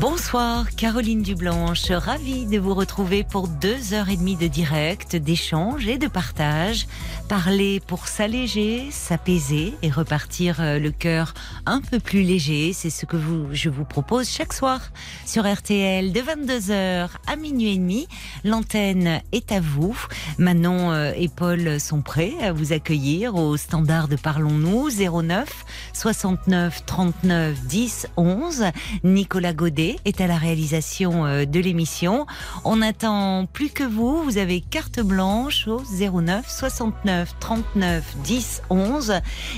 [0.00, 1.90] Bonsoir, Caroline Dublanche.
[1.90, 6.86] Ravie de vous retrouver pour deux heures et demie de direct, d'échange et de partage.
[7.28, 11.34] Parler pour s'alléger, s'apaiser et repartir euh, le cœur
[11.66, 12.72] un peu plus léger.
[12.72, 13.18] C'est ce que
[13.52, 14.80] je vous propose chaque soir
[15.26, 18.08] sur RTL de 22h à minuit et demi.
[18.44, 19.96] L'antenne est à vous.
[20.38, 26.86] Manon euh, et Paul sont prêts à vous accueillir au standard de Parlons-nous 09 69
[26.86, 28.64] 39 10 11.
[29.04, 32.26] Nicolas Godet est à la réalisation euh, de l'émission.
[32.64, 34.22] On n'attend plus que vous.
[34.22, 39.14] Vous avez carte blanche au 09 69 39 10 11.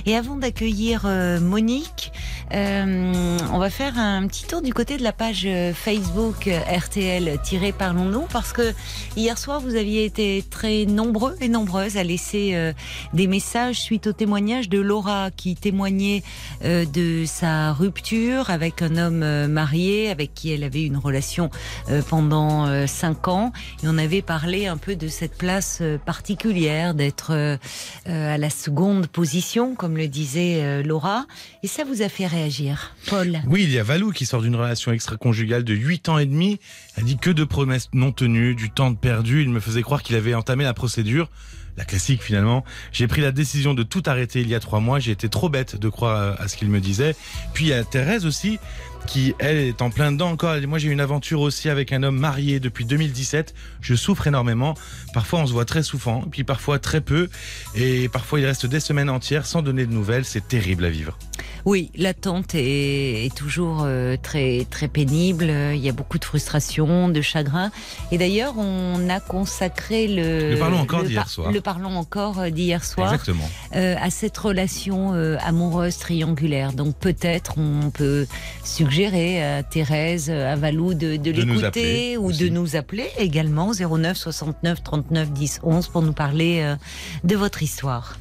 [0.06, 2.12] Et avant d'accueillir euh, Monique,
[2.52, 8.52] euh, on va faire un petit tour du côté de la page Facebook RTL-Parlons-nous parce
[8.52, 8.72] que
[9.16, 12.72] hier soir vous aviez été très nombreux et nombreuses à laisser
[13.12, 16.22] des messages suite au témoignage de Laura qui témoignait
[16.62, 21.51] de sa rupture avec un homme marié avec qui elle avait une relation
[21.91, 23.53] euh, pendant euh, cinq ans.
[23.83, 27.59] Et on avait parlé un peu de cette place euh, particulière, d'être
[28.07, 31.27] à la seconde position, comme le disait Laura.
[31.62, 33.41] Et ça vous a fait réagir, Paul?
[33.48, 36.61] Oui, il y a Valou qui sort d'une relation extra-conjugale de 8 ans et demi.
[36.97, 39.42] Elle dit que de promesses non tenues, du temps perdu.
[39.42, 41.29] Il me faisait croire qu'il avait entamé la procédure
[41.77, 42.65] la classique finalement.
[42.92, 44.98] J'ai pris la décision de tout arrêter il y a trois mois.
[44.98, 47.17] J'ai été trop bête de croire à ce qu'il me disait.
[47.53, 48.59] Puis il y a Thérèse aussi
[49.06, 50.56] qui, elle, est en plein dedans encore.
[50.66, 53.55] Moi, j'ai une aventure aussi avec un homme marié depuis 2017.
[53.80, 54.74] Je souffre énormément.
[55.12, 57.28] Parfois, on se voit très souffrant, puis parfois très peu.
[57.74, 60.24] Et parfois, il reste des semaines entières sans donner de nouvelles.
[60.24, 61.19] C'est terrible à vivre.
[61.64, 65.50] Oui, l'attente est, toujours euh, très, très pénible.
[65.74, 67.70] Il y a beaucoup de frustration, de chagrin.
[68.12, 70.50] Et d'ailleurs, on a consacré le.
[70.50, 71.50] Le parlons encore d'hier soir.
[71.50, 73.12] Le parlons encore euh, d'hier soir.
[73.12, 73.48] Exactement.
[73.77, 76.73] Euh, à cette relation amoureuse triangulaire.
[76.73, 78.27] Donc peut-être on peut
[78.62, 84.84] suggérer suggérer à Thérèse, à Valou de, l'écouter ou de nous appeler également 09 69
[84.84, 86.77] 39 10 11 pour nous parler euh,
[87.24, 88.16] de votre histoire.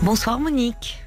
[0.00, 1.04] Bonsoir Monique.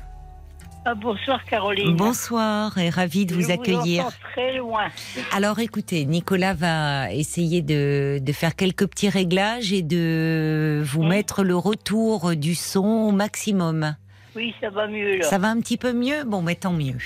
[0.85, 1.95] Ah, bonsoir Caroline.
[1.95, 4.07] Bonsoir et ravi de vous accueillir.
[4.33, 4.89] très loin.
[5.31, 11.55] Alors écoutez, Nicolas va essayer de, faire quelques petits réglages et de vous mettre le
[11.55, 13.95] retour du son au maximum.
[14.35, 15.23] Oui, ça va mieux là.
[15.29, 16.23] Ça va un petit peu mieux?
[16.23, 16.97] Bon, mais tant mieux.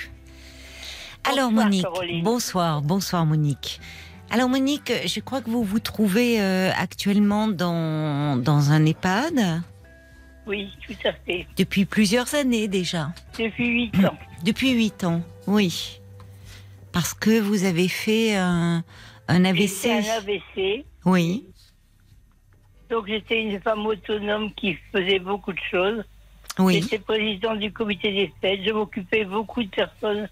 [1.28, 1.84] Alors Monique,
[2.22, 3.80] bonsoir, bonsoir Monique.
[4.30, 9.62] Alors Monique, je crois que vous vous trouvez euh, actuellement dans, dans un EHPAD?
[10.46, 11.46] Oui, tout à fait.
[11.56, 14.16] Depuis plusieurs années déjà Depuis huit ans.
[14.44, 16.00] Depuis huit ans, oui.
[16.92, 18.84] Parce que vous avez fait un,
[19.26, 19.86] un AVC.
[19.86, 20.84] un AVC.
[21.04, 21.44] Oui.
[22.88, 26.04] Donc j'étais une femme autonome qui faisait beaucoup de choses.
[26.58, 26.80] Oui.
[26.82, 28.60] J'étais président du comité des fêtes.
[28.64, 30.28] Je m'occupais beaucoup de personnes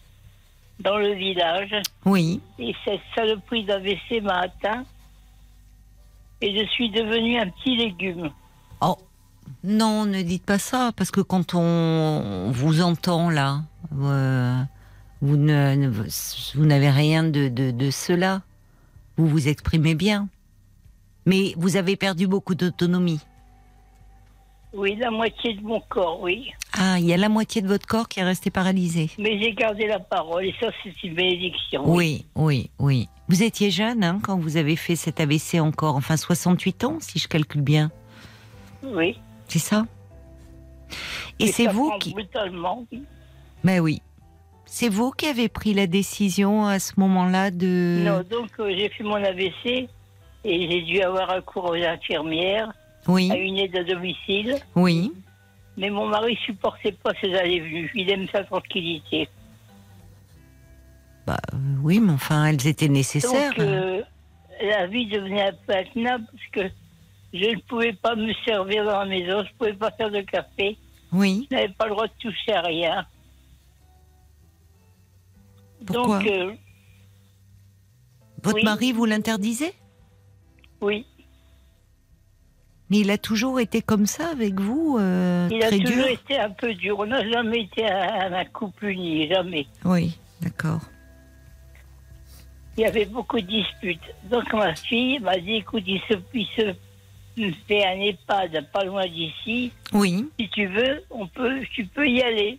[0.81, 1.75] dans le village.
[2.05, 2.41] Oui.
[2.59, 4.85] Et cette saloperie d'AVC m'a atteint.
[6.41, 8.31] Et je suis devenue un petit légume.
[8.81, 8.97] Oh,
[9.63, 13.63] non, ne dites pas ça, parce que quand on vous entend là,
[13.95, 14.63] euh,
[15.21, 18.43] vous n'avez rien de, de cela.
[19.17, 20.29] Vous vous exprimez bien.
[21.27, 23.21] Mais vous avez perdu beaucoup d'autonomie.
[24.75, 26.51] Oui, la moitié de mon corps, oui.
[26.73, 29.09] Ah, il y a la moitié de votre corps qui est resté paralysé.
[29.19, 31.83] Mais j'ai gardé la parole et ça, c'est une bénédiction.
[31.87, 33.09] Oui, oui, oui.
[33.29, 37.21] Vous étiez jeune hein, quand vous avez fait cet AVC encore, enfin 68 ans, si
[37.21, 37.93] je calcule bien.
[38.83, 39.17] Oui.
[39.47, 39.87] C'est ça?
[41.39, 42.11] Et, c'est vous qui.
[42.11, 42.85] Brutalement.
[43.63, 44.03] Mais oui.
[44.67, 48.03] C'est vous qui avez pris la décision à ce moment-là de.
[48.05, 49.89] Non, donc euh, j'ai fait mon AVC
[50.45, 52.73] et j'ai dû avoir un cours aux infirmières
[53.09, 53.31] oui.
[53.31, 54.57] à une aide à domicile.
[54.75, 55.13] Oui.
[55.77, 57.91] Mais mon mari supportait pas ces allées-venues.
[57.95, 59.29] Il aime sa tranquillité.
[61.27, 61.41] Bah
[61.83, 63.51] oui, mais enfin, elles étaient nécessaires.
[63.51, 64.03] Donc, euh,
[64.63, 66.75] la vie devenait un peu intenable parce que
[67.33, 70.21] je ne pouvais pas me servir dans la maison, je ne pouvais pas faire de
[70.21, 70.77] café.
[71.13, 71.49] Oui.
[71.51, 73.07] Je n'avais pas le droit de toucher à rien.
[75.87, 76.53] Pourquoi Donc, euh,
[78.43, 79.75] Votre mari vous l'interdisait?
[80.81, 81.07] Oui.
[82.91, 86.51] Mais il a toujours été comme ça avec vous euh, Il a toujours été un
[86.51, 86.99] peu dur.
[86.99, 89.67] On n'a jamais été un, un couple uni, jamais.
[89.85, 90.81] Oui, d'accord.
[92.77, 94.15] Il y avait beaucoup de disputes.
[94.31, 96.75] Donc ma fille m'a dit, écoute, il se,
[97.37, 99.73] il fait un EHPAD pas loin d'ici.
[99.93, 100.29] Oui.
[100.39, 102.59] Si tu veux, on peut, tu peux y aller.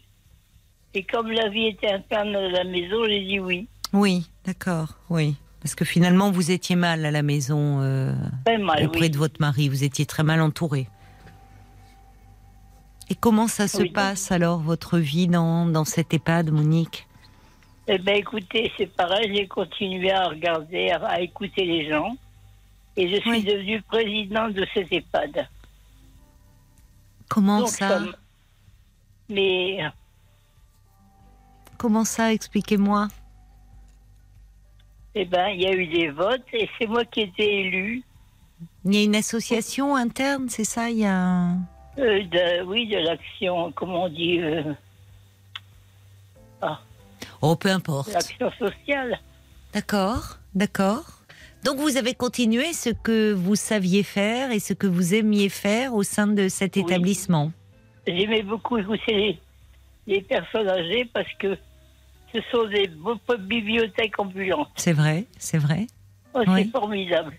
[0.93, 3.67] Et comme la vie était interne à la maison, j'ai dit oui.
[3.93, 5.35] Oui, d'accord, oui.
[5.65, 8.13] Parce que finalement, vous étiez mal à la maison euh,
[8.45, 9.09] mal, auprès oui.
[9.09, 9.67] de votre mari.
[9.67, 10.87] Vous étiez très mal entouré.
[13.09, 13.89] Et comment ça se Oui.
[13.89, 17.07] passe alors, votre vie dans, dans cette EHPAD, Monique?
[17.87, 22.15] Eh ben, écoutez, c'est pareil, j'ai continué à regarder, à, à écouter les gens.
[22.95, 23.43] Et je suis Oui.
[23.43, 25.47] devenue présidente de cette EHPAD.
[27.27, 28.15] Comment Donc, ça comme-
[29.29, 29.79] Mais
[31.79, 33.07] Comment ça Expliquez-moi?
[35.15, 38.03] Eh ben, il y a eu des votes et c'est moi qui ai été élue.
[38.85, 41.57] Il y a une association interne, c'est ça Il y a un-
[41.97, 44.73] euh, de, oui, de l'action, comment on dit, euh,
[47.41, 48.11] Oh, peu importe.
[48.11, 49.19] l'action sociale.
[49.73, 51.03] D'accord, d'accord.
[51.63, 55.93] Donc vous avez continué ce que vous saviez faire et ce que vous aimiez faire
[55.93, 56.83] au sein de cet Oui.
[56.83, 57.51] établissement.
[58.07, 59.39] J'aimais beaucoup écouter les,
[60.07, 61.57] les personnes âgées parce que
[62.35, 62.89] ce sont des
[63.39, 64.69] bibliothèques ambulantes.
[64.75, 65.87] C'est vrai, c'est vrai.
[66.33, 66.63] Oh, Oui.
[66.65, 67.33] C'est formidable.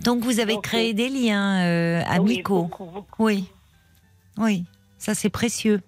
[0.00, 2.62] Donc vous avez Donc, créé euh, des liens euh, Ah oui, amicaux.
[2.64, 3.24] beaucoup, beaucoup.
[3.24, 3.46] Oui,
[4.36, 4.64] oui,
[4.96, 5.80] ça c'est précieux.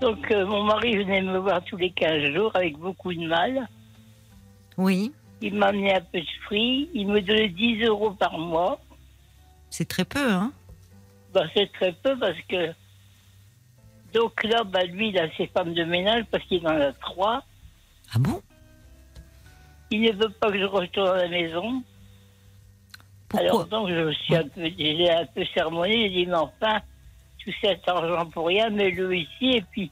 [0.00, 3.68] Donc, euh, mon mari venait me voir tous les 15 jours avec beaucoup de mal.
[4.78, 5.12] Oui,
[5.42, 6.88] Il m'amenait un peu de fruits.
[6.94, 8.80] Il me donnait 10 euros par mois.
[9.68, 10.52] c'est très peu, hein
[11.34, 12.72] Bah, c'est très peu parce que.
[14.14, 17.42] Donc là, bah, lui, il a ses femmes de ménage parce qu'il en a trois.
[18.12, 18.42] Ah bon?
[19.90, 21.82] Il ne veut pas que je retourne à la maison.
[23.28, 23.48] Pourquoi?
[23.48, 26.08] Alors donc, je suis un peu, j'ai un peu sermonné.
[26.08, 26.80] J'ai dit, mais enfin,
[27.44, 29.90] tout cet argent pour rien, mets-le ici et puis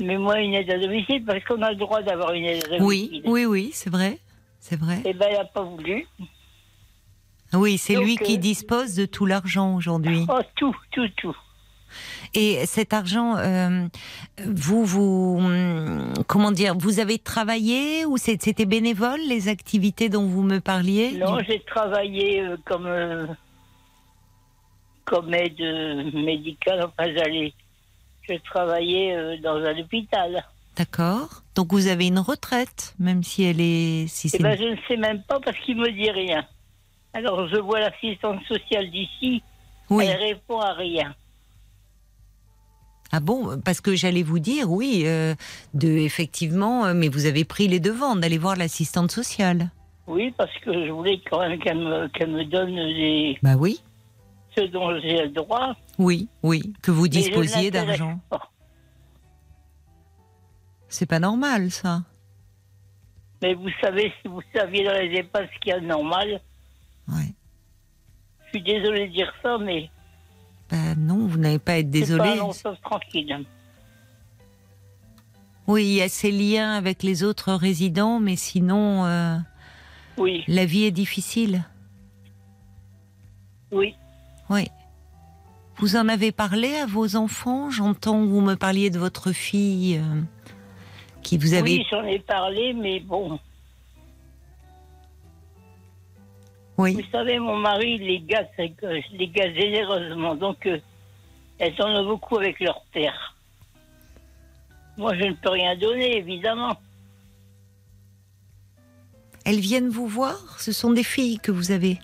[0.00, 3.06] mets-moi une aide à domicile parce qu'on a le droit d'avoir une aide à Oui,
[3.06, 3.22] domicile.
[3.26, 4.18] oui, oui, c'est vrai,
[4.58, 5.00] c'est vrai.
[5.04, 6.06] Et ben, il n'a pas voulu.
[7.52, 10.26] Oui, c'est lui qui euh, dispose de tout l'argent aujourd'hui.
[10.28, 11.36] Oh, tout, tout, tout.
[12.34, 13.86] Et cet argent, euh,
[14.44, 20.42] vous, vous, hum, comment dire, vous avez travaillé ou c'était bénévole les activités dont vous
[20.42, 21.12] me parliez?
[21.12, 23.26] Non, j'ai travaillé euh, comme, euh,
[25.04, 25.60] comme aide
[26.12, 26.80] médicale.
[26.84, 27.52] Enfin, j'allais.
[28.28, 30.44] Je travaillais dans un hôpital.
[30.76, 31.42] D'accord.
[31.54, 34.96] Donc vous avez une retraite, même si elle est, si Eh ben, je ne sais
[34.96, 36.44] même pas parce qu'il me dit rien.
[37.12, 39.42] Alors, je vois l'assistante sociale d'ici.
[39.90, 40.06] oui.
[40.08, 41.14] Elle répond à rien.
[43.16, 45.36] Ah bon Parce que j'allais vous dire, oui, euh,
[45.72, 49.70] de effectivement, euh, mais vous avez pris les devants d'aller voir l'assistante sociale.
[50.08, 53.80] Oui, parce que je voulais quand même qu'elle me, qu'elle me donne les, Bah oui,
[54.58, 55.76] ce dont j'ai le droit.
[55.98, 58.18] oui, oui, que vous disposiez d'argent.
[60.88, 62.02] C'est pas normal ça.
[63.42, 66.40] Mais vous savez, si vous saviez dans les EHPAD ce qu'il y a de normal,
[67.08, 67.32] Ouais.
[68.46, 69.88] je suis désolée de dire ça, mais
[70.74, 72.36] Bah non, vous n'avez pas à être c'est pas désolé.
[72.36, 73.44] long fleuve tranquille.
[75.66, 79.36] Oui, il y a ces liens avec les autres résidents, mais sinon, euh,
[80.18, 81.64] Oui, la vie est difficile.
[83.72, 83.94] oui.
[84.50, 84.66] Oui.
[85.78, 87.70] Vous en avez parlé à vos enfants?
[87.70, 90.20] J'entends que vous me parliez de votre fille euh,
[91.22, 91.62] qui vous avait.
[91.78, 93.38] Oui, j'en ai parlé, mais bon.
[96.76, 96.94] Oui.
[96.94, 100.34] Vous savez, mon mari, il les gâte, euh, les gâte généreusement.
[100.34, 100.80] Donc, euh,
[101.58, 103.36] elles en ont beaucoup avec leur père.
[104.96, 106.76] Moi, je ne peux rien donner, évidemment.
[109.44, 110.58] Elles viennent vous voir?
[110.58, 111.98] Ce sont des filles que vous avez?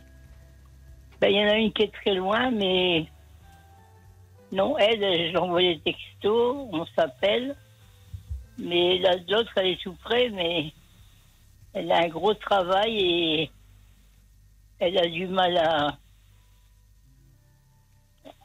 [1.20, 3.06] Ben, Il y en a une qui est très loin, mais.
[4.52, 7.56] Non, elle, j'envoie des textos, on s'appelle.
[8.58, 10.72] Mais la- l'autre, elle est tout près, mais
[11.72, 13.50] elle a un gros travail et
[14.80, 15.96] elle a du mal à,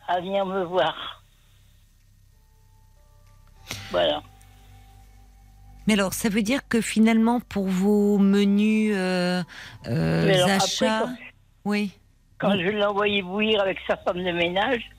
[0.08, 1.24] à venir me voir.
[3.92, 4.22] Voilà.
[5.88, 9.44] Mais alors, ça veut dire que finalement, pour vos menus euh,
[9.88, 11.00] euh, après, achats.
[11.06, 11.16] quand-
[11.66, 11.92] Oui.
[12.38, 14.90] Quand je l'ai envoyé bouillir avec sa femme de ménage,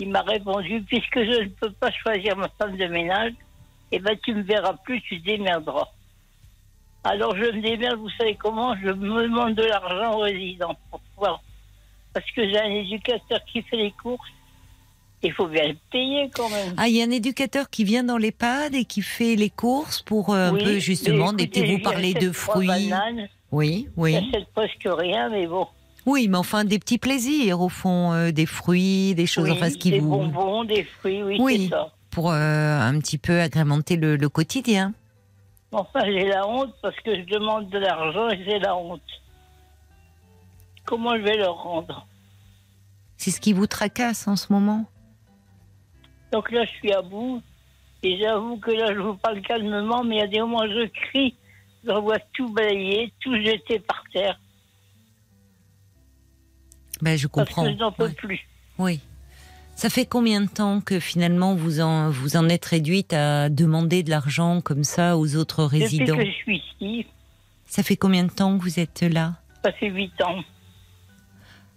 [0.00, 3.32] il m'a répondu puisque je ne peux pas choisir ma femme de ménage,
[3.92, 5.88] eh ben tu me verras plus, tu te démerderas.
[7.08, 11.00] Alors je me démerde, vous savez comment Je me demande de l'argent aux résidents pour
[11.00, 11.40] pouvoir.
[12.12, 14.28] Parce que j'ai un éducateur qui fait les courses.
[15.22, 16.74] Il faut bien le payer quand même.
[16.76, 20.02] Ah, il y a un éducateur qui vient dans l'EHPAD et qui fait les courses
[20.02, 22.66] pour euh, Oui, un peu justement, vous parler de fruits.
[22.68, 24.12] bananes, Oui, oui.
[24.12, 25.66] J'achète presque rien, mais bon.
[26.04, 29.70] Oui, mais enfin des petits plaisirs au fond, euh, des fruits, des choses, Oui, enfin
[29.70, 30.10] ce qui des vous.
[30.10, 31.62] bonbons, des fruits, oui, Oui.
[31.64, 31.92] c'est ça.
[32.10, 34.92] pour euh, un petit peu agrémenter le, le quotidien.
[35.72, 39.02] Enfin, j'ai la honte parce que je demande de l'argent et j'ai la honte.
[40.84, 42.06] Comment je vais leur rendre?
[43.16, 44.86] C'est ce qui vous tracasse en ce moment?
[46.32, 47.42] Donc là, je suis à bout
[48.02, 50.68] Et j'avoue que là, je vous parle calmement, mais il y a des moments où
[50.68, 51.34] je crie,
[51.84, 54.38] je vois tout balayer, tout jeter par terre.
[57.02, 57.64] Ben, je Parce comprends.
[57.64, 58.12] que je n'en peux Ouais.
[58.12, 58.40] plus.
[58.78, 59.00] Oui.
[59.78, 64.02] Ça fait combien de temps que finalement vous en, vous en êtes réduite à demander
[64.02, 67.06] de l'argent comme ça aux autres Depuis résidents que je suis ici,
[67.66, 69.34] Ça fait combien de temps que vous êtes là?
[69.62, 70.42] Ça fait huit ans.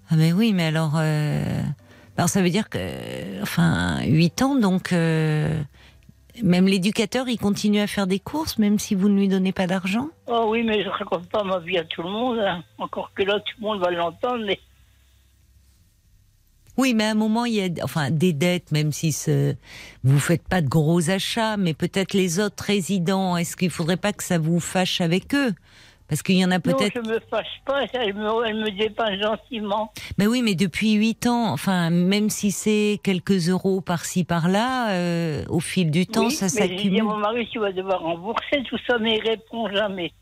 [0.09, 1.61] Ah mais oui, mais alors, euh,
[2.17, 2.79] alors ça veut dire que,
[3.43, 5.61] enfin, 8 ans, donc euh,
[6.41, 9.67] même l'éducateur, il continue à faire des courses, même si vous ne lui donnez pas
[9.67, 10.07] d'argent?
[10.27, 12.39] Oh oui, mais je raconte pas ma vie à tout le monde.
[12.39, 12.63] hein.
[12.79, 14.59] Encore que là, tout le monde va l'entendre, mais
[16.79, 19.53] Oui, mais à un moment, il y a, enfin, des dettes, même si ce,
[20.05, 23.35] vous faites pas de gros achats, mais peut-être les autres résidents.
[23.35, 25.51] Est-ce qu'il faudrait pas que ça vous fâche avec eux?
[26.07, 26.93] Parce qu'il y en a non, peut-être.
[26.95, 27.83] je me fâche pas.
[27.93, 29.91] Elle me, elle me gentiment.
[30.17, 35.43] Mais oui, mais depuis 8 ans, enfin, même si c'est quelques euros par-ci par-là, euh,
[35.49, 37.03] au fil du temps, oui, ça mais j'ai dit à s'accumule.
[37.03, 40.13] mon mari, tu vas devoir rembourser tout ça, mais il répond jamais.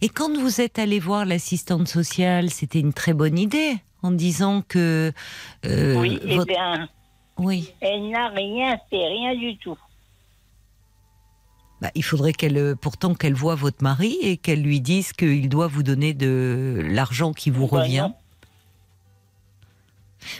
[0.00, 4.62] Et quand vous êtes allé voir l'assistante sociale, c'était une très bonne idée, en disant
[4.62, 5.12] que.
[5.66, 6.88] euh, oui, eh votre- bien,
[7.38, 7.72] oui.
[7.80, 9.78] elle n'a rien fait, rien du tout.
[11.80, 15.48] Bah, il faudrait qu'elle, euh, pourtant, qu'elle voie votre mari et qu'elle lui dise qu'il
[15.48, 18.00] doit vous donner de l'argent qui vous Bah, revient.
[18.10, 18.14] non.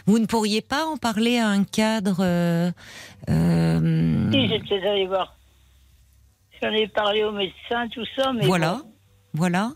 [0.07, 2.19] Vous ne pourriez pas en parler à un cadre.
[2.21, 2.71] euh,
[3.31, 5.35] euh, Si, j'étais allée voir.
[6.63, 8.90] J'en ai parlé au médecin, tout ça, mais voilà, bon,
[9.35, 9.73] voilà.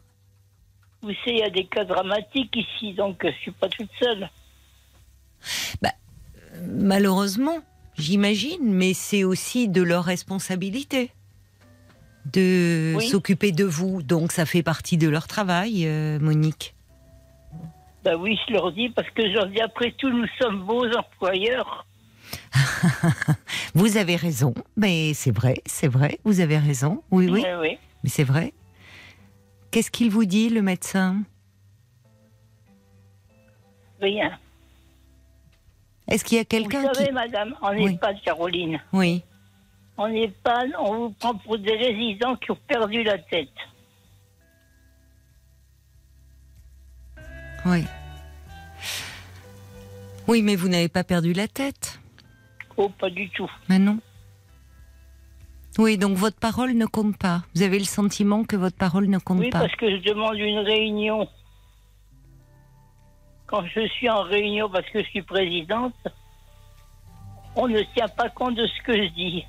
[1.03, 3.91] vous savez, il y a des cas dramatiques ici, donc euh, je suis pas toute
[4.01, 4.29] seule.
[6.67, 7.59] Malheureusement,
[7.99, 11.11] j'imagine, mais c'est aussi de leur responsabilité
[12.33, 13.09] de Oui.
[13.09, 14.03] s'occuper de vous.
[14.03, 16.75] Donc ça fait partie de leur travail, euh, Monique.
[18.05, 20.87] Ben oui, je leur dis, parce que je leur dis, après tout, nous sommes beaux
[20.97, 21.87] employeurs.
[23.75, 27.03] Vous avez raison, mais c'est vrai, c'est vrai, vous avez raison.
[27.11, 27.79] Oui, oui, Eh oui.
[28.03, 28.53] mais c'est vrai.
[29.75, 31.25] Qu'est-ce qu'il vous dit, le médecin?
[34.01, 34.39] Rien.
[36.07, 37.13] Est-ce qu'il y a Vous quelqu'un savez, qui...
[37.13, 37.95] madame, en Oui.
[37.95, 39.25] EHPAD, Caroline, Oui,
[39.97, 43.49] en EHPAD, on vous prend pour des résidents qui ont perdu la tête.
[47.67, 47.83] oui.
[50.29, 51.99] Oui, mais vous n'avez pas perdu la tête.
[52.77, 53.51] Oh, pas du tout.
[53.69, 53.99] Mais non.
[55.79, 57.43] Oui, donc votre parole ne compte pas.
[57.55, 59.61] Vous avez le sentiment que votre parole ne compte Oui, pas.
[59.61, 61.29] parce que je demande une réunion.
[63.47, 65.95] Quand je suis en réunion, parce que je suis présidente,
[67.57, 69.45] on ne tient pas compte de ce que je dis.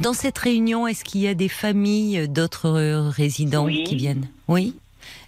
[0.00, 3.84] Dans cette réunion, est-ce qu'il y a des familles d'autres euh, résidents Oui.
[3.84, 4.28] qui viennent?
[4.46, 4.74] Oui.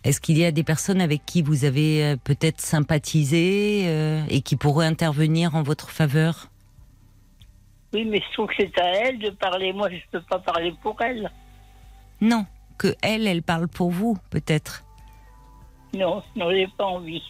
[0.04, 4.42] Est-ce qu'il y a des personnes avec qui vous avez euh, peut-être sympathisé euh, et
[4.42, 6.48] qui pourraient intervenir en votre faveur?
[7.92, 9.73] Oui, mais je trouve que c'est à elle de parler.
[9.73, 11.30] Moi, je ne peux pas parler pour elle.
[12.21, 12.45] Non,
[12.76, 14.85] que elle, elle parle pour vous, peut-être.
[15.95, 17.23] Non, non, j'ai pas envie.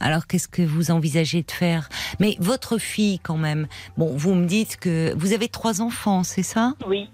[0.00, 1.88] Alors qu'est-ce que vous envisagez de faire?
[2.20, 3.66] Mais votre fille, quand même.
[3.96, 6.74] Bon, vous me dites que vous avez trois enfants, c'est ça?
[6.86, 7.08] Oui,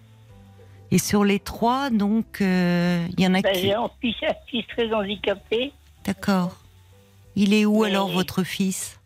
[0.91, 3.61] Et sur les trois, donc, euh, il y en a ben, qui.
[3.63, 5.73] j'ai un fils, un fils très handicapé.
[6.05, 6.57] D'accord.
[7.37, 9.01] Il est où alors votre fils?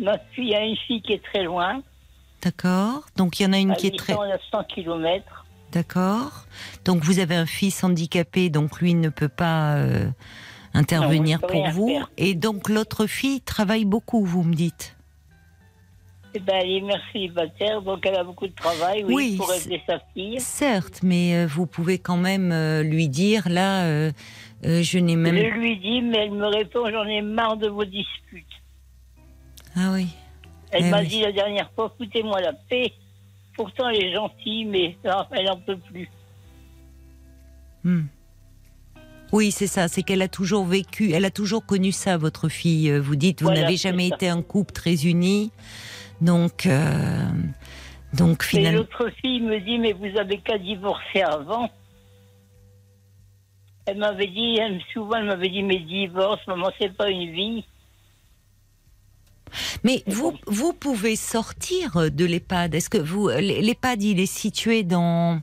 [0.00, 1.82] Ma fille a une fille qui est très loin,
[2.42, 3.04] D'accord.
[3.16, 4.14] Donc il y en a une à qui est très.
[4.14, 5.46] 800 900 kilomètres.
[5.70, 6.44] D'accord.
[6.84, 10.08] Donc vous avez un fils handicapé, donc lui ne peut pas euh,
[10.74, 11.88] intervenir Non, pour vous.
[11.88, 12.10] faire.
[12.16, 14.96] Et donc l'autre fille travaille beaucoup, vous me dites.
[16.34, 19.52] Eh ben, elle est mère célibataire, donc elle a beaucoup de travail, oui, Oui, pour
[19.52, 20.40] aider sa fille.
[20.40, 24.10] Certes, mais euh, vous pouvez quand même euh, lui dire là, euh,
[24.64, 25.36] euh, je n'ai même.
[25.36, 28.46] Je lui dis, mais elle me répond, j'en ai marre de vos disputes.
[29.76, 30.08] Ah oui.
[30.70, 31.06] Elle Eh m'a oui.
[31.08, 32.92] dit la dernière fois, foutez-moi la paix.
[33.56, 36.08] Pourtant, elle est gentille, mais non, elle n'en peut plus.
[37.84, 38.02] Hmm.
[39.32, 39.88] Oui, c'est ça.
[39.88, 42.90] C'est qu'elle a toujours vécu, elle a toujours connu ça, votre fille.
[42.98, 44.14] Vous dites, vous Voilà, n'avez jamais ça.
[44.16, 45.50] été un couple très uni,
[46.20, 47.24] donc, euh,
[48.14, 48.78] donc Et finalement.
[48.80, 51.68] l'autre fille me dit, mais vous avez qu'à divorcer avant.
[53.86, 57.64] Elle m'avait dit, elle, souvent, elle m'avait dit, mais divorce, maman, c'est pas une vie.
[59.84, 62.74] Mais vous, vous pouvez sortir de l'EHPAD.
[62.74, 65.40] Est-ce que vous, l'EHPAD, il est situé dans,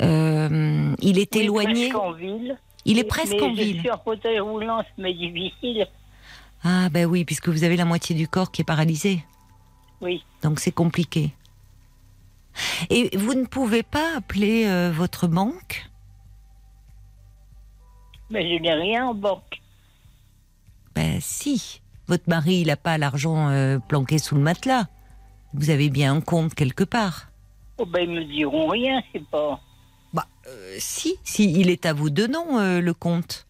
[0.00, 1.88] euh, il est Oui, éloigné.
[1.88, 2.58] presque en ville.
[2.84, 3.80] Il est presque mais en Je ville.
[3.80, 5.86] suis en fauteuil roulant, mais difficile.
[6.62, 9.24] Ah ben oui, puisque vous avez la moitié du corps qui est paralysé.
[10.00, 10.22] Oui.
[10.42, 11.32] Donc c'est compliqué.
[12.90, 15.86] Et vous ne pouvez pas appeler euh, votre banque?
[18.30, 19.60] Mais je n'ai rien en banque.
[20.94, 21.80] Ben si.
[22.06, 24.86] Votre mari, il n'a pas l'argent euh, planqué sous le matelas.
[25.54, 27.30] Vous avez bien un compte quelque part.
[27.78, 29.60] Oh ben, ils me diront rien, c'est pas.
[30.12, 33.46] Bah, euh, si, si, il est à vous de nom, euh, le compte.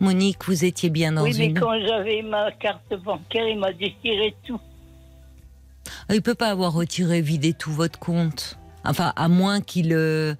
[0.00, 4.34] Monique, vous étiez bien dans oui, mais quand j'avais ma carte bancaire, il m'a détiré
[4.44, 4.60] tout.
[6.10, 8.58] Il peut pas avoir retiré, vidé tout votre compte.
[8.84, 10.34] Enfin, à moins qu'il euh,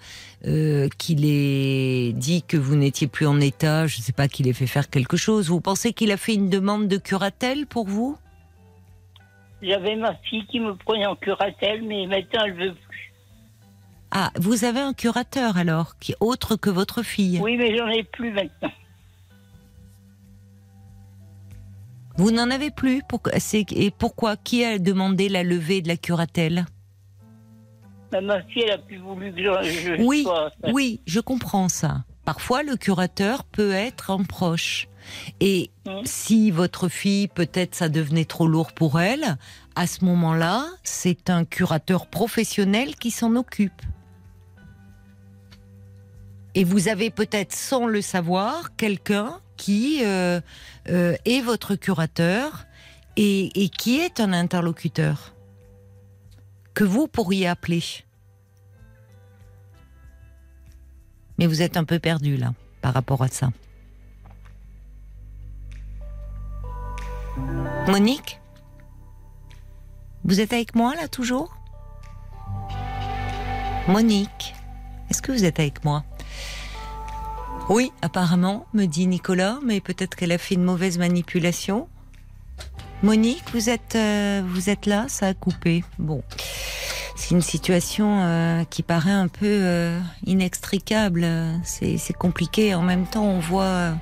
[0.47, 4.47] euh, qu'il ait dit que vous n'étiez plus en état, je ne sais pas, qu'il
[4.49, 5.49] ait fait faire quelque chose.
[5.49, 8.17] Vous pensez qu'il a fait une demande de curatelle pour vous?
[9.61, 13.13] J'avais ma fille qui me prenait en curatelle, mais maintenant elle veut plus.
[14.11, 17.41] Ah, vous avez un curateur alors, qui autre que votre fille?
[17.43, 18.71] Oui, mais j'en ai plus maintenant.
[22.17, 23.03] Vous n'en avez plus?
[23.73, 24.37] Et pourquoi?
[24.37, 26.67] Qui a demandé la levée de la curatelle?
[28.13, 30.51] Ma fille, elle a plus voulu que je, je Oui, sois.
[30.73, 32.05] oui, je comprends ça.
[32.25, 34.89] Parfois, le curateur peut être un proche.
[35.41, 36.01] Et Mm.
[36.05, 39.39] si votre fille, peut-être, ça devenait trop lourd pour elle,
[39.75, 43.81] à ce moment-là, c'est un curateur professionnel qui s'en occupe.
[46.55, 50.41] Et vous avez peut-être, sans le savoir, quelqu'un qui euh,
[50.89, 52.67] euh, est votre curateur
[53.17, 55.35] et, et qui est un interlocuteur
[56.79, 57.83] que vous pourriez appeler.
[61.37, 63.51] Mais vous êtes un peu perdu là, par rapport à ça.
[67.89, 68.41] Monique?
[70.23, 71.53] Vous êtes avec moi là toujours?
[73.89, 74.55] Monique
[75.11, 76.05] Est-ce que vous êtes avec moi?
[77.69, 81.89] Oui, apparemment, me dit Nicolas, mais peut-être qu'elle a fait une mauvaise manipulation.
[83.03, 85.85] Monique, vous êtes, euh, vous êtes là, ça a coupé.
[86.01, 86.23] Bon,
[87.15, 91.27] c'est une situation euh, qui paraît un peu euh, inextricable.
[91.63, 92.75] C'est compliqué.
[92.75, 93.95] En même temps, on voit,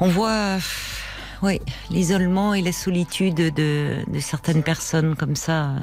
[0.00, 0.58] on voit,
[1.42, 5.78] oui, l'isolement et la solitude de, de certaines personnes comme ça euh,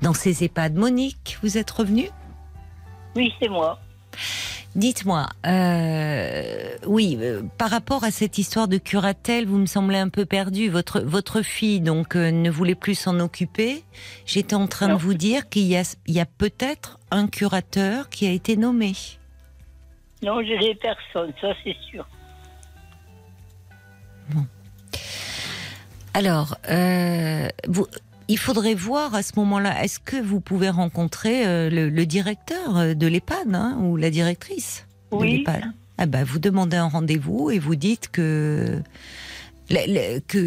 [0.00, 0.76] dans ces EHPAD.
[0.76, 2.08] Monique, vous êtes revenue?
[3.16, 3.78] Oui, c'est moi.
[4.76, 10.08] Dites-moi, euh, oui, euh, par rapport à cette histoire de curatelle, vous me semblez un
[10.08, 10.68] peu perdu.
[10.68, 13.82] Votre votre fille donc euh, ne voulait plus s'en occuper.
[14.26, 14.94] J'étais en train Non.
[14.94, 15.82] de vous dire qu'il y a
[16.20, 18.92] a peut-être un curateur qui a été nommé.
[20.22, 22.06] Non, je n'ai personne, ça c'est sûr.
[26.14, 27.86] Alors, euh, vous,
[28.28, 32.76] il faudrait voir à ce moment-là, est-ce que vous pouvez rencontrer euh, le, le directeur
[32.76, 35.64] euh, de l'EHPAD hein, ou la directrice de l'EHPAD?
[35.96, 38.80] Ah bah, Vous demandez un rendez-vous et vous dites que,
[39.72, 40.40] euh,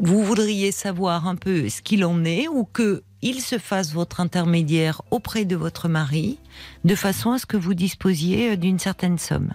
[0.00, 4.20] vous voudriez savoir un peu ce qu'il en est ou que il se fasse votre
[4.20, 6.38] intermédiaire auprès de votre mari
[6.84, 9.52] de façon à ce que vous disposiez d'une certaine somme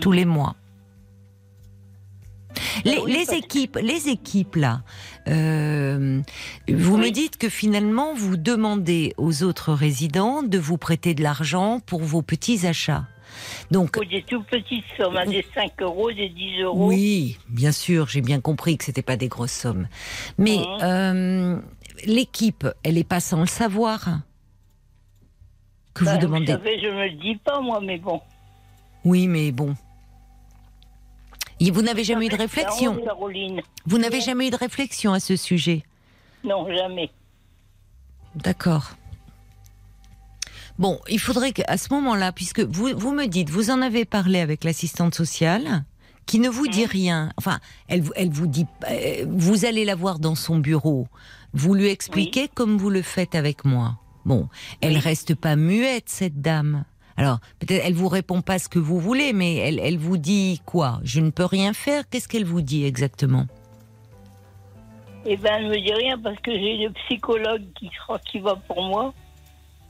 [0.00, 0.54] tous les mois.
[2.84, 4.82] Les, oui, les équipes, les équipes là,
[5.28, 6.20] euh,
[6.68, 11.80] vous me dites que finalement vous demandez aux autres résidents de vous prêter de l'argent
[11.80, 13.04] pour vos petits achats.
[13.70, 16.86] Donc Pour des tout petites sommes, hein, des 5 euros, des 10 euros.
[16.88, 19.88] oui, bien sûr, j'ai bien compris que c'était pas des grosses sommes,
[20.38, 20.78] mais Mhm.
[20.82, 21.58] euh,
[22.04, 24.20] l'équipe, elle est pas sans le savoir
[25.94, 26.46] que vous demandez.
[26.52, 28.20] savez, je ne le dis pas, moi, mais bon.
[29.04, 29.74] Oui, mais bon.
[31.60, 32.96] Et vous n'avez jamais eu de réflexion.
[33.02, 33.62] Caroline.
[33.86, 35.82] Vous n'avez jamais eu de réflexion à ce sujet.
[36.44, 37.10] Non, jamais.
[38.34, 38.90] D'accord.
[40.78, 44.40] Bon, il faudrait qu'à ce moment-là, puisque vous, vous me dites, vous en avez parlé
[44.40, 45.84] avec l'assistante sociale,
[46.26, 47.30] qui ne vous dit rien.
[47.38, 51.08] Enfin, elle, vous- elle vous dit, euh, vous allez la voir dans son bureau.
[51.54, 53.96] Vous lui expliquez comme vous le faites avec moi.
[54.26, 54.48] Bon,
[54.82, 54.98] elle Oui.
[54.98, 56.84] reste pas muette, cette dame.
[57.16, 60.60] Alors, peut-être, elle vous répond pas ce que vous voulez, mais elle, elle vous dit
[60.66, 61.00] quoi?
[61.02, 62.08] Je ne peux rien faire?
[62.08, 63.46] Qu'est-ce qu'elle vous dit exactement?
[65.24, 67.64] Eh ben, elle ne me dit rien parce que j'ai une psychologue
[68.30, 69.14] qui va pour moi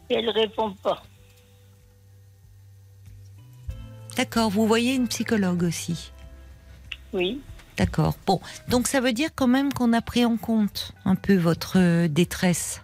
[0.09, 1.03] et elle répond pas.
[4.17, 6.13] D'accord, vous voyez une psychologue aussi?
[7.13, 7.43] Oui.
[7.77, 8.15] D'accord.
[8.27, 11.79] Bon, donc ça veut dire quand même qu'on a pris en compte un peu votre
[11.79, 12.83] euh, détresse.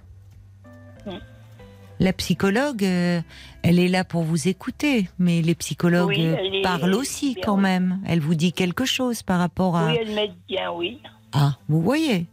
[2.02, 3.20] La psychologue, euh,
[3.62, 7.42] elle est là pour vous écouter, mais les psychologues Oui, elle est- parlent aussi bien,
[7.44, 7.62] quand oui.
[7.62, 8.00] même.
[8.04, 9.86] Elle vous dit quelque chose par rapport à...
[9.86, 10.98] Oui, elle m'aide bien, oui.
[11.32, 12.26] Ah, vous voyez.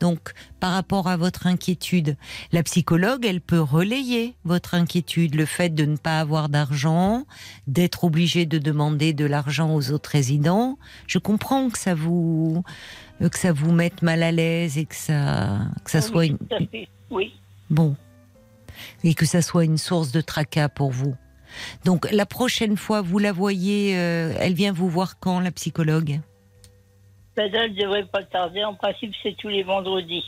[0.00, 2.16] Donc, par rapport à votre inquiétude,
[2.52, 7.26] la psychologue, elle peut relayer votre inquiétude, le fait de ne pas avoir d'argent,
[7.66, 10.78] d'être obligé de demander de l'argent aux autres résidents.
[11.06, 12.64] Je comprends que ça vous
[13.20, 16.38] que ça vous mette mal à l'aise et que ça que ça Oui, soit une,
[16.38, 16.88] tout à fait.
[17.10, 17.34] Oui.
[17.68, 17.94] bon
[19.04, 21.16] et que ça soit une source de tracas pour vous.
[21.84, 26.20] Donc la prochaine fois vous la voyez, euh, elle vient vous voir quand la psychologue?
[27.36, 28.64] Ben, elle ne devrait pas tarder.
[28.64, 30.24] En principe, c'est tous les vendredis.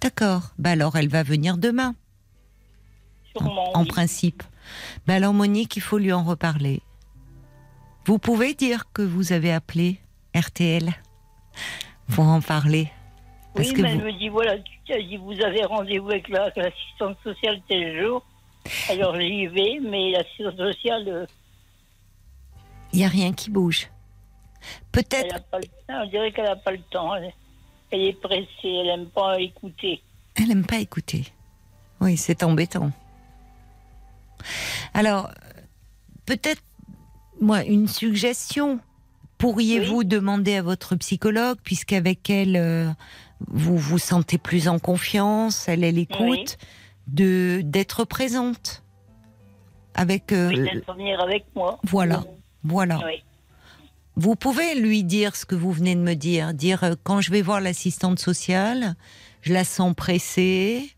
[0.00, 0.52] D'accord.
[0.58, 1.94] Bah alors, elle va venir demain,
[3.36, 3.76] Sûrement.
[3.76, 3.88] en oui.
[3.88, 4.42] principe.
[5.06, 6.82] Bah alors, Monique, il faut lui en reparler.
[8.06, 9.98] Vous pouvez dire que vous avez appelé
[10.36, 10.92] RTL
[12.14, 12.90] pour en parler.
[13.54, 16.10] Parce oui, que mais vous- elle me dit voilà, tu as dit vous avez rendez-vous
[16.10, 18.24] avec la- avec l'assistante sociale tel jour.
[18.88, 21.26] Alors j'y vais, mais l'assistante sociale, euh,
[22.92, 23.88] il n'y a rien qui bouge.
[24.62, 25.36] elle Peut-être.
[25.88, 27.14] On dirait qu'elle n'a pas le temps.
[27.14, 27.32] Elle,
[27.90, 30.02] elle est pressée, elle n'aime pas écouter.
[30.36, 31.24] elle n'aime pas écouter.
[32.00, 32.90] Oui, c'est embêtant.
[34.94, 35.30] Alors,
[36.26, 36.62] peut-être,
[37.40, 38.80] moi, une suggestion.
[39.38, 42.88] Pourriez-vous demander à votre psychologue, puisqu'avec elle, euh,
[43.46, 46.56] vous vous sentez plus en confiance, elle, elle écoute,
[47.06, 48.82] de d'être présente
[49.94, 50.32] avec.
[50.32, 51.78] euh, Oui, venir avec moi.
[51.84, 52.24] voilà,
[52.62, 53.00] voilà.
[54.16, 56.54] Vous pouvez lui dire ce que vous venez de me dire.
[56.54, 58.94] Dire euh, quand je vais voir l'assistante sociale,
[59.42, 60.94] je la sens pressée,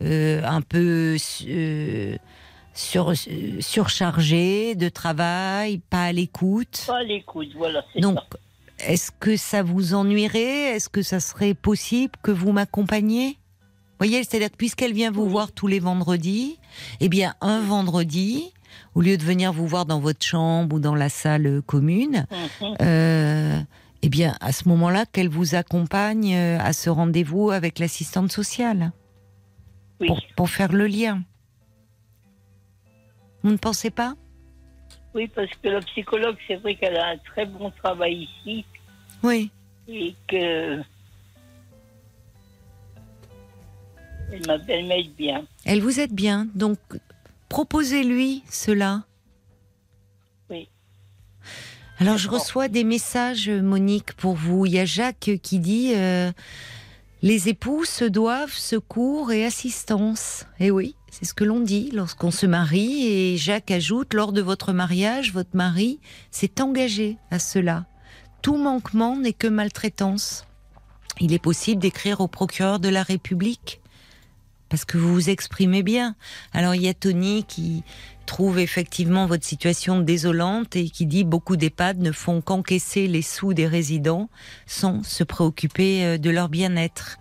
[0.00, 1.16] euh, un peu
[1.48, 2.16] euh,
[2.72, 3.12] sur,
[3.60, 6.84] surchargée de travail, pas à l'écoute.
[6.86, 8.38] Pas à l'écoute, voilà, Donc, ça.
[8.78, 10.74] Est-ce que ça vous ennuierait?
[10.76, 13.38] Est-ce que ça serait possible que vous m'accompagniez?
[13.98, 16.58] Voyez, c'est-à-dire que puisqu'elle vient vous voir tous les vendredis,
[17.00, 18.52] eh bien, un vendredi,
[18.94, 22.26] au lieu de venir vous voir dans votre chambre ou dans la salle commune,
[22.60, 22.76] Mhm.
[22.82, 23.60] euh,
[24.02, 28.92] eh bien, à ce moment-là, qu'elle vous accompagne euh, à ce rendez-vous avec l'assistante sociale
[30.00, 30.08] Oui.
[30.08, 31.22] pour, pour faire le lien.
[33.42, 34.14] Vous ne pensez pas?
[35.16, 38.64] Oui, parce que la psychologue, c'est vrai qu'elle a un très bon travail ici
[39.24, 39.50] Oui.
[39.88, 40.80] et que.
[44.32, 45.44] Elle m'a- elle m'aide bien.
[45.64, 46.78] Elle vous aide bien, donc
[47.48, 49.04] proposez-lui cela.
[50.50, 50.68] Oui.
[51.98, 54.66] Alors je reçois des messages, Monique, pour vous.
[54.66, 56.32] Il y a Jacques qui dit euh,
[57.22, 60.46] les époux se doivent secours et assistance.
[60.58, 63.06] Et oui, c'est ce que l'on dit lorsqu'on se marie.
[63.06, 65.98] Et Jacques ajoute lors de votre mariage, votre mari
[66.30, 67.86] s'est engagé à cela.
[68.42, 70.44] Tout manquement n'est que maltraitance.
[71.18, 73.80] Il est possible d'écrire au procureur de la République
[74.68, 76.14] parce que vous vous exprimez bien.
[76.52, 77.82] Alors il y a Tony qui
[78.26, 83.54] trouve effectivement votre situation désolante et qui dit beaucoup d'EHPAD ne font qu'encaisser les sous
[83.54, 84.28] des résidents
[84.66, 87.18] sans se préoccuper euh, de leur bien-être.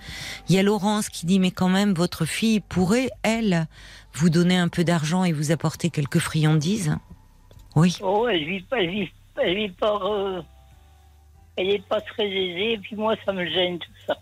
[0.49, 3.67] Il y a Laurence qui dit mais quand même votre fille pourrait, elle,
[4.13, 6.95] vous donner un peu d'argent et vous apporter quelques friandises.
[7.75, 9.09] Oui, Oh, elle vit pas, elle vit,
[9.41, 9.99] elle vit pas.
[10.03, 10.41] euh,
[11.57, 14.17] elle est pas très aisée, et puis moi, ça me gêne tout ça.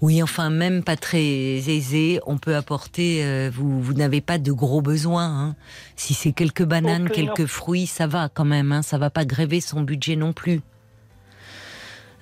[0.00, 3.24] Oui, enfin même pas très aisé, on peut apporter.
[3.24, 5.26] euh, vous, vous n'avez pas de gros besoins.
[5.26, 5.56] hein.
[5.96, 7.10] Si c'est quelques bananes, non.
[7.14, 8.72] quelques fruits, ça va quand même.
[8.72, 10.60] Hein, ça va pas gréver son budget non plus.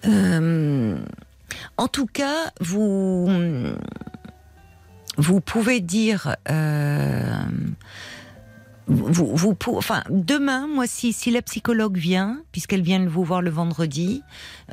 [0.06, 0.98] Euh,
[1.76, 3.28] en tout cas, vous
[5.16, 6.37] vous pouvez dire.
[6.50, 7.35] euh,
[8.88, 13.42] vous, vous, pour- enfin, demain, moi, si, si la psychologue vient, puisqu'elle vient vous voir
[13.42, 14.22] le vendredi,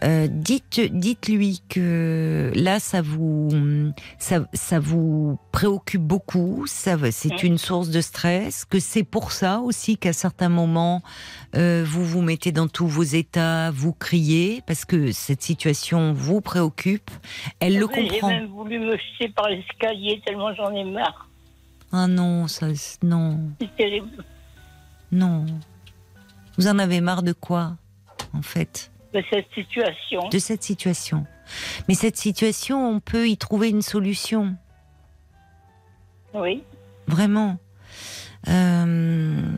[0.03, 3.49] euh, dites, dites-lui que là, ça vous,
[4.19, 9.31] ça, ça vous préoccupe beaucoup, ça, va- c'est une source de stress, que c'est pour
[9.31, 11.01] ça aussi qu'à certains moments,
[11.55, 16.39] euh, vous vous mettez dans tous vos états, vous criez, parce que cette situation vous
[16.41, 17.09] préoccupe.
[17.59, 18.27] Elle le Oui, J'ai comprend.
[18.29, 21.29] même voulu me jeter par l'escalier tellement j'en ai marre.
[21.95, 22.67] Ah non, ça,
[23.03, 24.23] non, C'est terrible.
[25.11, 25.45] non.
[26.57, 27.77] Vous en avez marre de quoi,
[28.33, 28.91] en fait?
[29.13, 30.27] De cette situation.
[30.29, 31.25] de cette situation.
[31.87, 34.55] Mais cette situation, on peut y trouver une solution,
[36.33, 36.63] Oui.
[37.07, 37.57] vraiment.
[38.47, 39.51] Euh,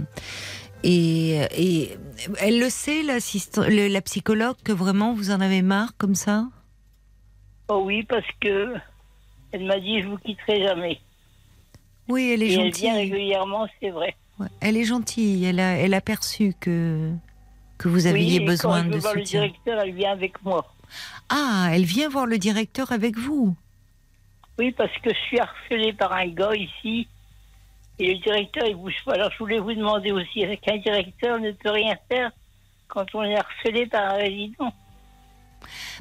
[0.84, 1.98] et, et
[2.40, 6.48] elle le sait, le- la psychologue, que vraiment vous en avez marre comme ça?
[7.70, 8.74] Oh oui, parce que
[9.54, 11.00] elle m'a dit je vous quitterai jamais.
[12.08, 12.92] Oui, elle est Et elle vient gentille.
[12.92, 14.16] régulièrement, c'est vrai.
[14.40, 15.46] Ouais, elle est gentille.
[15.46, 17.12] Elle a, elle a perçu que
[17.78, 20.66] que vous aviez oui, besoin quand je de voir le directeur, elle vient avec moi.
[21.30, 23.56] Ah, elle vient voir le directeur avec vous.
[24.58, 27.08] Oui, parce que je suis harcelée par un gars ici.
[28.00, 29.14] Et le directeur, il bouge pas.
[29.16, 32.32] Alors je voulais vous demander aussi, est-ce qu'un directeur ne peut rien faire
[32.88, 34.74] quand on est harcelé par un résident?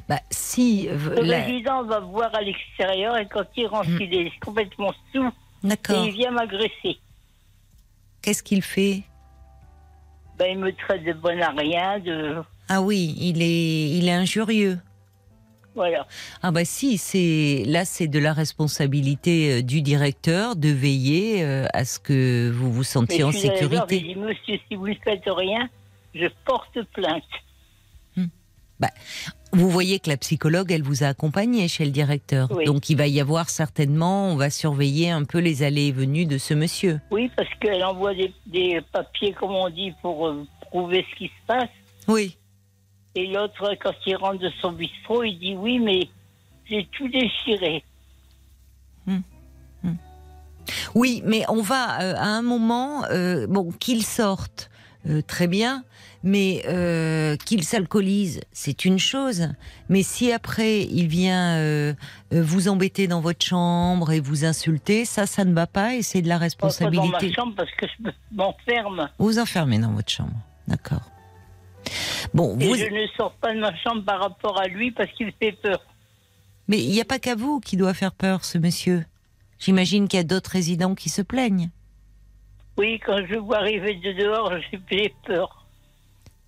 [0.07, 0.87] Bah, si.
[0.87, 4.01] Le la- résident va voir à l'extérieur et quand il rentre, Mm.
[4.01, 5.29] il est complètement sous
[5.65, 6.05] et D'accord.
[6.05, 6.97] il vient m'agresser.
[8.21, 9.03] Qu'est-ce qu'il fait?
[10.37, 12.41] Ben, il me traite de bon à rien, de...
[12.67, 14.79] Ah oui, il est, il est injurieux.
[15.75, 16.07] Voilà.
[16.41, 21.67] Ah bah si, c'est là c'est de la responsabilité euh, du directeur de veiller euh,
[21.73, 23.99] à ce que vous vous Mais sentiez en je sécurité.
[23.99, 25.67] j'ai dit, monsieur, si vous ne faites rien,
[26.13, 27.23] je porte plainte.
[29.55, 32.51] Vous voyez que la psychologue, elle vous a accompagné chez le directeur.
[32.51, 32.65] Oui.
[32.65, 36.25] Donc il va y avoir certainement, on va surveiller un peu les allées et venues
[36.25, 36.99] de ce monsieur.
[37.09, 41.27] Oui, parce qu'elle envoie des, des papiers, comme on dit, pour euh, prouver ce qui
[41.27, 41.69] se passe.
[42.09, 42.37] Oui.
[43.15, 46.09] Et l'autre, quand il rentre de son bistrot, il dit oui, mais
[46.69, 47.81] j'ai tout déchiré.
[50.95, 54.69] Oui, mais on va euh, à un moment, euh, bon, qu'il sorte,
[55.27, 55.83] très bien,
[56.25, 59.47] mais euh, qu'il s'alcoolise, c'est une chose.
[59.87, 61.93] Mais si après il vient euh,
[62.31, 66.21] vous embêter dans votre chambre et vous insulter, ça, ça ne va pas et c'est
[66.21, 67.31] de la Pas dans ma responsabilité.
[67.33, 69.07] chambre parce que je me- m'enferme.
[69.19, 70.33] Vous enfermez dans votre chambre,
[70.67, 71.09] d'accord.
[72.33, 75.11] Bon, Et vous, je ne sors pas de ma chambre par rapport à lui parce
[75.11, 75.79] qu'il fait peur.
[76.67, 79.05] mais il n'y a pas qu'à vous qui doit faire peur, ce monsieur.
[79.59, 81.69] J'imagine qu'il y a d'autres résidents qui se plaignent.
[82.77, 85.64] Oui, quand je vois arriver de dehors, j'ai peur.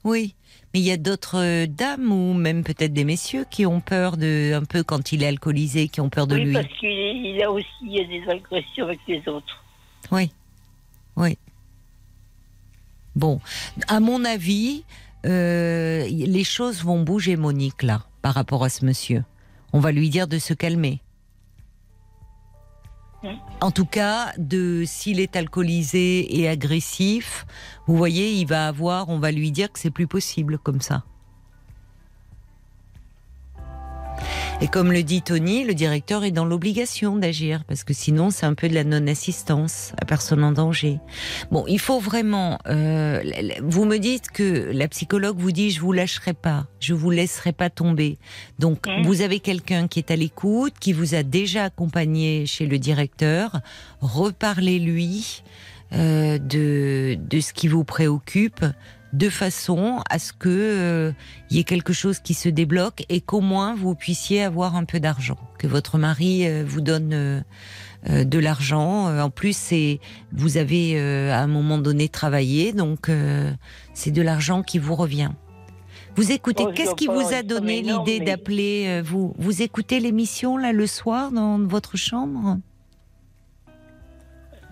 [0.07, 0.35] Oui,
[0.73, 4.15] mais il y a d'autres euh, dames ou même peut-être des messieurs qui ont peur
[4.15, 6.53] de un peu quand il est alcoolisé, qui ont peur de oui, lui.
[6.53, 9.65] parce qu'il il a aussi il y a des agressions avec les autres.
[10.09, 10.31] Oui,
[11.17, 11.37] oui.
[13.17, 13.41] Bon,
[13.89, 14.85] à mon avis,
[15.25, 19.25] euh, les choses vont bouger, Monique, là, par rapport à ce monsieur.
[19.73, 21.01] On va lui dire de se calmer.
[23.27, 23.35] Hmm.
[23.61, 27.45] En tout cas, de s'il est alcoolisé et agressif,
[27.85, 31.03] vous voyez, il va avoir, on va lui dire que c'est plus possible comme ça.
[34.59, 38.47] Et comme le dit Tony, le directeur est dans l'obligation d'agir parce que sinon c'est
[38.47, 40.99] un peu de la non-assistance à personne en danger.
[41.51, 42.57] Bon, il faut vraiment.
[42.67, 43.21] euh,
[43.61, 47.53] vous me dites que la psychologue vous dit je vous lâcherai pas, je vous laisserai
[47.53, 48.17] pas tomber.
[48.57, 52.79] Donc vous avez quelqu'un qui est à l'écoute, qui vous a déjà accompagné chez le
[52.79, 53.61] directeur.
[54.01, 55.43] Reparlez-lui
[55.93, 58.65] euh, de de ce qui vous préoccupe
[59.17, 61.11] de façon à ce que euh,
[61.49, 64.85] il y ait quelque chose qui se débloque et qu'au moins vous puissiez avoir un
[64.85, 67.41] peu d'argent, que votre mari euh, vous donne euh,
[68.09, 69.07] euh, de l'argent.
[69.07, 69.99] Euh, En plus, c'est
[70.31, 73.51] vous avez euh, à un moment donné travaillé, donc euh,
[73.93, 75.31] c'est de l'argent qui vous revient.
[76.15, 79.35] Vous écoutez, Oh, qu'est-ce qui vous a donné l'idée mais- d'appeler euh, vous?
[79.37, 82.57] Vous écoutez l'émission là le soir dans votre chambre?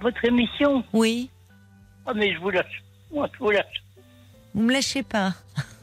[0.01, 0.83] Votre émission?
[0.93, 1.29] Oui,
[2.05, 2.83] Ah, mais je vous lâche.
[3.11, 3.81] Moi, je vous lâche.
[4.55, 5.33] Vous me lâchez pas.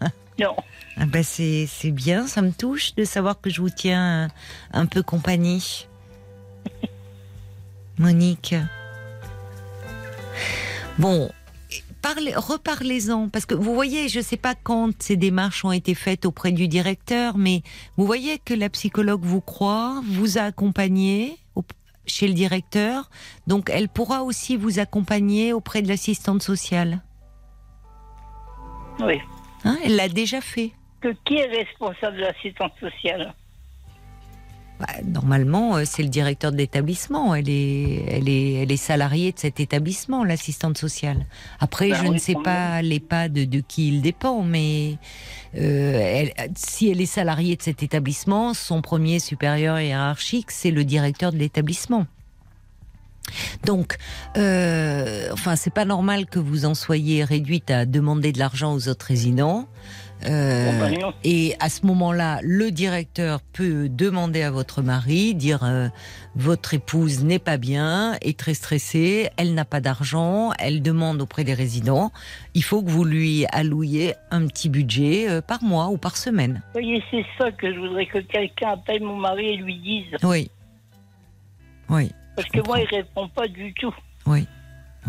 [0.38, 0.56] Non.
[0.96, 4.80] Ah bah c'est c'est bien, ça me touche de savoir que je vous tiens un,
[4.80, 5.86] un peu compagnie.
[7.98, 8.54] Monique.
[10.98, 11.30] Bon,
[12.00, 16.24] parlez, reparlez-en parce que vous voyez, je sais pas quand ces démarches ont été faites
[16.24, 17.62] auprès du directeur, mais
[17.98, 21.38] vous voyez que la psychologue vous croit, vous a accompagné
[22.04, 23.10] chez le directeur,
[23.46, 27.00] donc elle pourra aussi vous accompagner auprès de l'assistante sociale.
[29.00, 29.18] Oui.
[29.64, 30.72] Hein, elle l'a déjà fait.
[31.00, 33.34] Que qui est responsable de l'assistance sociale?
[34.80, 37.34] Bah, normalement, euh, c'est le directeur de l'établissement.
[37.36, 41.26] Elle est, elle est, elle est salariée de cet établissement, l'assistante sociale.
[41.60, 44.96] Après, Ben je ne sais pas l'EHPAD de, de qui il dépend, mais
[45.56, 50.84] euh, elle- si elle est salariée de cet établissement, son premier supérieur hiérarchique, c'est le
[50.84, 52.06] directeur de l'établissement.
[53.64, 53.96] Donc,
[54.36, 58.88] euh, enfin, c'est pas normal que vous en soyez réduite à demander de l'argent aux
[58.88, 59.68] autres résidents.
[60.26, 61.12] Euh, non.
[61.24, 65.88] et à ce moment-là, le directeur peut demander à votre mari, dire euh,
[66.36, 71.44] votre épouse n'est pas bien, est très stressée, elle n'a pas d'argent, elle demande auprès
[71.44, 72.12] des résidents,
[72.54, 76.62] il faut que vous lui allouiez un petit budget euh, par mois ou par semaine.
[76.66, 80.16] Vous voyez, c'est ça que je voudrais que quelqu'un appelle mon mari et lui dise.
[80.22, 80.50] Oui.
[81.88, 82.12] Oui.
[82.36, 83.94] Parce que moi, il répond pas du tout.
[84.26, 84.46] Oui,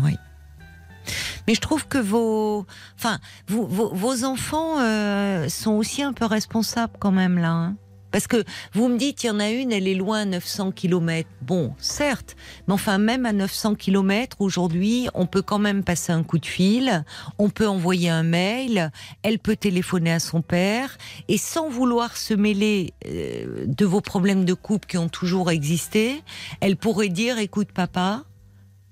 [0.02, 0.16] oui.
[1.46, 6.24] Mais je trouve que vos, enfin, vous, vos, vos enfants euh, sont aussi un peu
[6.24, 7.50] responsables quand même là.
[7.50, 7.76] hein.
[8.14, 10.70] Parce que vous me dites, il y en a une, elle est loin à 900
[10.70, 11.28] km.
[11.42, 12.36] Bon, certes,
[12.68, 16.46] mais enfin, même à 900 km, aujourd'hui, on peut quand même passer un coup de
[16.46, 17.04] fil,
[17.38, 18.92] on peut envoyer un mail,
[19.24, 20.96] elle peut téléphoner à son père,
[21.26, 26.22] et sans vouloir se mêler euh, de vos problèmes de couple qui ont toujours existé,
[26.60, 28.22] elle pourrait dire, écoute papa,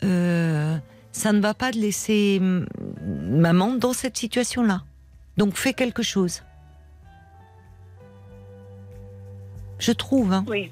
[0.03, 0.77] euh,
[1.13, 2.67] ça ne va pas de laisser mm,
[3.39, 4.83] maman dans cette situation-là.
[5.37, 6.43] Donc fais quelque chose.
[9.83, 10.33] Je trouve.
[10.33, 10.45] Hein.
[10.49, 10.71] Oui.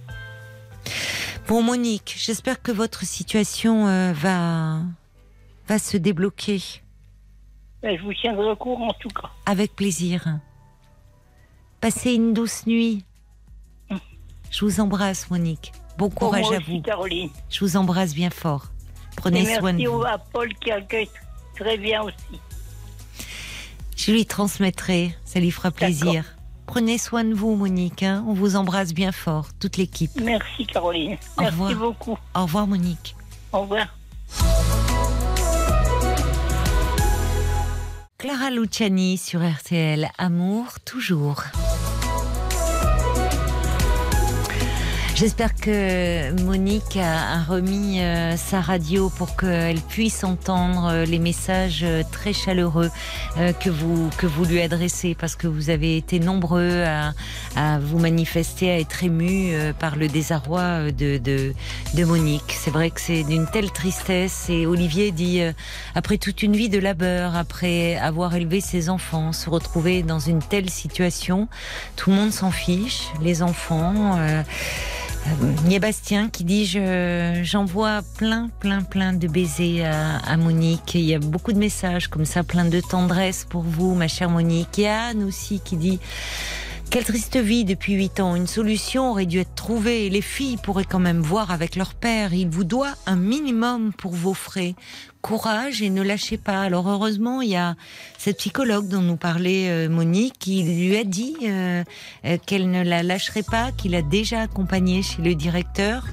[1.48, 4.78] Bon, Monique, j'espère que votre situation euh, va
[5.68, 6.62] va se débloquer
[7.82, 9.30] Ben, je vous tiendrai au courant, en tout cas.
[9.46, 10.38] avec plaisir.
[11.80, 13.04] Passez une douce nuit.
[14.50, 15.72] Je vous embrasse, Monique.
[15.98, 16.80] Bon courage moi à vous.
[16.82, 17.30] Caroline.
[17.50, 18.66] Je vous embrasse bien fort.
[19.12, 19.98] Et Prenez soin de merci vous.
[19.98, 21.10] au- à Paul qui accueille
[21.56, 22.40] très bien aussi.
[23.96, 25.14] Je lui transmettrai.
[25.24, 26.24] Ça lui fera plaisir.
[26.70, 28.04] Prenez soin de vous, Monique.
[28.04, 28.24] hein.
[28.28, 30.12] On vous embrasse bien fort, toute l'équipe.
[30.22, 31.16] Merci Caroline.
[31.36, 31.74] Au Merci revoir.
[31.74, 32.16] beaucoup.
[32.32, 33.16] Au revoir, Monique.
[33.52, 33.86] Au revoir.
[38.18, 40.10] Clara Luciani sur RTL.
[40.16, 41.42] Amour, toujours.
[45.20, 51.82] J'espère que Monique a, remis euh, sa radio pour qu'elle puisse entendre euh, les messages
[51.84, 52.90] euh, très chaleureux
[53.60, 57.12] que vous que vous lui adressez parce que vous avez été nombreux à,
[57.54, 61.52] à vous manifester, à être ému par le désarroi de, de,
[61.94, 62.56] de Monique.
[62.58, 65.42] C'est vrai que c'est d'une telle tristesse et Olivier dit
[65.94, 70.40] après toute une vie de labeur, après avoir élevé ses enfants, se retrouver dans une
[70.40, 71.48] telle situation,
[71.96, 74.18] tout le monde s'en fiche, les enfants.
[75.64, 80.36] Il y a Bastien qui dit je j'envoie plein plein plein de baisers à, à
[80.36, 80.94] Monique.
[80.94, 84.30] Il y a beaucoup de messages comme ça, plein de tendresse pour vous, ma chère
[84.30, 84.78] Monique.
[84.78, 86.00] Il y a Anne aussi qui dit
[86.90, 88.34] quelle triste vie depuis huit ans.
[88.34, 90.10] Une solution aurait dû être trouvée.
[90.10, 92.34] Les filles pourraient quand même voir avec leur père.
[92.34, 94.74] Il vous doit un minimum pour vos frais.
[95.22, 96.62] Courage et ne lâchez pas.
[96.62, 97.76] Alors heureusement, il y a
[98.18, 101.84] cette psychologue dont nous parlait euh, Monique qui lui a dit euh,
[102.24, 106.06] euh, qu'elle ne la lâcherait pas, qu'il a déjà accompagné chez le directeur.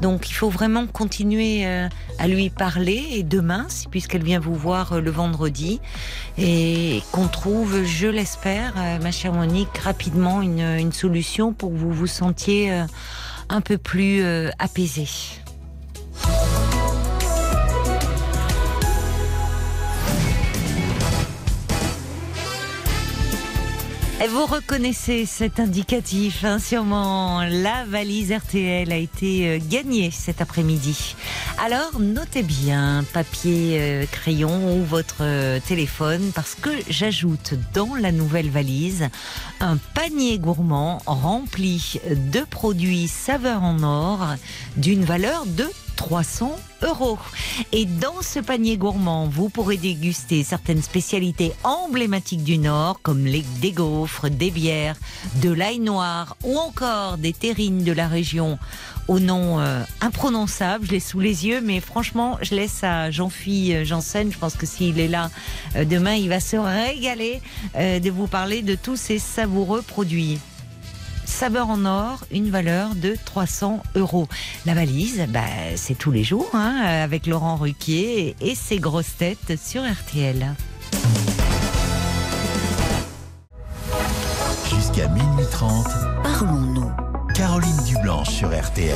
[0.00, 4.94] Donc il faut vraiment continuer euh, à lui parler et demain, puisqu'elle vient vous voir
[4.94, 5.80] euh, le vendredi,
[6.38, 11.92] et qu'on trouve, je l'espère, euh, ma chère Monique, rapidement une, solution pour que vous
[11.92, 12.70] vous sentiez
[13.48, 14.22] un peu plus
[14.58, 15.08] apaisé.
[24.28, 27.42] Vous reconnaissez cet indicatif, hein, sûrement.
[27.42, 31.16] La valise RTL a été euh, gagnée cet après-midi.
[31.64, 38.12] Alors, notez bien papier, euh, crayon ou votre euh, téléphone parce que j'ajoute dans la
[38.12, 39.08] nouvelle valise
[39.60, 44.26] un panier gourmand rempli de produits saveurs en or
[44.76, 47.18] d'une valeur de 300 euros.
[47.72, 53.44] Et dans ce panier gourmand, vous pourrez déguster certaines spécialités emblématiques du Nord, comme les,
[53.60, 54.96] des gaufres, des bières,
[55.42, 58.58] de l'ail noir ou encore des terrines de la région
[59.08, 60.86] au nom euh, imprononçable.
[60.86, 64.32] Je l'ai sous les yeux, mais franchement, je laisse à Jean-Philippe Janssen.
[64.32, 65.30] Je pense que s'il est là
[65.76, 67.40] euh, demain, il va se régaler
[67.76, 70.38] euh, de vous parler de tous ces savoureux produits.
[71.24, 74.28] Saveur en or, une valeur de 300 euros.
[74.66, 75.40] La valise, bah,
[75.76, 80.54] c'est tous les jours, hein, avec Laurent Ruquier et ses grosses têtes sur RTL.
[84.68, 85.86] Jusqu'à minuit 30,
[86.22, 86.90] Parlons-nous.
[87.34, 88.94] Caroline Dublanche sur RTL.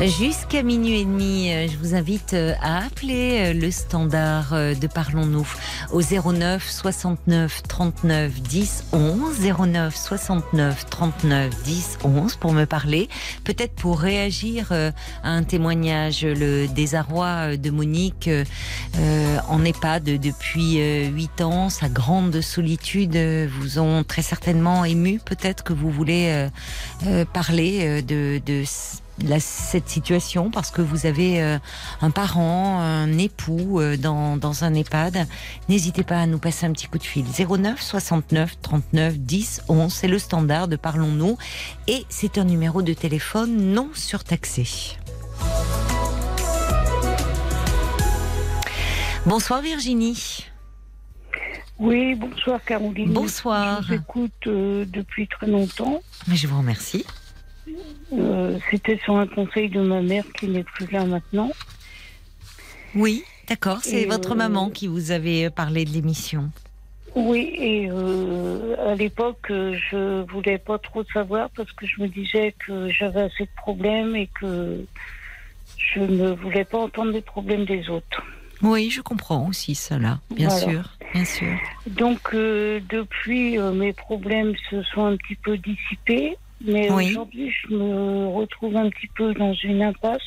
[0.00, 4.86] Jusqu'à minuit et demi, euh, je vous invite euh, à appeler euh, le standard de
[4.88, 5.46] Parlons-nous
[5.92, 13.08] au 09 69 39 10 11 09 69 39 10 11 pour me parler,
[13.44, 14.92] peut-être pour réagir à
[15.28, 18.28] un témoignage, le désarroi de Monique
[19.48, 25.62] en EHPAD depuis euh, 8 ans, sa grande solitude vous ont très certainement ému, peut-être
[25.62, 26.48] que vous voulez
[27.32, 28.64] parler de, de
[29.22, 31.58] la- cette situation parce que vous avez euh,
[32.00, 35.26] un parent, un époux euh, dans, dans un EHPAD,
[35.68, 37.24] n'hésitez pas à nous passer un petit coup de fil.
[37.26, 41.36] 09 69 39 10 11, c'est le standard de Parlons-nous
[41.88, 44.66] et c'est un numéro de téléphone non surtaxé.
[49.26, 50.46] Bonsoir Virginie.
[51.78, 53.12] Oui, bonsoir Caroline.
[53.12, 53.82] Bonsoir.
[53.82, 56.00] Je vous écoute euh, depuis très longtemps.
[56.28, 57.04] Mais Je vous remercie.
[58.12, 61.50] Euh, C'était sur un conseil de ma mère qui n'est plus là maintenant.
[62.94, 66.50] Oui, d'accord, c'est votre euh, maman qui vous avait parlé de l'émission.
[67.14, 72.54] Oui, et euh, à l'époque, je voulais pas trop savoir parce que je me disais
[72.66, 74.84] que j'avais assez de problèmes et que
[75.76, 78.22] je ne voulais pas entendre les problèmes des autres.
[78.62, 80.64] Oui, je comprends aussi cela, bien Voilà.
[80.72, 81.52] sûr, bien sûr.
[81.86, 87.08] Donc, euh, depuis, euh, mes problèmes se sont un petit peu dissipés, mais Oui.
[87.10, 90.20] aujourd'hui, je me retrouve un petit peu dans une impasse.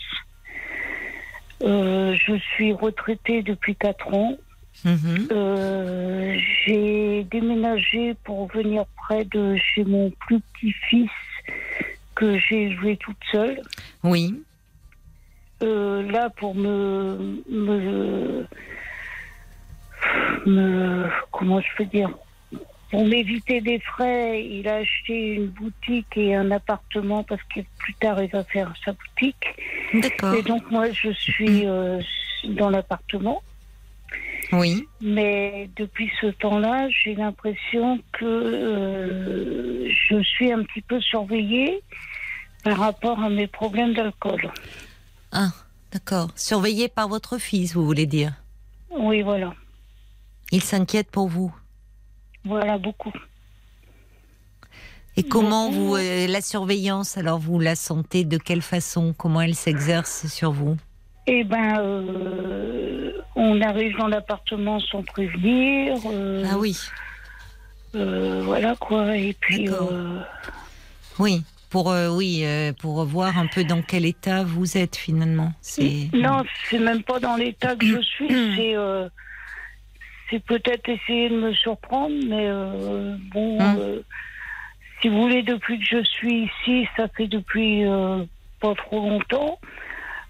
[1.62, 4.38] Euh, je suis retraitée depuis 4 ans.
[4.84, 5.28] Mhm.
[5.32, 11.10] Euh, J'ai déménagé pour venir près de chez mon plus petit-fils
[12.16, 13.62] que j'ai élevé toute seule.
[14.04, 14.42] Oui,
[15.64, 18.46] Euh, là, pour me, me,
[20.46, 22.10] me- Comment je peux dire?
[22.96, 27.94] Pour m'éviter des frais, il a acheté une boutique et un appartement parce que plus
[27.96, 29.48] tard, il va faire sa boutique.
[29.96, 30.34] d'accord.
[30.34, 32.00] Et donc, moi, je suis euh,
[32.46, 33.44] dans l'appartement.
[34.54, 34.88] Oui.
[35.02, 41.82] Mais depuis ce temps-là, j'ai l'impression que euh, je suis un petit peu surveillée
[42.64, 44.50] par rapport à mes problèmes d'alcool.
[45.34, 45.50] Ah,
[45.92, 46.30] d'accord.
[46.38, 48.32] Surveillé par votre fils, vous voulez dire?
[48.90, 49.54] Oui, voilà.
[50.54, 51.54] Il s'inquiète pour vous?
[52.46, 53.12] Voilà, beaucoup.
[55.18, 55.86] Et comment Beaucoup.
[55.86, 59.14] vous euh, la surveillance alors vous la sentez de quelle façon?
[59.18, 60.78] Comment elle s'exerce sur vous?
[61.28, 65.98] Eh ben, euh, on arrive dans l'appartement sans prévenir.
[66.06, 66.78] euh, Ah oui,
[67.94, 69.16] voilà quoi.
[69.18, 69.70] Et puis,
[71.20, 71.44] oui.
[71.72, 75.52] Pour euh, oui, euh, pour voir un peu dans quel état vous êtes finalement.
[75.62, 78.28] C'est non, c'est même pas dans l'état que je suis.
[78.56, 79.10] c'est, euh,
[80.30, 83.76] c'est peut-être essayer de me surprendre, mais euh, bon, Hum.
[83.80, 84.02] euh,
[85.02, 88.24] si vous voulez, depuis que je suis ici, ça fait depuis euh,
[88.60, 89.60] pas trop longtemps.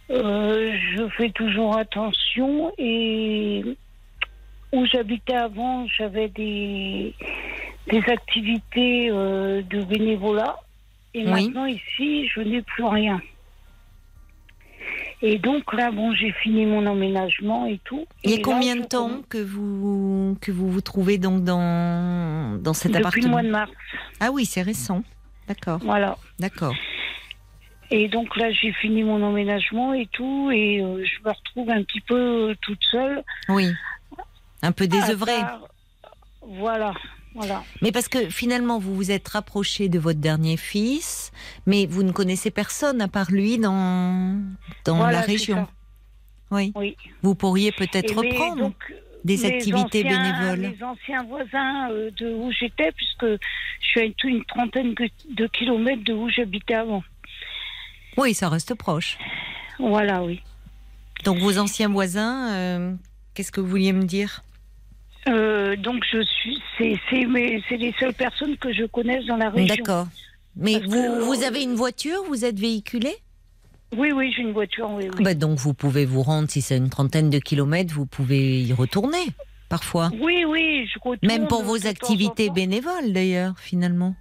[0.10, 3.64] je fais toujours attention et
[4.72, 7.16] où j'habitais avant, j'avais des,
[7.88, 10.58] des activités de bénévolat.
[11.14, 11.32] Et Oui.
[11.32, 13.22] maintenant, ici, je n'ai plus rien.
[15.22, 18.06] Et donc là, bon, j'ai fini mon emménagement et tout.
[18.24, 22.60] Il y a là, combien de temps que vous que vous vous trouvez donc dans
[22.62, 23.72] dans cet Depuis le appartement mois de mars.
[24.20, 25.04] Ah oui, c'est récent.
[25.48, 26.18] D'accord, Voilà.
[26.40, 26.74] d'accord.
[27.92, 30.50] Et donc là, j'ai fini mon emménagement et tout.
[30.52, 33.24] Et euh, je me retrouve un petit peu euh, toute seule.
[33.48, 33.72] Oui,
[34.64, 35.34] un peu À désœuvré.
[35.40, 35.68] part-
[36.42, 36.94] Voilà.
[37.36, 37.64] Voilà.
[37.82, 41.32] Mais parce que finalement, vous vous êtes rapproché de votre dernier fils,
[41.66, 44.42] mais vous ne connaissez personne à part lui dans,
[44.86, 45.68] dans Voilà, la région.
[46.52, 46.72] Oui.
[46.76, 46.96] Oui.
[47.24, 48.94] Vous pourriez peut-être reprendre donc,
[49.26, 50.60] des activités anciens- bénévoles.
[50.78, 53.38] Mes anciens voisins euh, de où j'étais, puisque je
[53.88, 57.04] suis à une, trentaine de- de kilomètres de où j'habitais avant.
[58.16, 59.18] Oui, ça reste proche.
[59.78, 60.42] Voilà, oui.
[61.26, 62.94] Donc vos anciens voisins, euh,
[63.34, 64.45] qu'est-ce que vous vouliez me dire?
[65.28, 66.98] Euh, donc je suis, c'est
[67.78, 69.76] les seules personnes que je connaisse dans la région.
[69.76, 70.08] D'accord.
[70.56, 73.14] Mais Parce vous, que- vous avez une voiture Vous êtes véhiculé?
[73.98, 75.24] Oui, oui, j'ai une voiture, oui, oui.
[75.24, 78.74] Bah, Donc vous pouvez vous rendre, si c'est une trentaine de kilomètres, vous pouvez y
[78.74, 79.18] retourner
[79.70, 80.12] parfois.
[80.22, 81.20] Oui, oui, je retourne.
[81.24, 84.16] Même pour vos activités bénévoles d'ailleurs, finalement.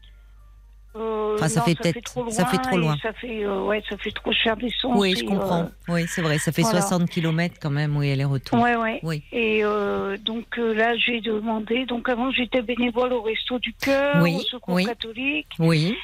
[0.96, 2.96] Euh, Enfin, ça non, fait trop ça fait trop et loin.
[3.02, 4.92] Ça fait, euh, ouais, ça fait trop cher d'essence.
[4.96, 5.68] Oui, et, je comprends.
[5.88, 6.80] Oui, c'est vrai, ça fait voilà.
[6.82, 8.56] 60 kilomètres quand même, oui, aller-retour.
[8.58, 9.00] euh, ouais, ouais.
[9.02, 9.22] Oui.
[9.32, 11.84] Et euh, donc euh, là, j'ai demandé.
[11.86, 14.86] Donc avant, j'étais bénévole au Resto du Cœur, Oui, au Secours oui.
[14.86, 15.48] catholique.
[15.58, 15.96] Oui,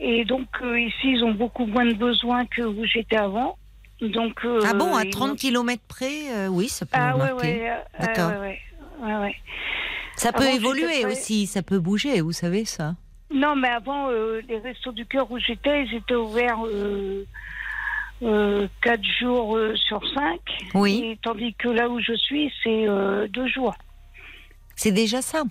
[0.00, 3.58] Et donc euh, ici, ils ont beaucoup moins de besoins que où j'étais avant.
[4.00, 4.40] Donc.
[4.46, 7.32] euh, ah bon, à ils 30 m'ont- kilomètres près, euh, oui, ça peut Ah ouais,
[7.32, 7.68] ouais.
[7.70, 7.74] euh,
[8.06, 8.40] D'accord.
[8.40, 8.58] ouais,
[9.02, 9.36] ouais.
[10.16, 12.94] Ça peut Avant, évoluer aussi, ça peut bouger, vous savez ça.
[13.32, 17.24] Non, mais avant, euh, les restos du cœur où j'étais, ils étaient ouverts euh,
[18.22, 20.40] euh, quatre jours euh, sur cinq.
[20.74, 21.02] Oui.
[21.04, 23.74] Et tandis que là où je suis, c'est euh, deux jours.
[24.74, 25.42] C'est déjà ça.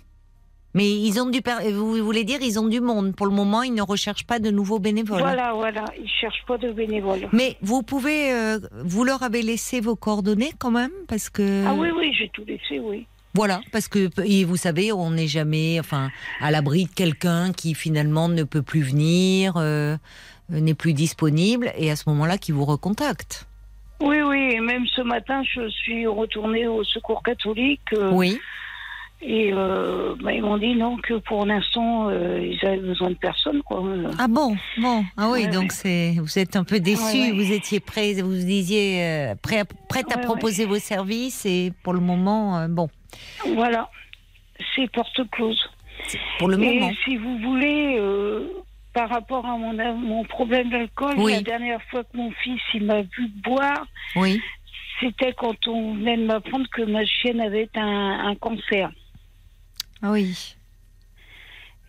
[0.76, 1.42] Mais ils ont du,
[1.74, 3.16] vous voulez dire, ils ont du monde.
[3.16, 5.20] Pour le moment, ils ne recherchent pas de nouveaux bénévoles.
[5.20, 5.86] Voilà, voilà.
[6.00, 7.28] Ils cherchent pas de bénévoles.
[7.34, 11.66] Mais vous pouvez, euh, vous leur avez laissé vos coordonnées quand même, parce que.
[11.66, 13.08] Ah oui, oui, j'ai tout laissé, oui.
[13.36, 16.10] Voilà, parce que et vous savez, on n'est jamais, enfin,
[16.42, 19.98] à l'abri de quelqu'un qui finalement ne peut plus venir, euh,
[20.50, 23.46] n'est plus disponible, et à ce moment-là, qui vous recontacte.
[24.02, 24.50] Oui, oui.
[24.56, 27.82] Et même ce matin, je suis retournée au secours catholique.
[27.94, 28.40] euh, Oui.
[29.22, 33.62] Et euh, bah, ils m'ont dit non, que pour l'instant, ils avaient besoin de personne,
[33.64, 33.84] quoi.
[34.18, 35.70] Ah bon, bon, ah oui, Ouais, donc ouais.
[35.72, 40.10] c'est, vous êtes un peu déçu, Ouais, vous étiez prêt, vous disiez prêt, à- prête
[40.14, 42.88] à proposer vos services, et pour le moment, bon,
[43.56, 43.90] Voilà.
[44.76, 45.70] C'est porte close.
[46.38, 46.92] pour le Et moment.
[47.06, 48.48] si vous voulez, euh,
[48.94, 51.34] par rapport à mon, mon problème d'alcool, Oui.
[51.34, 53.86] la dernière fois que mon fils il m'a vu boire,
[54.16, 54.42] Oui.
[55.00, 58.90] c'était quand on venait de m'apprendre que ma chienne avait un, un cancer.
[60.02, 60.56] Ah oui.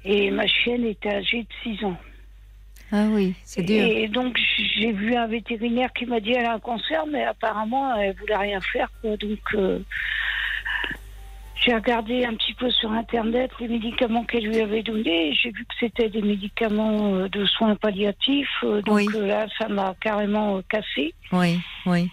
[0.05, 1.97] Et ma chienne était âgée de 6 ans.
[2.93, 3.85] Ah oui, c'est dur.
[3.85, 4.37] Et donc
[4.77, 8.37] j'ai vu un vétérinaire qui m'a dit elle a un cancer, mais apparemment elle voulait
[8.37, 8.91] rien faire.
[9.01, 9.17] Quoi.
[9.17, 9.79] Donc euh,
[11.61, 15.35] j'ai regardé un petit peu sur internet les médicaments qu'elle lui avait donnés.
[15.35, 18.49] J'ai vu que c'était des médicaments euh, de soins palliatifs.
[18.65, 19.09] euh, donc Oui.
[19.15, 21.15] euh, là, ça m'a carrément cassé.
[21.33, 22.09] Oui, oui.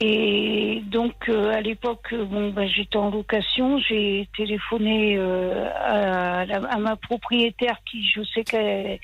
[0.00, 3.78] Et donc, euh, à l'époque, bon, ben, j'étais en location.
[3.78, 8.98] J'ai téléphoné euh, à, la- à ma propriétaire qui, je sais qu'elle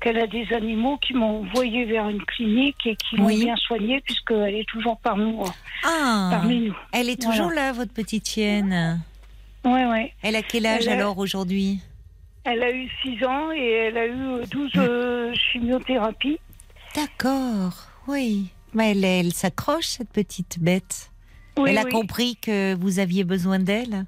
[0.00, 3.44] qu'elle a des animaux, qui m'ont envoyé vers une clinique et qui m'ont Oui.
[3.44, 5.52] bien soignée puisqu'elle est toujours parmi, moi,
[5.84, 6.76] Ah, parmi nous.
[6.92, 9.00] elle est toujours là, votre petite chienne.
[9.64, 10.12] Ouais, ouais.
[10.22, 11.80] Elle a quel âge Elle a- alors aujourd'hui?
[12.44, 16.38] Elle a eu 6 ans et elle a eu euh, 12 euh, chimiothérapies.
[16.94, 17.74] D'accord,
[18.06, 18.48] oui.
[18.74, 21.10] Mais elle, elle s'accroche, cette petite bête.
[21.58, 21.90] Oui, Elle a oui.
[21.90, 24.04] compris que vous aviez besoin d'elle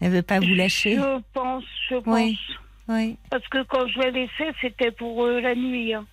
[0.00, 2.14] Elle veut pas vous lâcher Je pense, je pense.
[2.14, 2.38] Oui.
[2.90, 3.16] Oui.
[3.30, 5.94] Parce que quand je l'ai laissé, c'était pour euh, la nuit.
[5.94, 6.04] hein.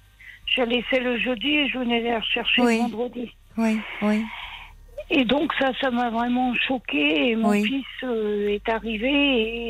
[0.46, 2.76] Je l'ai laissé le jeudi et je venais la rechercher Oui.
[2.78, 3.32] le vendredi.
[3.58, 4.24] Oui, oui.
[5.10, 7.30] Et donc ça, ça m'a vraiment choquée.
[7.32, 7.64] Et mon Oui.
[7.66, 9.10] fils euh, est arrivé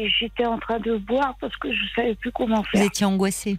[0.03, 2.84] et j'étais en train de boire parce que je savais plus comment Vous faire.
[2.84, 3.58] étiez angoissée.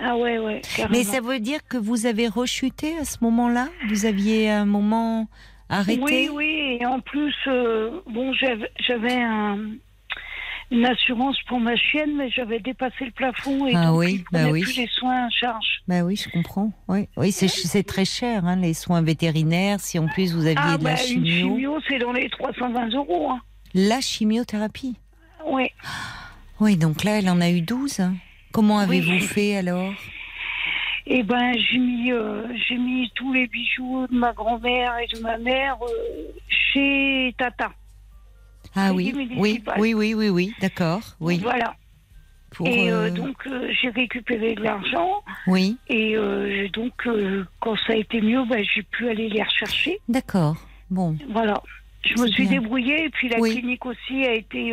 [0.00, 0.96] Ah ouais, ouais, carrément.
[0.98, 3.68] Mais ça veut dire que vous avez rechuté à ce moment-là?
[3.88, 5.26] Vous aviez un moment
[5.68, 6.00] arrêté?
[6.02, 6.78] Oui, oui.
[6.80, 9.70] Et en plus, euh, bon, j'avais un-
[10.70, 14.48] une assurance pour ma chienne, mais j'avais dépassé le plafond et Ah donc oui, bah
[14.50, 14.60] oui.
[14.62, 15.80] plus les soins en charge.
[15.88, 16.72] Bah oui, je comprends.
[16.88, 19.80] Oui, oui c'est très cher, hein, les soins vétérinaires.
[19.80, 21.48] Si en plus vous aviez Ah de la bah, une chimio.
[21.56, 23.30] chimio, c'est dans les 320 euros.
[23.30, 23.40] Hein.
[23.74, 24.96] La chimiothérapie
[25.46, 25.72] Ouais.
[26.60, 28.00] Oui, donc là, elle en a eu 12.
[28.52, 29.20] Comment avez-vous Oui.
[29.20, 29.92] fait alors?
[31.06, 35.20] Et ben, j'ai mis, euh, j'ai mis tous les bijoux de ma grand-mère et de
[35.22, 37.70] ma mère euh, chez Tata.
[38.76, 41.00] Ah oui, oui, oui, oui, oui, oui, d'accord.
[41.20, 41.38] Oui.
[41.42, 41.74] Voilà.
[42.50, 45.22] Pour, et euh, euh, donc, euh, j'ai récupéré de l'argent.
[45.46, 46.16] Oui, Et
[46.72, 46.92] donc,
[47.60, 49.98] quand ça a été mieux, ben, j'ai pu aller les rechercher.
[50.08, 50.56] d'accord.
[50.90, 51.62] Bon, Voilà.
[52.06, 52.60] Je me suis bien.
[52.60, 53.54] débrouillée et puis la Oui.
[53.58, 54.72] clinique aussi a été.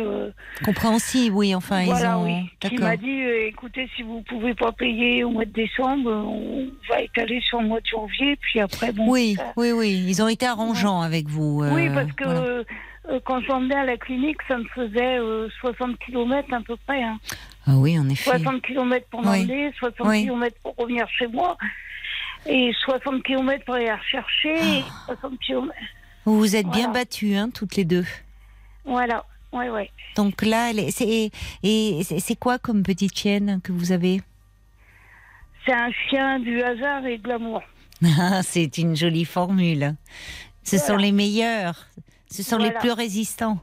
[0.64, 2.24] compréhensible, oui, enfin, voilà, ils ont.
[2.24, 2.50] oui.
[2.60, 3.10] Qui m'a dit
[3.48, 7.68] écoutez, si vous pouvez pas payer au mois de décembre, on va étaler sur le
[7.68, 8.36] mois de janvier.
[8.36, 9.10] Puis après, bon.
[9.10, 11.62] Oui, ça- oui, oui, ils ont été arrangeants avec vous.
[11.64, 12.62] Oui, parce que voilà.
[13.08, 16.76] Euh, euh, quand j'emmenais à la clinique, ça me faisait euh, 60 km à peu
[16.86, 17.02] près.
[17.02, 17.18] Hein.
[17.66, 18.30] Ah oui, en effet.
[18.30, 19.26] 60 km pour Oui.
[19.26, 20.24] m'emmener, 60 Oui.
[20.24, 21.56] km pour revenir chez moi.
[22.48, 24.54] Et 60 km pour aller la rechercher.
[24.78, 25.14] et Ah.
[25.20, 25.72] 60 km.
[26.24, 28.04] Vous vous êtes bien battues, hein, toutes les deux.
[28.84, 29.24] Voilà.
[29.52, 29.90] Ouais, ouais.
[30.16, 31.30] Donc là, c'est
[31.62, 34.20] et c'est quoi comme petite chienne que vous avez?
[35.64, 37.62] C'est un chien du hasard et de l'amour.
[38.20, 39.94] Ah, C'est une jolie formule.
[40.62, 41.86] Ce sont les meilleurs.
[42.30, 43.58] Ce sont les plus résistants,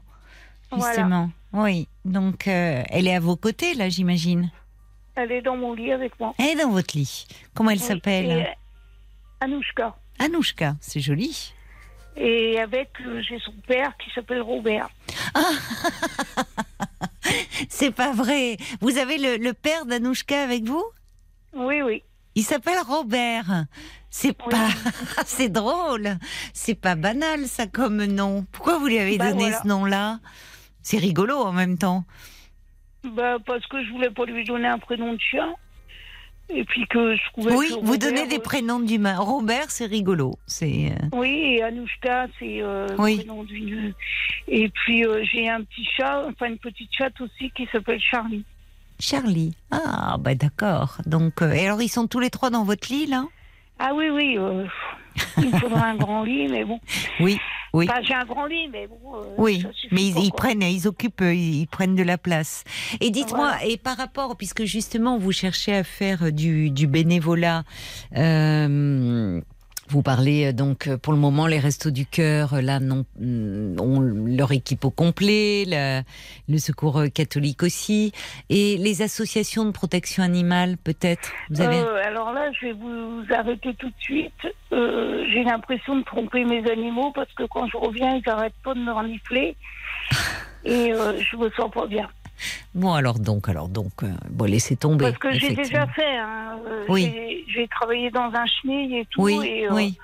[0.70, 0.86] Voilà.
[0.94, 1.30] justement.
[1.52, 1.88] Oui.
[2.04, 4.50] Donc, euh, elle est à vos côtés, là, j'imagine.
[5.14, 6.34] Elle est dans mon lit avec moi.
[6.38, 7.26] Elle est dans votre lit.
[7.54, 8.44] Comment elle Oui, s'appelle euh,
[9.40, 9.94] Anouchka.
[10.18, 11.52] Anouchka, c'est joli.
[12.16, 14.88] Et avec, euh, j'ai son père qui s'appelle Robert.
[17.68, 18.56] C'est pas vrai.
[18.80, 20.84] Vous avez le, le père d'Anouchka avec vous?
[21.54, 22.02] Oui, oui.
[22.34, 23.64] Il s'appelle Robert.
[24.16, 24.50] C'est Oui.
[24.50, 24.68] pas,
[25.26, 26.18] c'est drôle.
[26.52, 28.46] C'est pas banal ça comme nom.
[28.52, 29.60] Pourquoi vous lui avez Bah, donné voilà.
[29.62, 30.20] ce nom-là?
[30.82, 32.04] C'est rigolo en même temps.
[33.02, 35.52] Bah, parce que je voulais pas lui donner un prénom de chien.
[36.48, 39.18] Et puis que je trouvais Oui, que vous donnez des euh, prénoms d'humains.
[39.18, 40.38] Robert, c'est rigolo.
[40.46, 43.16] C'est euh, Oui, et Anouchka, c'est euh, Oui.
[43.16, 43.94] le prénom d'une.
[44.46, 48.44] Et puis euh, j'ai un petit chat, enfin une petite chatte aussi qui s'appelle Charlie.
[49.00, 49.56] Charlie.
[49.72, 50.98] Ah, bah d'accord.
[51.04, 53.24] Donc, euh, et alors ils sont tous les trois dans votre lit là?
[53.78, 54.64] Ah oui, oui, euh,
[55.38, 56.80] il me faudra un grand lit, mais bon.
[57.20, 57.38] Oui,
[57.72, 57.86] oui.
[57.90, 59.16] Enfin, j'ai un grand lit, mais bon.
[59.16, 62.62] euh, Oui, mais ils, ils prennent, ils occupent, euh, ils, ils prennent de la place.
[63.00, 63.66] Et dites-moi, Voilà.
[63.66, 67.64] et par rapport, puisque justement vous cherchez à faire du, du bénévolat,
[68.16, 69.40] euh,
[69.94, 73.04] vous parlez euh, donc euh, pour le moment les restos du cœur, euh, là non,
[73.20, 75.64] mm, ont leur équipe au complet,
[76.48, 78.12] le secours catholique aussi,
[78.50, 81.32] et les associations de protection animale peut-être.
[81.58, 84.46] Avez alors là, je vais vous arrêter tout de suite.
[84.70, 88.80] J'ai l'impression de tromper mes animaux parce que quand je reviens, ils n'arrêtent pas de
[88.80, 89.56] me renifler.
[90.64, 92.08] Et euh, je me sens pas bien.
[92.74, 95.06] Bon alors donc, alors donc, euh, bon laissez tomber.
[95.06, 96.16] Parce que j'ai déjà fait.
[96.18, 97.44] Hein, euh, Oui.
[97.48, 99.22] j'ai- travaillé dans un chenil et tout.
[99.22, 99.98] Oui, et, euh, oui.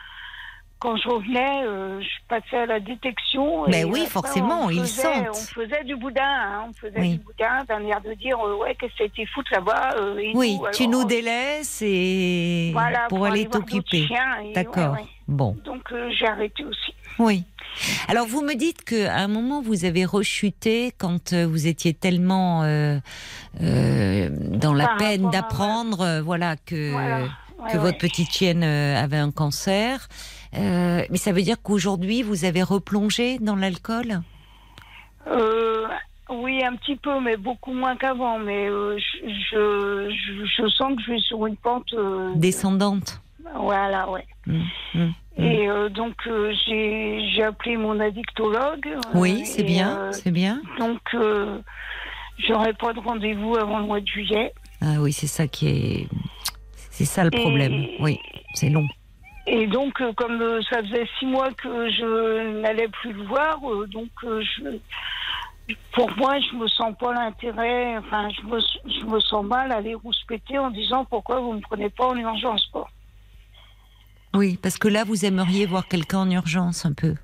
[0.79, 3.67] Quand je revenais, je passais à la détection.
[3.69, 5.29] Et oui, après, forcément, ils faisait- sentent.
[5.29, 6.23] On faisait du boudin.
[6.25, 7.11] hein, on faisait Oui.
[7.11, 9.95] du boudin d'un air de dire Ouais, qu'est-ce que ça a été foutre là-bas
[10.35, 10.67] Oui, tout.
[10.73, 14.09] tu Alors, nous délaisses et voilà, pour aller t'occuper.
[14.55, 14.95] D'accord.
[14.95, 15.07] ouais, ouais.
[15.29, 16.95] Bon, Donc j'ai arrêté aussi.
[17.19, 17.45] Oui.
[18.09, 22.63] Alors vous me dites qu'à un moment vous avez rechuté quand euh, vous étiez tellement
[22.65, 22.99] euh,
[23.63, 27.21] euh, dans la Par peine à- d'apprendre, voilà que Voilà.
[27.59, 27.83] Ouais, que ouais.
[27.83, 30.09] votre petite chienne avait un cancer.
[30.57, 34.21] Euh, mais ça veut dire qu'aujourd'hui vous avez replongé dans l'alcool?
[36.33, 38.39] Oui, un petit peu, mais beaucoup moins qu'avant.
[38.39, 40.11] Mais je,
[40.57, 41.93] je, sens que je vais sur une pente.
[42.37, 43.21] descendante.
[43.55, 44.27] Voilà, ouais.
[44.47, 44.63] Mm,
[44.95, 48.87] mm, Et euh, donc euh, j'ai j'ai appelé mon addictologue.
[48.87, 50.61] euh, Oui, c'est bien, euh, c'est bien.
[50.79, 51.01] donc
[52.39, 54.53] j'aurai pas de rendez-vous avant le mois de juillet.
[54.81, 56.09] Ah oui, c'est ça qui est,
[56.91, 57.87] c'est ça le Et- problème.
[58.01, 58.19] Oui,
[58.55, 58.87] c'est long.
[59.47, 63.59] Et donc, euh, comme euh, ça faisait six mois que je n'allais plus le voir,
[63.69, 64.79] euh, donc je,
[65.93, 67.97] pour moi, je me sens pas l'intérêt.
[67.99, 71.61] Enfin, je me, je me sens mal à aller rouspéter en disant pourquoi vous me
[71.61, 72.87] prenez pas en urgence, quoi.
[74.35, 77.15] Oui, parce que là, vous aimeriez voir quelqu'un en urgence un peu.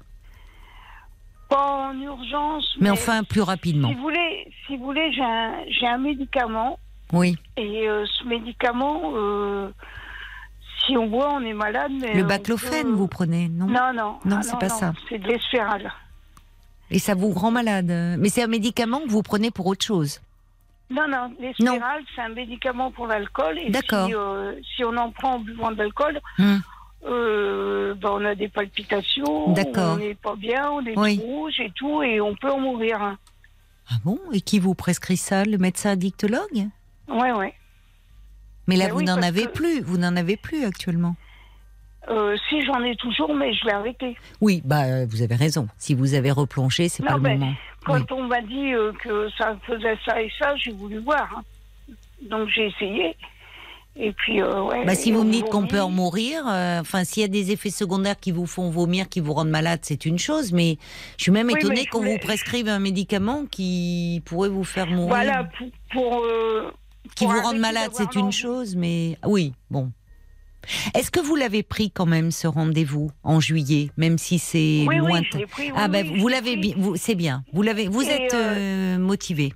[1.48, 2.76] Pas en urgence.
[2.80, 3.88] Mais enfin, plus rapidement.
[3.88, 6.78] Si vous voulez, si vous voulez, j'ai un, médicament
[7.12, 7.36] Oui.
[7.56, 9.70] et euh, ce médicament, euh,
[10.84, 11.92] si on boit, on est malade.
[12.00, 14.18] Mais Le baclofène, peut- vous prenez, non Non, non.
[14.24, 14.92] Non, Ah, c'est pas ça.
[15.08, 15.92] C'est de l'espérale.
[16.90, 17.86] Et ça vous rend malade.
[18.18, 20.20] Mais c'est un médicament que vous prenez pour autre chose.
[20.90, 23.58] Non, non, l'espérale, c'est un médicament pour l'alcool.
[23.58, 24.06] Et D'accord.
[24.06, 26.60] Si, euh, si on en prend en buvant de l'alcool, Hum.
[27.06, 31.18] Euh, ben, on a des palpitations, on n'est pas bien, on est Oui.
[31.18, 33.16] tout rouge et tout, et on peut en mourir.
[33.90, 34.18] Ah bon?
[34.32, 35.44] Et qui vous prescrit ça?
[35.44, 36.68] Le médecin addictologue?
[37.08, 37.54] Ouais, ouais.
[38.66, 39.80] Mais là, Ben vous oui, n'en avez que- plus.
[39.80, 41.14] Vous n'en avez plus actuellement.
[42.08, 44.16] Euh, si j'en ai toujours, mais je l'ai arrêté.
[44.40, 45.68] Oui, bah euh, vous avez raison.
[45.76, 47.52] Si vous avez replongé, c'est pas le mais moment.
[47.84, 48.06] Quand Oui.
[48.10, 51.28] on m'a dit euh, que ça faisait ça et ça, j'ai voulu voir.
[51.36, 51.42] hein.
[52.30, 53.16] Donc j'ai essayé.
[53.98, 54.84] Et puis, euh, ouais.
[54.84, 57.50] Bah, si vous me dites qu'on peut en mourir, euh, enfin, s'il y a des
[57.50, 60.52] effets secondaires qui vous font vomir, qui vous rendent malade, c'est une chose.
[60.52, 60.76] Mais
[61.16, 65.08] je suis même étonnée qu'on voulais- vous prescrive un médicament qui pourrait vous faire mourir.
[65.08, 65.68] Voilà, pour.
[65.92, 66.70] pour, euh,
[67.14, 69.90] qui pour vous rende malade, c'est une chose, mais ah oui, bon.
[70.94, 74.96] Est-ce que vous l'avez pris quand même ce rendez-vous en juillet, même si c'est Oui,
[74.96, 75.38] lointain?
[75.48, 75.70] pris.
[75.76, 77.44] Ah ben vous l'avez bien, c'est bien.
[77.52, 79.54] Vous l'avez, vous Et, êtes euh, motivé.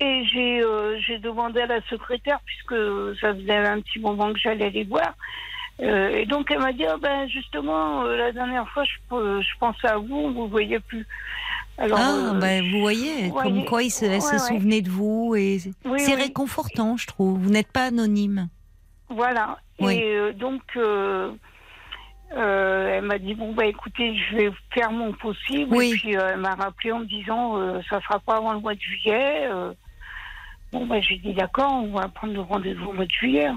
[0.00, 2.74] Et j'ai euh, demandé à la secrétaire, puisque
[3.20, 5.14] ça faisait un petit moment que j'allais les voir.
[5.80, 9.58] Euh, et donc elle m'a dit, Ah ben justement, euh, la dernière fois, je, je
[9.58, 11.06] pensais à vous, vous ne voyez plus.
[11.78, 13.50] Alors, ah euh, ben vous voyez, voyez.
[13.50, 14.20] comme quoi il se, ouais.
[14.38, 16.22] souvenait de vous et Oui, c'est oui.
[16.22, 17.38] réconfortant, je trouve.
[17.40, 18.48] Vous n'êtes pas anonyme.
[19.08, 19.58] Voilà.
[19.80, 19.94] Oui.
[19.96, 20.62] Et donc,
[22.36, 25.74] euh, elle m'a dit bon bah écoutez, je vais faire mon possible.
[25.74, 25.90] Oui.
[25.90, 28.60] Et puis euh, elle m'a rappelé en me disant euh, ça sera pas avant le
[28.60, 29.48] mois de juillet.
[30.74, 33.48] Bon bah j'ai dit d'accord, on va prendre le rendez-vous au mois de juillet.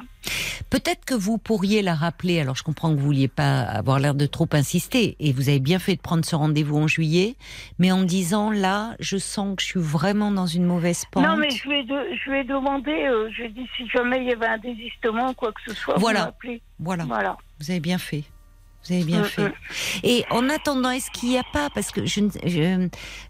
[0.70, 2.40] Peut-être que vous pourriez la rappeler.
[2.42, 5.60] Alors je comprends que vous vouliez pas avoir l'air de trop insister et vous avez
[5.60, 7.36] bien fait de prendre ce rendez-vous en juillet,
[7.80, 11.24] mais en disant là, je sens que je suis vraiment dans une mauvaise pente.
[11.26, 13.68] Non mais je lui ai, de- je lui ai demandé, euh, je lui ai dit
[13.78, 16.20] si jamais il y avait un désistement, quoi que ce soit, Voilà.
[16.20, 16.62] vous m'appelez.
[16.80, 17.38] Voilà, Voilà.
[17.60, 18.24] vous avez bien fait.
[18.88, 19.52] Vous avez bien fait.
[20.04, 22.88] Et en attendant, est-ce qu'il n'y a pas, parce que je, je,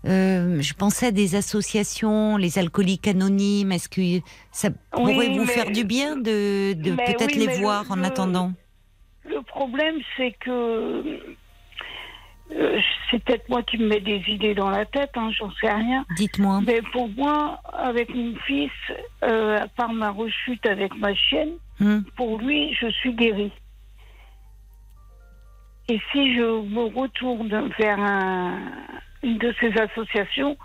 [0.07, 5.45] euh, je pensais à des associations, les alcooliques anonymes, est-ce que ça Oui, pourrait vous
[5.45, 8.51] mais- faire du bien de, de peut-être oui, les le- voir en attendant?
[9.29, 11.19] Le problème, c'est que
[12.55, 12.79] euh,
[13.11, 16.05] c'est peut-être moi qui me mets des idées dans la tête, hein, j'en sais rien.
[16.15, 16.61] Dites-moi.
[16.65, 18.71] Mais pour moi, avec mon fils,
[19.23, 21.99] euh, à part ma rechute avec ma chienne, Hmm.
[22.15, 23.51] pour lui, je suis guérie.
[25.89, 27.47] Et si je me retourne
[27.79, 28.59] vers un-
[29.23, 30.57] une de ces associations,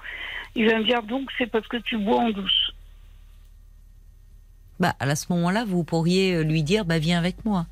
[0.55, 2.73] il va me dire donc c'est parce que tu bois en douce.
[4.81, 7.67] Bah, à ce moment-là, vous pourriez euh, lui dire, bah, viens avec moi.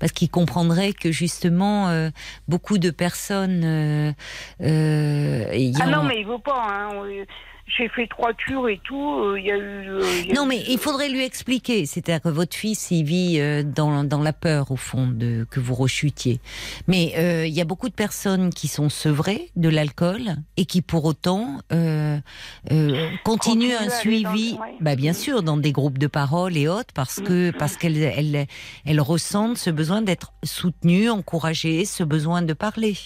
[0.00, 2.08] Parce qu'il comprendrait que justement, euh,
[2.48, 4.12] beaucoup de personnes euh,
[4.62, 6.66] euh, ayant- Ah non, mais il veut pas.
[6.68, 6.90] Hein.
[7.70, 9.20] Euh, J'ai fait trois cures et tout.
[9.20, 9.88] euh, y a eu.
[9.88, 11.86] euh, il y a Non, eu- mais il faudrait lui expliquer.
[11.86, 15.60] C'est-à-dire que votre fils, il vit euh, dans, dans la peur, au fond, de que
[15.60, 16.40] vous rechutiez.
[16.88, 20.82] Mais euh, il y a beaucoup de personnes qui sont sevrées de l'alcool et qui,
[20.82, 22.18] pour autant, euh,
[22.72, 24.74] euh, continuent un dans- suivi, ouais.
[24.80, 28.46] bah, bien sûr, dans des groupes de parole et autres, parce que parce qu'elles elles,
[28.84, 32.96] elles ressentent ce besoin d'être soutenues, encouragées, ce besoin de parler.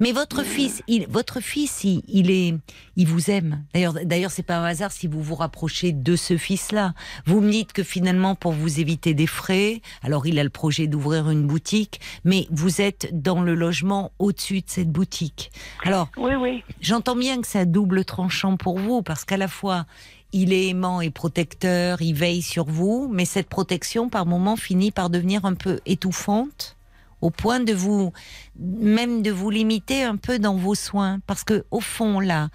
[0.00, 2.54] Mais votre fils, il, votre fils, il, il est,
[2.96, 3.64] il vous aime.
[3.74, 6.94] D'ailleurs, d'ailleurs, c'est pas un hasard si vous vous rapprochez de ce fils-là.
[7.26, 10.86] Vous me dites que finalement, pour vous éviter des frais, alors il a le projet
[10.86, 15.50] d'ouvrir une boutique, mais vous êtes dans le logement au-dessus de cette boutique.
[15.84, 16.62] Alors, Oui, oui.
[16.80, 19.86] J'entends bien que c'est à double tranchant pour vous, parce qu'à la fois,
[20.32, 24.90] il est aimant et protecteur, il veille sur vous, mais cette protection, par moments, finit
[24.90, 26.76] par devenir un peu étouffante,
[27.20, 28.12] au point de vous,
[28.58, 31.20] même de vous limiter un peu dans vos soins.
[31.26, 32.48] Parce que, au fond, là,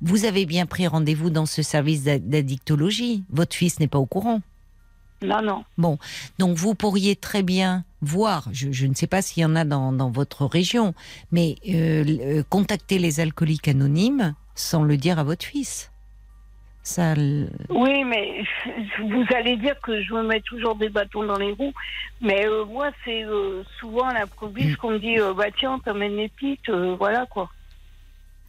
[0.00, 3.24] vous avez bien pris rendez-vous dans ce service d'a- d'addictologie.
[3.30, 4.40] Votre fils n'est pas au courant.
[5.20, 5.64] Non, non.
[5.76, 5.98] Bon,
[6.38, 9.64] donc vous pourriez très bien voir, je, je ne sais pas s'il y en a
[9.64, 10.94] dans, dans votre région,
[11.32, 15.90] mais euh, euh, contacter les alcooliques anonymes sans le dire à votre fils.
[16.88, 17.12] Ça,
[17.68, 18.42] Oui, mais
[18.98, 21.74] vous allez dire que je me mets toujours des bâtons dans les roues.
[22.22, 26.16] Mais euh, moi, c'est euh, souvent à l'improviste qu'on me dit euh, bah tiens, t'amènes
[26.16, 27.50] les petites, euh, voilà quoi.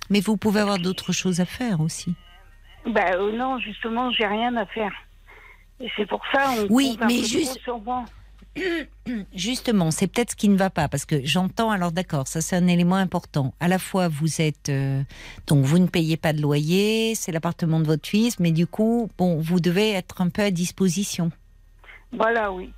[0.10, 2.16] Mais vous pouvez avoir d'autres choses à faire aussi.
[2.86, 4.94] Bah non, justement, j'ai rien à faire.
[5.82, 8.06] Et c'est pour ça on Oui, mais juste- sur moi.
[9.34, 12.56] Justement, c'est peut-être ce qui ne va pas, parce que j'entends, alors d'accord, ça c'est
[12.56, 13.54] un élément important.
[13.60, 15.02] À la fois, vous êtes, euh,
[15.48, 19.10] donc vous ne payez pas de loyer, c'est l'appartement de votre fils, mais du coup,
[19.18, 21.32] bon, vous devez être un peu à disposition.
[22.12, 22.72] Voilà, oui.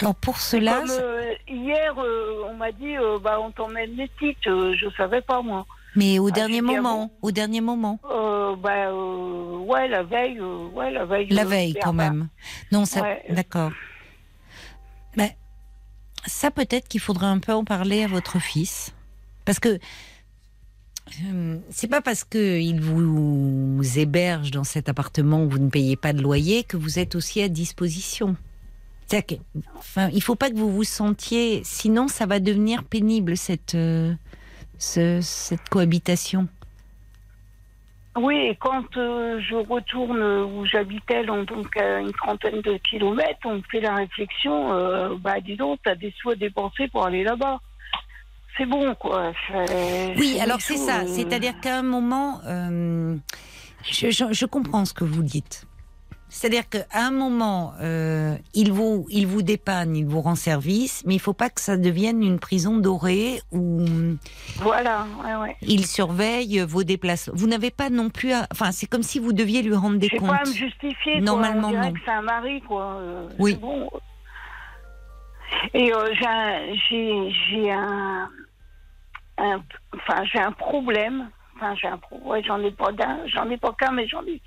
[0.00, 4.08] Alors pour cela, Comme euh, hier, euh, on m'a dit, euh, bah, on t'emmène les
[4.20, 4.48] titres.
[4.48, 5.66] Euh, je savais pas moi.
[5.96, 11.04] mais au Ah, dernier ah moment, au dernier moment, bah, ouais, la veille, ouais, la
[11.04, 11.28] veille.
[11.30, 12.28] la veille quand même.
[12.70, 13.24] Non, ça, Ouais.
[13.30, 13.72] d'accord.
[15.16, 15.36] Mais
[16.26, 18.92] ça peut-être qu'il faudrait un peu en parler à votre fils,
[19.44, 19.78] parce que
[21.24, 25.96] euh, c'est pas parce que il vous héberge dans cet appartement où vous ne payez
[25.96, 28.36] pas de loyer que vous êtes aussi à disposition.
[29.10, 29.36] Que,
[29.78, 34.12] enfin, il faut pas que vous vous sentiez, sinon ça va devenir pénible cette euh,
[34.78, 36.46] ce- cette cohabitation.
[38.20, 43.54] Oui, et quand euh, je retourne où j'habitais, donc à une trentaine de kilomètres, on
[43.56, 47.22] me fait la réflexion, euh, bah dis donc, t'as des sous à dépenser pour aller
[47.22, 47.58] là-bas.
[48.56, 49.32] C'est bon, quoi.
[50.18, 51.02] Oui, alors c'est ça.
[51.02, 53.16] euh, C'est-à-dire qu'à un moment, euh,
[53.84, 55.67] je, je- je comprends ce que vous dites.
[56.30, 61.14] C'est-à-dire qu'à un moment, euh, il vous, il vous dépanne, il vous rend service, mais
[61.14, 63.84] il faut pas que ça devienne une prison dorée où
[64.56, 65.56] Voilà, ouais, ouais.
[65.62, 67.34] il surveille vos déplacements.
[67.36, 70.10] Vous n'avez pas non plus, à- enfin, c'est comme si vous deviez lui rendre des
[70.10, 70.28] comptes.
[70.28, 71.20] pas à me justifier, quoi.
[71.22, 71.92] Normalement, On dirait non.
[71.94, 72.84] que c'est un mari, quoi.
[73.00, 73.52] euh, Oui.
[73.52, 73.88] c'est Bon.
[75.72, 76.60] Et euh, j'ai un,
[76.90, 78.28] j'ai, j'ai un,
[79.38, 79.62] un-
[79.96, 81.30] enfin, j'ai un problème.
[81.56, 82.28] Enfin, j'ai un problème.
[82.28, 84.40] Ouais, j'en ai pas d'un, j'en ai pas qu'un, mais j'en ai.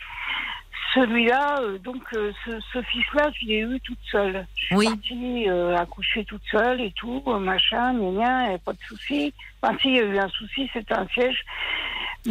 [0.93, 4.45] Celui-là, euh, donc, euh, ce, ce fils-là, je l'ai eu toute seule.
[4.55, 4.85] Je suis Oui.
[4.87, 9.33] partie euh, accoucher toute seule et tout, machin, gna, et pas de souci.
[9.61, 11.45] Enfin, si, il y a eu un souci, c'était un siège.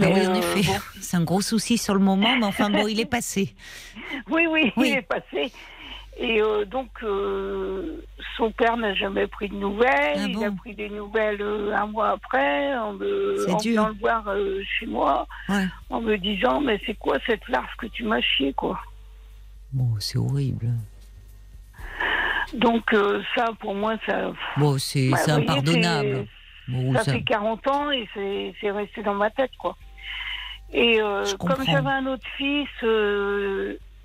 [0.01, 0.79] Ah oui, en effet, bon.
[1.01, 3.55] c'est un gros souci sur le moment, mais enfin bon, il est passé.
[4.29, 4.91] Oui, oui, Oui.
[4.91, 5.53] il est passé.
[6.23, 8.05] Et euh, donc, euh,
[8.37, 10.19] son père n'a jamais pris de nouvelles.
[10.19, 13.95] Ah il a pris des nouvelles euh, un mois après, en, me, en venant le
[13.95, 14.25] voir
[14.79, 15.65] chez moi, Ouais.
[15.89, 18.79] en me disant Mais c'est quoi cette larve que tu m'as chié, quoi?
[19.73, 20.69] Bon, c'est horrible.
[22.53, 22.95] Donc,
[23.35, 24.33] ça, pour moi, ça.
[24.59, 26.27] Bon, c'est bah, impardonnable.
[26.69, 29.75] Bon, Ça ça- fait 40 ans et c'est resté dans ma tête, quoi.
[30.73, 30.99] Et
[31.39, 32.69] comme j'avais un autre fils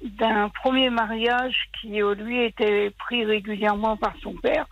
[0.05, 4.65] d'un premier mariage qui, euh, lui, était pris régulièrement par son père,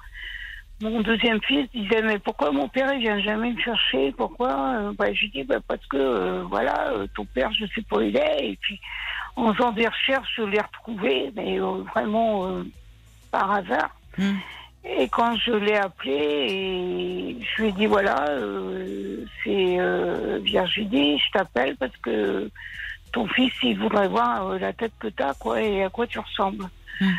[0.84, 4.12] mon deuxième fils disait Mais pourquoi mon père, il vient jamais me chercher?
[4.12, 4.52] Pourquoi?
[4.52, 8.02] Euh, bah, Je dis bah, Parce que, euh, voilà, ton père, je sais pas où
[8.02, 8.50] il est.
[8.50, 8.80] Et puis,
[9.36, 12.64] en faisant des recherches, je l'ai retrouvé, mais euh, vraiment euh,
[13.32, 13.96] par hasard.
[14.18, 14.36] Hmm.
[14.86, 18.26] Et quand je l'ai appelé, et je lui ai dit voilà,
[19.42, 19.78] c'est
[20.42, 22.52] Virginie, je t'appelle parce que
[23.14, 26.20] ton fils, il voudrait voir euh, la tête que t'as, quoi, et à quoi tu
[26.20, 26.66] ressembles.
[27.00, 27.12] Hmm.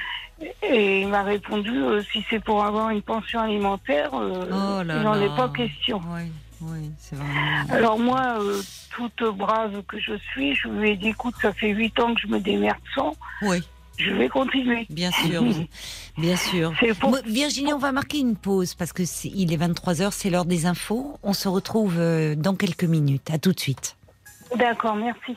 [0.63, 5.01] Et il m'a répondu euh, si c'est pour avoir une pension alimentaire, euh, Oh il
[5.03, 6.01] n'en est pas question.
[6.09, 6.23] Oui,
[6.61, 7.73] oui, c'est vraiment.
[7.73, 11.69] Alors moi, euh, toute brave que je suis, je lui ai dit écoute, ça fait
[11.71, 13.63] huit ans que je me démerde sans, Oui,
[13.97, 14.87] je vais continuer.
[14.91, 15.45] bien sûr,
[16.19, 16.73] bien sûr.
[16.99, 20.45] Pour Virginie, on va marquer une pause parce que c'est- il est 23h, c'est l'heure
[20.47, 21.17] des infos.
[21.23, 21.97] On se retrouve
[22.37, 23.31] dans quelques minutes.
[23.31, 23.97] À tout de suite.
[24.57, 25.37] D'accord, merci.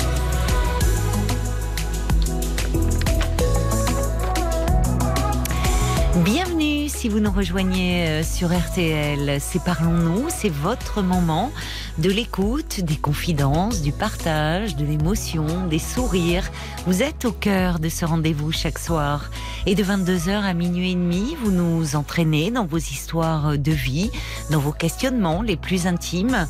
[6.17, 9.39] Bienvenue si vous nous rejoignez euh, sur RTL.
[9.39, 11.53] C'est Parlons-nous, c'est votre moment
[11.99, 16.51] de l'écoute, des confidences, du partage, de l'émotion, des sourires.
[16.85, 19.31] Vous êtes au cœur de ce rendez-vous chaque soir.
[19.65, 24.11] Et de 22h à minuit et demi, vous nous entraînez dans vos histoires de vie,
[24.49, 26.45] dans vos questionnements les plus intimes.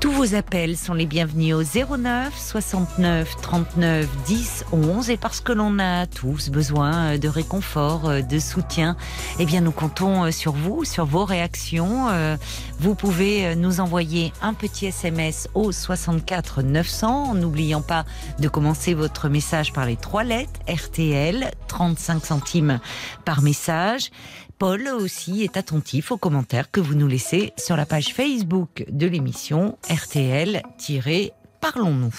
[0.00, 5.50] Tous vos appels sont les bienvenus au 09 69 39 10 11 et parce que
[5.50, 8.96] l'on a tous besoin de réconfort, de soutien,
[9.40, 12.08] eh bien nous comptons euh, sur vous, sur vos réactions.
[12.10, 12.36] Euh,
[12.78, 18.04] Vous pouvez euh, nous envoyer un petit SMS au 64 900 en n'oubliant pas
[18.38, 22.78] de commencer votre message par les trois lettres RTL 35 centimes
[23.24, 24.12] par message.
[24.58, 29.06] Paul aussi est attentif aux commentaires que vous nous laissez sur la page Facebook de
[29.06, 32.14] l'émission RTL-Parlons-nous.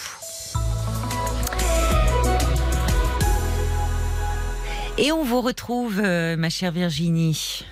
[4.97, 7.63] Et on vous retrouve, euh, ma chère Virginie.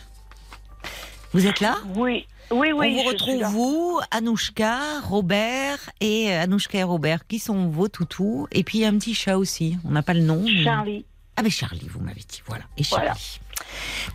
[1.33, 1.77] Vous êtes là?
[1.95, 2.95] Oui, oui, oui.
[2.99, 8.47] On vous retrouve, vous, Anouchka, Robert et euh, Anouchka et Robert, qui sont vos toutous.
[8.51, 9.77] Et puis un petit chat aussi.
[9.85, 10.41] On n'a pas le nom.
[10.43, 11.05] mais- Charlie.
[11.35, 12.63] ah mais Charlie, vous m'avez dit, voilà.
[12.77, 13.05] Et Charlie.
[13.07, 13.19] Voilà.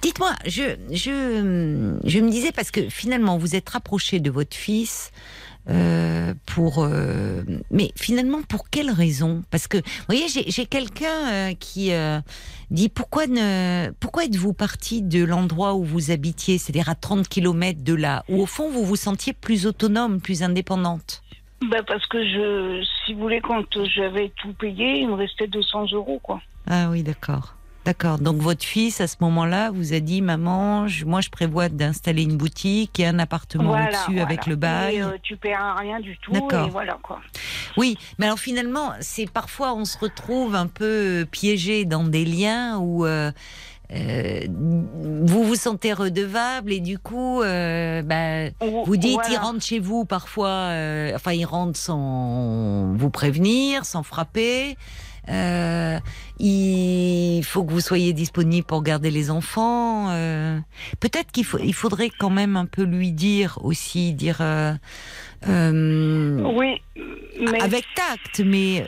[0.03, 5.11] Dites-moi, je, je, je me disais, parce que finalement, vous êtes rapproché de votre fils
[5.71, 6.83] euh, pour.
[6.83, 9.43] euh, mais finalement, pour quelle raison?
[9.51, 11.93] Parce que, vous voyez, j'ai quelqu'un euh, qui
[12.71, 17.83] dit pourquoi ne, pourquoi êtes-vous parti de l'endroit où vous habitiez, c'est-à-dire à 30 km
[17.83, 21.23] de là, où au fond vous vous sentiez plus autonome, plus indépendante?
[21.71, 25.93] Ben, parce que je, si vous voulez, quand j'avais tout payé, il me restait 200
[25.93, 26.41] euros, quoi.
[26.69, 27.55] Ah oui, d'accord.
[27.85, 28.19] D'accord.
[28.19, 32.23] Donc votre fils, à ce moment-là, vous a dit, maman, je- moi je prévois d'installer
[32.23, 34.23] une boutique et un appartement Voilà, au-dessus voilà.
[34.23, 34.97] avec le bail.
[34.97, 36.69] Et, euh, tu paieras rien du tout, D'accord.
[36.69, 37.19] et voilà, quoi.
[37.77, 42.79] Oui, mais alors finalement, c'est parfois on se retrouve un peu piégé dans des liens
[42.79, 43.33] où euh,
[43.93, 49.29] euh, vous vous sentez redevable et du coup, euh, bah, Ou- vous dites voilà.
[49.31, 54.77] il rentre chez vous parfois, euh, enfin il rentre sans vous prévenir, sans frapper.
[55.29, 55.99] Euh,
[56.41, 60.11] il faut que vous soyez disponible pour garder les enfants.
[60.11, 60.59] euh.
[61.01, 64.75] Peut-être qu'il faut, il faudrait quand même un peu lui dire aussi, dire euh,
[65.47, 66.81] Oui,
[67.41, 68.85] mais avec tact, mais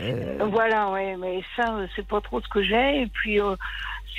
[0.51, 3.03] Voilà, ouais, mais ça, c'est pas trop ce que j'ai.
[3.03, 3.39] Et puis,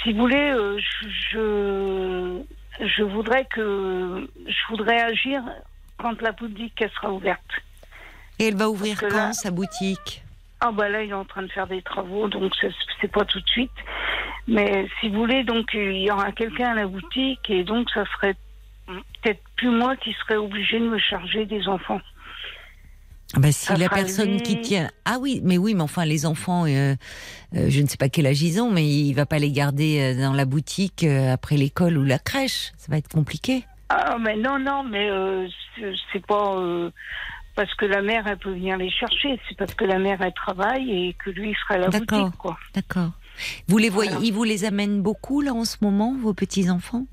[0.04, 2.42] si vous voulez, je, je,
[2.86, 5.42] je voudrais que, je voudrais agir
[5.98, 7.40] quand la boutique elle sera ouverte.
[8.40, 10.22] et elle va ouvrir quand là- sa boutique?
[10.62, 12.54] Ah bah là, il est en train de faire des travaux, donc
[13.02, 13.72] c'est pas tout de suite.
[14.48, 18.06] Mais si vous voulez, donc il y aura quelqu'un à la boutique et donc ça
[18.16, 18.36] serait
[18.88, 22.00] peut-être plus moi qui serais obligée de me charger des enfants.
[23.36, 24.42] Ah bah, Si Ça la personne lui.
[24.44, 26.94] qui tient, ah oui, mais oui, mais enfin les enfants, euh,
[27.56, 30.00] euh, je ne sais pas quel âge ils ont, mais il va pas les garder
[30.16, 32.72] euh, dans la boutique euh, après l'école ou la crèche.
[32.78, 33.66] Ça va être compliqué.
[33.90, 35.48] Ah mais non non mais euh,
[36.12, 36.90] c'est- pas euh,
[37.56, 40.34] parce que la mère elle peut venir les chercher c'est parce que la mère elle
[40.34, 42.24] travaille et que lui il sera à la D'accord.
[42.26, 42.58] boutique quoi.
[42.74, 43.12] D'accord.
[43.68, 44.26] Vous les voyez, Voilà.
[44.26, 47.06] ils vous les amènent beaucoup là en ce moment, vos petits enfants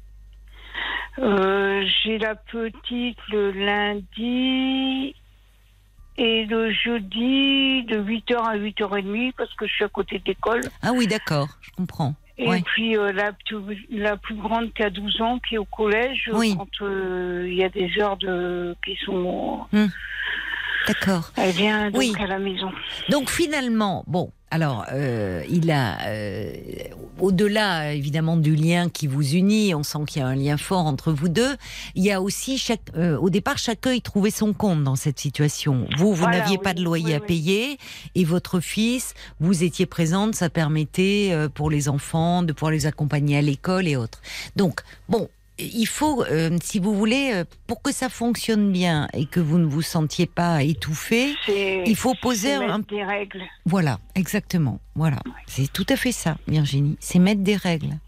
[1.18, 5.14] Euh, J'ai la petite le lundi
[6.16, 10.60] et le jeudi de 8h à 8h30 parce que je suis à côté de l'école.
[10.82, 12.14] Ah oui, d'accord, je comprends.
[12.44, 15.64] Et puis euh, la, plus- la plus grande qui a 12 ans qui est au
[15.64, 16.54] collège Oui.
[16.56, 19.60] quand euh, il y a des heures de qui sont
[20.86, 21.30] D'accord.
[21.36, 22.12] elle vient donc Oui.
[22.20, 22.70] à la maison.
[23.08, 26.52] Donc finalement, bon, alors euh, il a, euh,
[27.18, 30.84] au-delà évidemment du lien qui vous unit, on sent qu'il y a un lien fort
[30.84, 31.56] entre vous deux.
[31.94, 35.18] Il y a aussi chaque, euh, au départ, chacun y trouvait son compte dans cette
[35.18, 35.86] situation.
[35.96, 37.26] Vous, vous Voilà, n'aviez oui, pas de loyer oui, à oui.
[37.26, 37.78] payer,
[38.14, 42.84] et votre fils, vous étiez présente, ça permettait euh, pour les enfants de pouvoir les
[42.84, 44.20] accompagner à l'école et autres.
[44.54, 45.28] Donc bon.
[45.58, 49.58] Il faut, euh, si vous voulez, euh, pour que ça fonctionne bien et que vous
[49.58, 53.42] ne vous sentiez pas étouffé, il faut poser un des règles.
[53.66, 54.80] voilà, exactement.
[54.94, 56.96] Voilà, c'est tout à fait ça, Virginie.
[57.00, 57.98] C'est mettre des règles.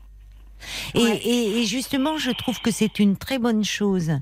[0.95, 1.17] Et, Ouais.
[1.25, 4.13] et- et justement, je trouve que c'est une très bonne chose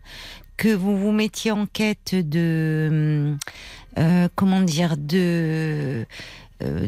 [0.56, 3.36] que vous vous mettiez en quête de,
[3.98, 6.04] euh, comment dire, de,
[6.62, 6.86] euh,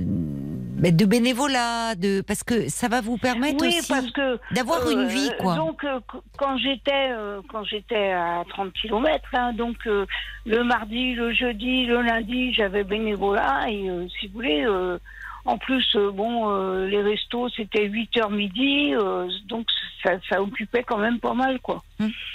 [0.91, 5.01] de bénévolat, de parce que ça va vous permettre Oui, aussi parce que d'avoir une
[5.01, 5.55] euh, vie, quoi.
[5.57, 7.11] Donc euh, qu- quand j'étais
[7.51, 9.21] quand j'étais à 30 km,
[9.57, 10.05] donc euh,
[10.47, 13.89] le mardi, le jeudi, le lundi, j'avais bénévolat et
[14.21, 14.67] si vous voulez.
[15.47, 16.49] en plus, bon,
[16.87, 18.93] les restos, c'était 8h midi,
[19.47, 19.67] donc
[20.03, 21.83] ça, ça occupait quand même pas mal, quoi.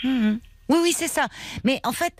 [0.04, 0.40] Mhm.
[0.70, 1.26] Oui, oui, c'est ça.
[1.64, 2.14] Mais en fait,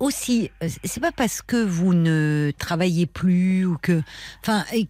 [0.00, 4.02] aussi, euh, c'est pas parce que vous ne travaillez plus ou que,
[4.42, 4.84] enfin, euh,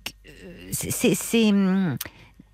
[0.72, 1.96] c'est, hum,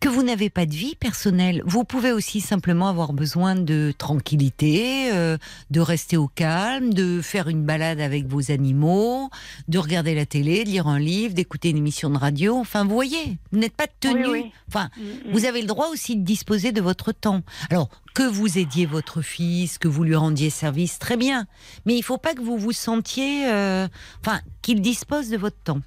[0.02, 1.62] que vous n'avez pas de vie personnelle.
[1.64, 5.38] Vous pouvez aussi simplement avoir besoin de tranquillité, euh,
[5.70, 9.30] de rester au calme, de faire une balade avec vos animaux,
[9.68, 12.56] de regarder la télé, de lire un livre, d'écouter une émission de radio.
[12.56, 14.26] Enfin, vous voyez, vous n'êtes pas tenu.
[14.26, 14.52] Oui, oui.
[14.66, 17.42] Enfin, Mm, vous avez le droit aussi de disposer de votre temps.
[17.70, 21.46] Alors, que vous aidiez votre fils, que vous lui rendiez service, très bien.
[21.86, 23.86] Mais il faut pas que vous vous sentiez, euh,
[24.20, 25.80] enfin, qu'il dispose de votre temps.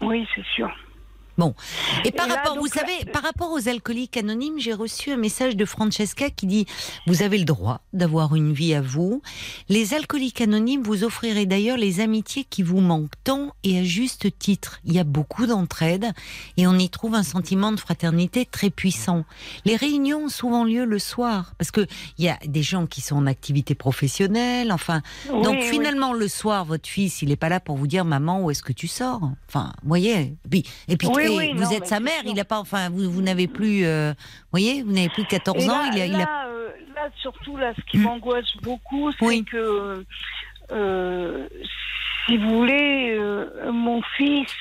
[0.00, 0.70] Oui, c'est sûr.
[2.04, 4.72] Et par Et là, rapport, donc, vous là- savez, par rapport aux alcooliques anonymes, j'ai
[4.72, 6.66] reçu un message de Francesca qui dit
[7.06, 9.22] Vous avez le droit d'avoir une vie à vous.
[9.68, 14.38] Les alcooliques anonymes vous offriraient d'ailleurs les amitiés qui vous manquent tant et à juste
[14.38, 14.80] titre.
[14.84, 16.12] Il y a beaucoup d'entraide
[16.56, 19.24] et on y trouve un sentiment de fraternité très puissant.
[19.64, 21.86] Les réunions ont souvent lieu le soir parce que
[22.18, 24.72] il y a des gens qui sont en activité professionnelle.
[24.72, 25.62] Enfin, donc oui.
[25.68, 28.62] finalement le soir, votre fils, il est pas là pour vous dire maman où est-ce
[28.62, 29.20] que tu sors?
[29.48, 30.14] Enfin, voyez.
[30.44, 32.30] Et puis, et puis Oui, oui, vous non, êtes sa mère, sûr.
[32.30, 32.58] il a pas.
[32.58, 33.84] Enfin, vous, vous n'avez plus.
[33.84, 34.12] euh,
[34.50, 35.78] voyez, vous n'avez plus 14 Et ans.
[35.82, 39.24] là, il a, il a- là, euh, là, surtout, là, ce qui m'angoisse beaucoup, c'est
[39.24, 39.44] Oui.
[39.44, 40.04] que,
[40.72, 41.48] euh,
[42.26, 43.18] si vous voulez,
[43.72, 44.52] mon fils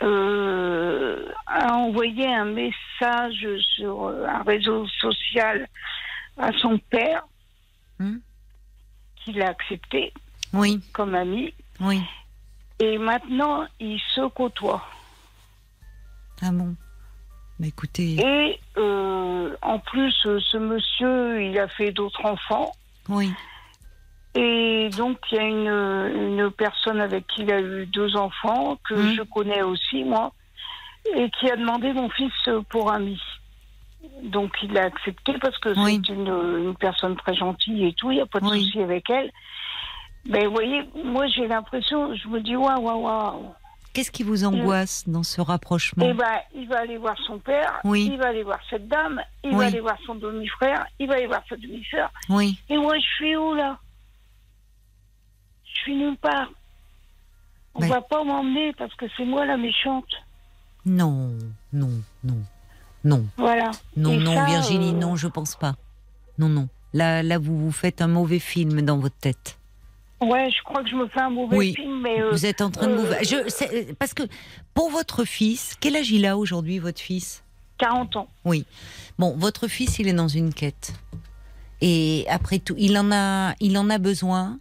[0.00, 3.46] a envoyé un message
[3.76, 5.68] sur un réseau social
[6.38, 7.24] à son père,
[7.98, 8.16] Hmm.
[9.16, 10.12] qu'il a accepté.
[10.52, 11.52] Oui, comme ami.
[11.80, 12.00] oui.
[12.80, 14.84] Et maintenant, ils se côtoient.
[16.42, 16.74] Ah bon
[17.58, 22.72] Bah écoutez, Et euh, en plus, euh, ce monsieur, il a fait d'autres enfants.
[23.08, 23.32] oui,
[24.34, 28.76] Et donc, il y a une, une personne avec qui il a eu deux enfants,
[28.88, 29.14] que Mhm.
[29.16, 30.32] je connais aussi, moi,
[31.16, 32.32] et qui a demandé mon fils
[32.70, 33.20] pour ami.
[34.24, 36.00] Donc, il a accepté parce que Oui.
[36.06, 38.64] c'est une, une personne très gentille et tout, il n'y a pas de Oui.
[38.64, 39.30] souci avec elle.
[40.24, 43.54] Mais vous voyez, moi, j'ai l'impression, je me dis, waouh, waouh, waouh.
[43.92, 47.80] Qu'est-ce qui vous angoisse dans ce rapprochement Eh ben, il va aller voir son père,
[47.84, 48.08] Oui.
[48.12, 49.56] il va aller voir cette dame, il Oui.
[49.58, 52.10] va aller voir son demi-frère, il va aller voir sa demi-sœur.
[52.28, 53.78] Oui, Et moi, je suis où là?
[55.64, 56.48] Je suis nulle part.
[57.74, 60.12] On Ben- va pas m'emmener parce que c'est moi la méchante.
[60.84, 61.30] non,
[61.72, 61.90] non,
[62.24, 62.42] non,
[63.04, 63.70] non, Voilà.
[63.96, 65.74] non, Et non, ça, Virginie, euh, non, je pense pas.
[66.38, 66.68] Non, non.
[66.92, 69.58] Là, là, vous vous faites un mauvais film dans votre tête.
[70.22, 71.74] Ouais, je crois que je me fais un mauvais Oui.
[71.74, 73.06] film, mais euh, Vous êtes en train de vous.
[73.06, 74.22] euh, Je, parce que
[74.74, 77.42] pour votre fils, quel âge il a aujourd'hui, votre fils?
[77.78, 78.28] 40 ans.
[78.44, 78.64] Oui.
[79.18, 80.92] Bon, votre fils, il est dans une quête.
[81.80, 84.58] Et après tout, il en a, il en a besoin.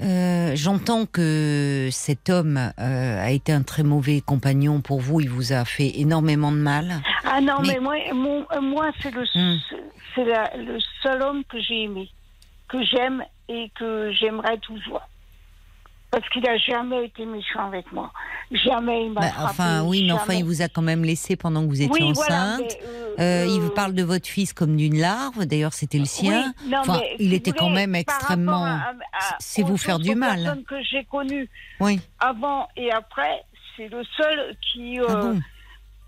[0.00, 5.20] Euh, J'entends que cet homme euh, a été un très mauvais compagnon pour vous.
[5.20, 7.00] Il vous a fait énormément de mal.
[7.24, 9.58] Ah non, Mais- mais, moi, mon- moi c'est le, Hmm.
[10.14, 12.08] c'est la- le seul homme que j'ai aimé,
[12.68, 15.02] que j'aime et que j'aimerais toujours.
[16.10, 18.12] Parce qu'il a jamais été méchant avec moi.
[18.52, 21.34] Jamais il m'a Bah, frappé, enfin, oui, mais enfin, il vous a quand même laissé
[21.34, 22.60] pendant que vous étiez oui, enceinte.
[22.84, 25.44] euh, Euh, il euh, vous parle de votre fils comme d'une larve.
[25.44, 26.52] D'ailleurs, c'était le sien.
[26.64, 28.78] Oui, non, Enfin, mais il si était quand même extrêmement-
[29.40, 30.62] c'est vous faire du mal.
[30.68, 31.48] que j'ai connues
[31.80, 32.00] Oui.
[32.20, 33.42] avant et après,
[33.76, 35.40] c'est le seul qui, euh, Ah bon?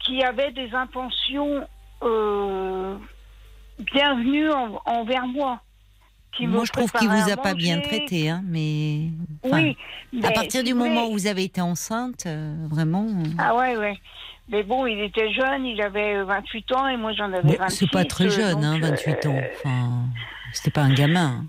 [0.01, 1.67] qui avait des intentions
[3.79, 5.61] bienvenues en- envers moi.
[6.37, 9.11] Qui Moi, je trouve qu'il vous a pas bien traité, hein, mais.
[9.45, 9.77] Oui,
[10.23, 13.07] À mais partir du moment où vous avez été enceinte, euh, vraiment.
[13.07, 13.99] euh, Ah ouais, ouais.
[14.49, 17.77] Mais bon, il était jeune, il avait 28 ans et moi j'en avais bon, 26.
[17.79, 19.35] c'est pas très euh, jeune, hein, donc, 28 ans.
[19.35, 19.91] euh, Enfin,
[20.53, 21.45] c'était pas un gamin.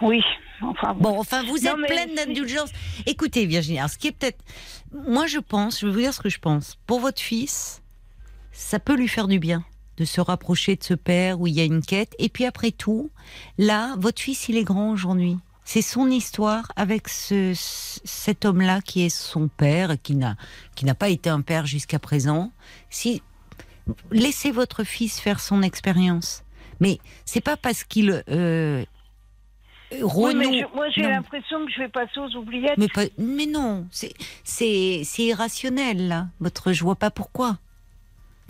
[0.00, 0.20] Oui,
[0.62, 1.10] enfin bon.
[1.12, 2.70] Bon, enfin, vous Non, êtes mais pleine d'indulgence.
[3.06, 4.38] Écoutez, Virginie, alors, ce qui est peut-être.
[5.06, 6.76] Moi, je pense, je vais vous dire ce que je pense.
[6.86, 7.82] Pour votre fils,
[8.52, 9.62] ça peut lui faire du bien
[9.98, 12.14] de se rapprocher de ce père où il y a une quête.
[12.18, 13.10] Et puis après tout,
[13.58, 15.36] là, votre fils, il est grand aujourd'hui.
[15.64, 20.36] C'est son histoire avec ce, ce- cet homme-là qui est son père, qui n'a
[20.76, 22.52] qui n'a pas été un père jusqu'à présent.
[22.88, 23.22] Si
[24.10, 26.42] laissez votre fils faire son expérience,
[26.80, 28.84] mais c'est pas parce qu'il euh,
[30.02, 31.08] Oui, mais je- moi j'ai Non.
[31.10, 32.78] l'impression que je vais passer aux oubliettes.
[32.78, 34.14] Mais, pas- mais non, c'est
[35.18, 36.28] irrationnel là.
[36.40, 37.58] Votre, je vois pas pourquoi.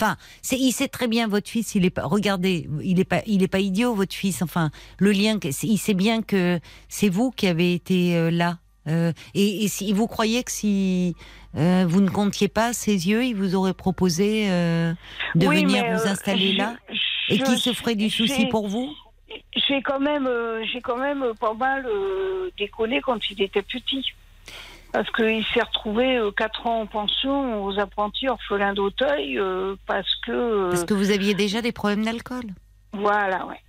[0.01, 1.75] Enfin, c'est il sait très bien votre fils.
[1.75, 2.05] Il est pas.
[2.07, 4.43] Regardez, il est pas il est pas idiot votre fils.
[4.43, 8.59] Enfin, le lien, il sait bien que c'est vous qui avez été euh, là.
[8.87, 11.15] Euh, et, et si vous croyez que si
[11.57, 14.95] euh, vous ne comptiez pas ses yeux, il vous aurait proposé de
[15.47, 16.77] Oui, venir vous installer je- là?
[17.29, 18.89] Je- et qui se ferait du souci pour vous?
[19.69, 20.27] J'ai quand même,
[20.73, 21.87] j'ai quand même pas mal
[22.57, 24.07] déconné quand il était petit.
[24.93, 30.09] Parce qu'il s'est retrouvé euh, quatre ans en pension aux apprentis orphelins d'Auteuil euh, parce
[30.27, 30.33] que.
[30.33, 32.45] euh, Parce que vous aviez déjà des problèmes d'alcool.
[32.95, 33.61] Voilà, ouais.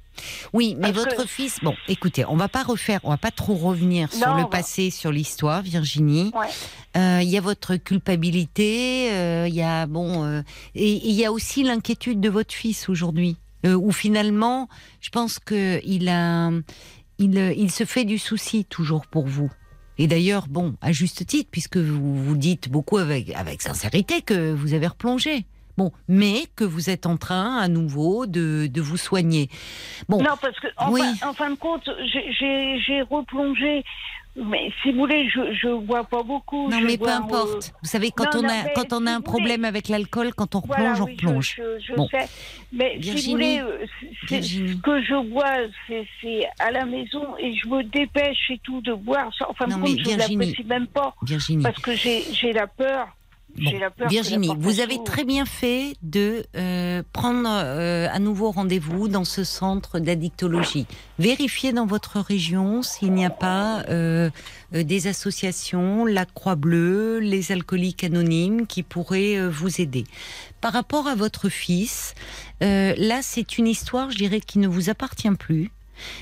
[0.54, 1.60] Oui, mais Parce votre que- fils.
[1.62, 4.48] Bon, écoutez, on va pas refaire, on va pas trop revenir sur Non, le va-
[4.48, 6.32] passé, sur l'histoire, Virginie.
[6.36, 6.48] Ouais.
[6.98, 10.42] Euh, Il y a votre culpabilité, euh, il y a bon, euh,
[10.76, 14.68] et il y a aussi l'inquiétude de votre fils aujourd'hui, où finalement,
[15.02, 16.50] je pense que il a,
[17.18, 19.52] il, il se fait du souci toujours pour vous.
[20.00, 24.52] Et d'ailleurs, bon, à juste titre, puisque vous vous dites beaucoup avec avec sincérité que
[24.54, 25.46] vous avez replongé.
[25.78, 29.50] Bon, mais que vous êtes en train à nouveau de, de vous soigner.
[30.10, 31.02] Bon, Non, parce que en, Oui.
[31.20, 33.84] fin, en fin de compte, j'ai replongé.
[34.44, 36.70] Mais si vous voulez, je, je bois pas beaucoup.
[36.70, 37.50] Non, je mais peu importe.
[37.66, 39.68] euh, Vous savez, quand non, on non, a quand on si a un problème voulez-
[39.68, 41.62] avec l'alcool, quand on Voilà, replonge, on oui, replonge.
[41.88, 42.08] Je, Bon.
[42.08, 42.28] sais.
[42.72, 43.86] Mais si vous voulez, euh,
[44.30, 45.56] ce que je bois,
[45.88, 49.30] c'est- à la maison et je me dépêche et tout de boire.
[49.48, 50.36] Enfin, Non, mais je Virginie.
[50.46, 51.64] l'apprécie même pas Virginie.
[51.64, 53.08] parce que j'ai j'ai la peur.
[53.58, 53.72] Bon,
[54.08, 59.44] Virginie, vous avez très bien fait de euh, prendre euh, à nouveau rendez-vous dans ce
[59.44, 60.86] centre d'addictologie.
[61.18, 64.30] Vérifiez dans votre région s'il n'y a pas euh,
[64.72, 70.06] des associations, la Croix-Bleue, les alcooliques anonymes qui pourraient vous aider.
[70.62, 72.14] Par rapport à votre fils,
[72.62, 75.72] là c'est une histoire, je dirais, qui ne vous appartient plus.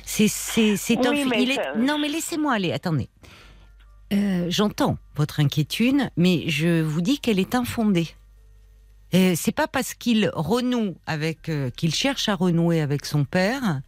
[0.06, 2.72] C'est c'est c'est un Oui, fi- mais il est- ça- non mais laissez-moi aller.
[2.72, 3.10] Attendez.
[4.14, 8.08] Euh, J'entends votre inquiétude, mais je vous dis qu'elle est infondée.
[9.14, 13.82] Euh, c'est pas parce qu'il renoue avec, euh, qu'il cherche à renouer avec son père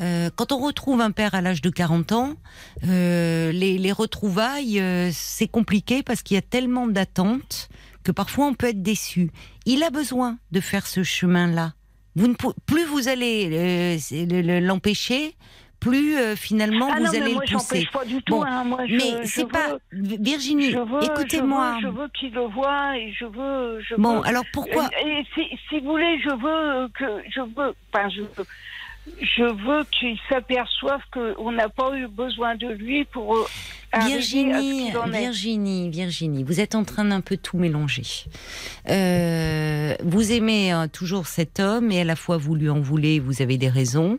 [0.00, 2.34] euh, quand on retrouve un père à l'âge de 40 ans,
[2.82, 4.82] les, les retrouvailles,
[5.12, 7.68] c'est compliqué parce qu'il y a tellement d'attentes
[8.02, 9.30] que parfois on peut être déçu.
[9.66, 11.74] Il a besoin de faire ce chemin-là.
[12.16, 12.34] Vous ne
[12.64, 13.98] plus vous allez
[14.62, 15.36] l'empêcher,
[15.80, 17.88] plus euh, finalement Ah vous non, allez moi, le pousser.
[17.92, 18.34] pas du tout.
[18.36, 18.64] Bon, hein.
[18.64, 20.74] Moi, je, Mais c'est pas Virginie.
[21.02, 21.78] Écoutez-moi.
[21.82, 23.80] Je veux, veux qu'il le voie et je veux.
[23.80, 27.40] Je Bon, veux- alors pourquoi Et, et si, si vous voulez, je veux que je
[27.40, 27.74] veux.
[27.92, 28.46] Enfin, je veux.
[29.20, 33.44] Je veux qu'il s'aperçoive qu'on n'a pas eu besoin de lui pour euh,
[33.92, 34.90] arriver à ce Virginie.
[35.10, 38.02] Virginie, Virginie, vous êtes en train d'un peu tout mélanger.
[38.88, 43.20] Euh, vous aimez euh, toujours cet homme et à la fois vous lui en voulez,
[43.20, 44.18] vous avez des raisons.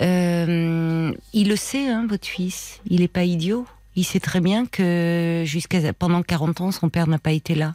[0.00, 2.80] Euh, il le sait, hein, votre fils.
[2.88, 3.66] Il n'est pas idiot.
[3.96, 7.74] Il sait très bien que jusqu'à pendant 40 ans, son père n'a pas été là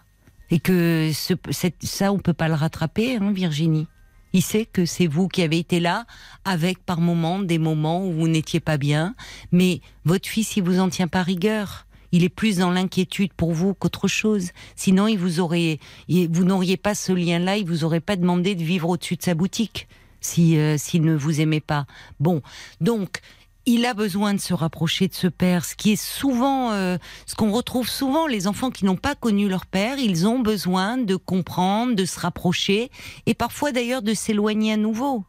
[0.51, 3.87] et que ce, cette- ça, on peut pas le rattraper, hein, Virginie.
[4.33, 6.05] Il sait que c'est vous qui avez été là,
[6.45, 9.15] avec par moments des moments où vous n'étiez pas bien,
[9.51, 11.87] mais votre fils, il vous en tient pas rigueur.
[12.11, 14.49] Il est plus dans l'inquiétude pour vous qu'autre chose.
[14.75, 18.63] Sinon, il vous aurait, vous n'auriez pas ce lien-là, il vous aurait pas demandé de
[18.63, 19.87] vivre au-dessus de sa boutique
[20.21, 21.85] si euh, s'il ne vous aimait pas.
[22.19, 22.41] Bon,
[22.81, 23.19] donc
[23.65, 27.35] il a besoin de se rapprocher de ce père, ce qui est souvent, euh, ce
[27.35, 31.15] qu'on retrouve souvent, les enfants qui n'ont pas connu leur père, ils ont besoin de
[31.15, 32.89] comprendre, de se rapprocher,
[33.25, 35.23] et parfois d'ailleurs de s'éloigner à nouveau.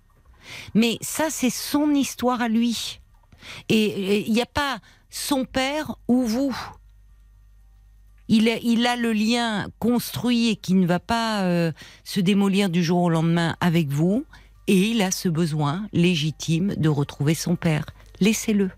[0.75, 3.01] Mais ça, c'est son histoire à lui.
[3.69, 4.79] Et il n'y a pas
[5.11, 6.57] son père ou vous.
[8.29, 11.73] Il a, le lien construit et qui ne va pas euh,
[12.05, 14.25] se démolir du jour au lendemain avec vous.
[14.69, 17.87] Et il a ce besoin légitime de retrouver son père.
[18.21, 18.71] Laissez-le.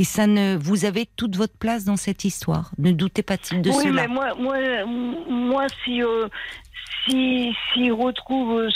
[0.00, 2.70] Et ça ne, vous avez toute votre place dans cette histoire.
[2.78, 4.02] Ne doutez pas de oui, cela.
[4.02, 4.56] mais moi, moi,
[5.28, 6.28] moi, si, euh,
[7.04, 8.68] si, s'il retrouve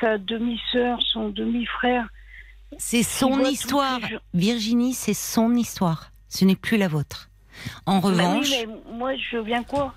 [0.00, 2.06] sa demi-sœur, son demi-frère,
[2.78, 4.00] C'est son histoire.
[4.32, 6.10] Virginie, c'est son histoire.
[6.30, 7.28] Ce n'est plus la vôtre.
[7.84, 9.94] En revanche, oui, mais moi, je viens quoi?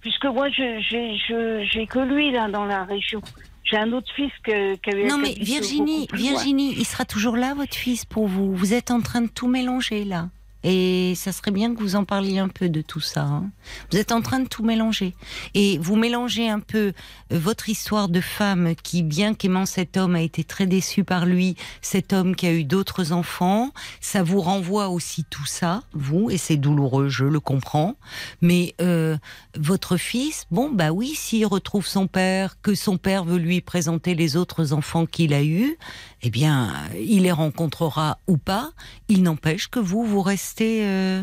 [0.00, 3.20] Puisque moi, j'ai je- j'ai que lui là dans la région.
[3.64, 5.06] J'ai un autre fils que, qui avait.
[5.06, 6.08] non mais Virginie.
[6.12, 8.54] Virginie, il sera toujours là, votre fils, pour vous.
[8.54, 10.28] Vous êtes en train de tout mélanger là.
[10.62, 13.22] Et ça serait bien que vous en parliez un peu de tout ça.
[13.22, 13.50] hein.
[13.90, 15.14] Vous êtes en train de tout mélanger.
[15.54, 16.92] Et vous mélangez un peu
[17.32, 21.24] euh, votre histoire de femme qui, bien qu'aimant cet homme, a été très déçue par
[21.26, 23.72] lui, cet homme qui a eu d'autres enfants.
[24.00, 27.96] Ça vous renvoie aussi tout ça, vous, et c'est douloureux, je le comprends.
[28.40, 29.16] Mais euh,
[29.58, 34.14] votre fils, bon, bah oui, s'il retrouve son père, que son père veut lui présenter
[34.14, 35.76] les autres enfants qu'il a eus,
[36.22, 38.72] eh bien, il les rencontrera ou pas.
[39.08, 41.22] Il n'empêche que vous, vous restez euh,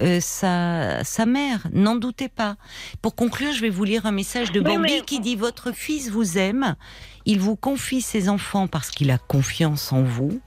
[0.00, 1.66] euh, sa, sa mère.
[1.72, 2.56] N'en doutez pas.
[3.02, 6.10] Pour conclure, je vais vous lire un message de Bambi mais- qui dit Votre fils
[6.10, 6.76] vous aime.
[7.26, 10.40] Il vous confie ses enfants parce qu'il a confiance en vous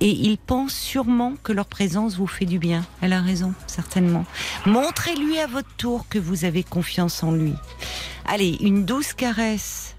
[0.00, 2.86] et il pense sûrement que leur présence vous fait du bien.
[3.00, 4.24] Elle a raison, certainement.
[4.64, 7.54] Montrez-lui à votre tour que vous avez confiance en lui.
[8.24, 9.96] Allez, une douce caresse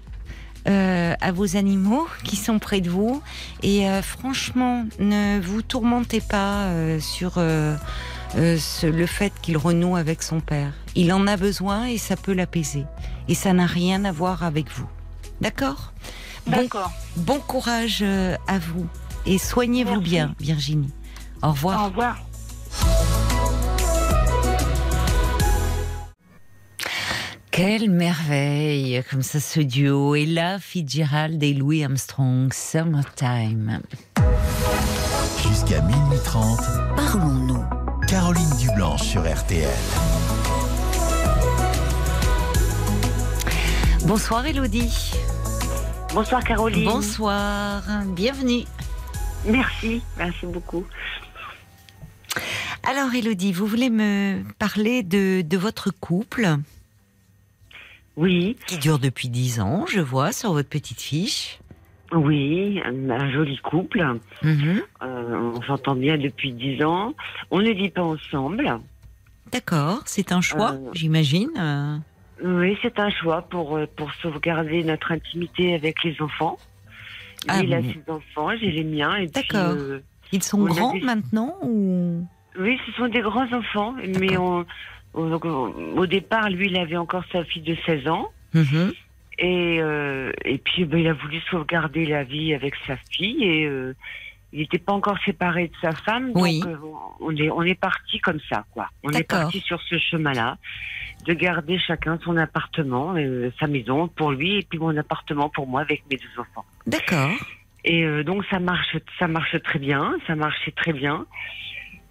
[0.70, 3.22] euh, à vos animaux qui sont près de vous
[3.62, 10.22] et euh, franchement, ne vous tourmentez pas euh, sur ce- le fait qu'il renoue avec
[10.22, 10.72] son père.
[10.94, 12.84] Il en a besoin et ça peut l'apaiser.
[13.28, 14.86] Et ça n'a rien à voir avec vous.
[15.40, 15.92] D'accord?
[16.46, 16.90] Bon, D'accord.
[17.16, 18.86] bon courage à vous
[19.26, 20.92] et soignez-vous bien, Virginie.
[21.42, 21.82] Au revoir.
[21.82, 22.16] Au revoir.
[27.62, 30.14] Quelle merveille, comme ça, ce duo.
[30.14, 33.82] Et là, Fitzgerald et Louis Armstrong, Summertime.
[35.46, 36.58] Jusqu'à minuit 30,
[36.96, 37.62] Parlons-nous.
[38.08, 39.68] Caroline Dublanche sur RTL.
[44.06, 45.12] Bonsoir, Elodie.
[46.14, 46.86] Bonsoir Caroline.
[46.86, 47.82] Bonsoir.
[48.16, 48.64] Bienvenue.
[49.44, 50.86] Merci, merci beaucoup.
[52.84, 56.56] Alors, Elodie, vous voulez me parler de, de votre couple?
[58.20, 61.58] Oui, qui dure depuis 10 ans, je vois, sur votre petite fiche.
[62.12, 64.02] oui, un, joli couple.
[64.42, 64.82] Mhm.
[65.02, 67.14] Euh, on s'entend bien depuis dix ans.
[67.50, 68.68] On ne vit pas ensemble.
[69.52, 71.50] D'accord, c'est un choix, Euh, j'imagine.
[71.58, 71.96] euh.
[72.44, 76.58] Oui, c'est un choix pour pour sauvegarder notre intimité avec les enfants.
[77.48, 79.24] Ah, il a ses enfants, j'ai les miens.
[79.32, 79.76] D'accord.
[80.32, 82.26] Ils sont grands des- maintenant ou?
[82.58, 84.64] Oui, ce sont des grands enfants, mais on,
[85.14, 88.30] au départ, lui, il avait encore sa fille de 16 ans.
[88.54, 88.92] Mhm.
[89.38, 93.64] Et, euh, et puis, ben, il a voulu sauvegarder la vie avec sa fille et
[93.64, 93.94] euh,
[94.52, 96.32] il n'était pas encore séparé de sa femme.
[96.34, 96.60] Oui.
[96.60, 96.76] Donc, euh,
[97.20, 98.88] on est, on est parti comme ça, quoi.
[99.02, 100.58] On est parti sur ce chemin-là,
[101.24, 103.14] de garder chacun son appartement,
[103.58, 106.64] sa maison pour lui, et puis mon appartement pour moi avec mes deux enfants.
[106.86, 107.30] D'accord.
[107.82, 111.24] Et donc ça marche, ça marche très bien, ça marchait très bien.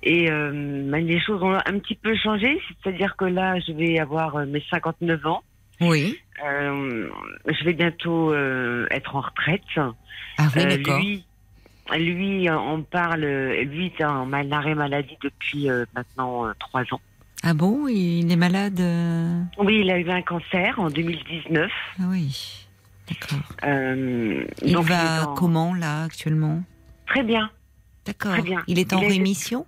[0.04, 0.52] Et euh,
[0.90, 4.46] ben, les choses ont un petit peu changé, c'est-à-dire que là, je vais avoir euh,
[4.46, 5.44] mes 59 ans.
[5.82, 6.18] Oui.
[6.46, 7.10] Euh,
[7.48, 9.62] je vais bientôt euh, être en retraite.
[10.38, 11.00] Ah oui, d'accord.
[11.00, 11.26] lui,
[11.98, 17.02] lui, on parle, lui est en arrêt maladie depuis maintenant trois ans.
[17.44, 18.80] Ah bon, il est malade
[19.58, 21.72] Oui, il a eu un cancer en 2019.
[22.00, 22.68] Ah oui.
[23.10, 23.40] D'accord.
[24.62, 26.62] Il donc va en- comment là actuellement?
[27.08, 27.50] Très bien.
[28.06, 28.34] D'accord.
[28.34, 28.62] Très bien.
[28.68, 29.66] Il est en Il rémission?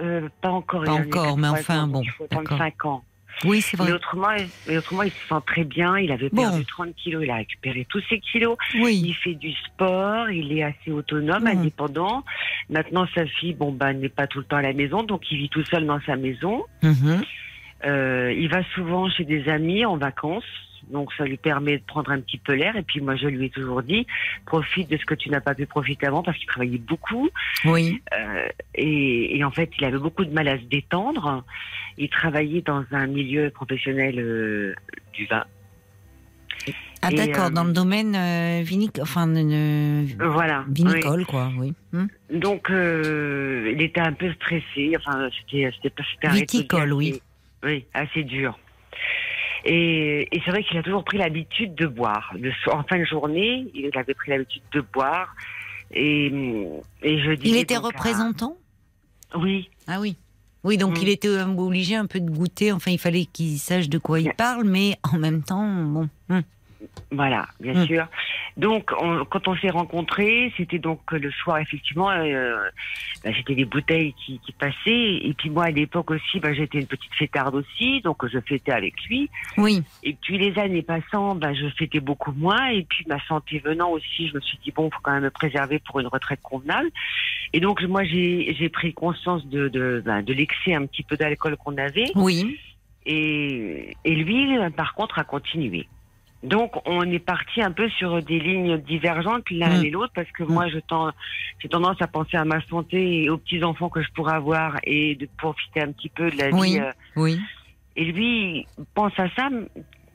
[0.00, 0.84] Euh, pas encore.
[0.84, 2.44] Pas encore, mais 83 enfin, ans, bon, Il faut d'accord.
[2.58, 3.04] 35 ans.
[3.44, 3.92] Oui, c'est Mais vrai.
[3.92, 4.28] autrement,
[4.66, 5.98] mais autrement, il se sent très bien.
[5.98, 6.40] Il avait Bon.
[6.42, 7.22] perdu 30 kilos.
[7.22, 8.56] Il a récupéré tous ses kilos.
[8.80, 9.02] Oui.
[9.04, 10.30] Il fait du sport.
[10.30, 11.50] Il est assez autonome, Bon.
[11.50, 12.24] indépendant.
[12.70, 15.02] Maintenant, sa fille, bon, bah, n'est pas tout le temps à la maison.
[15.02, 16.64] Donc, il vit tout seul dans sa maison.
[16.82, 17.22] Mhm.
[17.84, 20.42] Euh, il va souvent chez des amis en vacances.
[20.90, 22.76] Donc ça lui permet de prendre un petit peu l'air.
[22.76, 24.06] Et puis moi je lui ai toujours dit,
[24.44, 27.28] profite de ce que tu n'as pas pu profiter avant parce qu'il travaillait beaucoup.
[27.64, 28.00] Oui.
[28.16, 31.44] Euh, et, et en fait il avait beaucoup de mal à se détendre.
[31.98, 34.74] Il travaillait dans un milieu professionnel euh,
[35.12, 35.44] du vin.
[37.02, 40.64] Ah d'accord, euh, dans le domaine euh, vinic- enfin euh, Voilà.
[40.68, 41.72] vinicole quoi, oui.
[41.92, 42.06] Hmm.
[42.30, 42.38] Oui.
[42.40, 44.94] Donc il était un peu stressé.
[44.96, 47.20] Enfin c'était c'était Viticole, assez- oui.
[47.64, 48.58] Oui, assez dur.
[49.66, 52.32] Et, et c'est vrai qu'il a toujours pris l'habitude de boire.
[52.38, 55.34] Le soir- en fin de journée, il avait pris l'habitude de boire.
[55.92, 56.26] Et,
[57.02, 58.56] et je Il était à- représentant?
[59.36, 60.16] Oui, Ah oui.
[60.64, 61.02] Oui, donc Mm.
[61.02, 64.32] il était obligé un peu de goûter, enfin il fallait qu'il sache de quoi il
[64.34, 66.08] parle, mais en même temps, bon.
[66.28, 66.40] hmm.
[67.12, 67.86] Voilà, bien Mm.
[67.86, 68.06] sûr.
[68.56, 72.56] Donc, on- quand on s'est rencontrés, c'était donc le soir, effectivement, euh,
[73.22, 74.74] bah, j'étais des bouteilles qui, qui passaient.
[75.22, 78.72] Et puis moi, à l'époque aussi, bah, j'étais une petite fêtarde aussi, donc je fêtais
[78.72, 79.28] avec lui.
[79.58, 79.82] Oui.
[80.02, 82.68] Et puis les années passant, ben, je fêtais beaucoup moins.
[82.68, 85.30] Et puis ma santé venant aussi, je me suis dit bon, faut quand même me
[85.30, 86.88] préserver pour une retraite convenable.
[87.52, 91.56] Et donc moi j'ai pris conscience de de, ben, de l'excès un petit peu d'alcool
[91.56, 92.10] qu'on avait.
[92.14, 92.58] Oui.
[93.04, 95.86] Et et lui, euh, par contre, a continué.
[96.42, 99.84] Donc on est parti un peu sur des lignes divergentes l'un Mm.
[99.84, 101.10] et l'autre parce que moi je tends
[101.60, 104.76] j'ai tendance à penser à ma santé et aux petits enfants que je pourrais avoir
[104.84, 106.72] et de profiter un petit peu de la Oui.
[106.74, 106.78] vie.
[106.80, 107.40] euh, Oui.
[107.96, 109.48] et lui il pense à ça,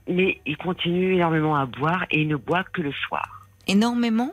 [0.08, 3.48] mais il continue énormément à boire et il ne boit que le soir.
[3.68, 4.32] Énormément?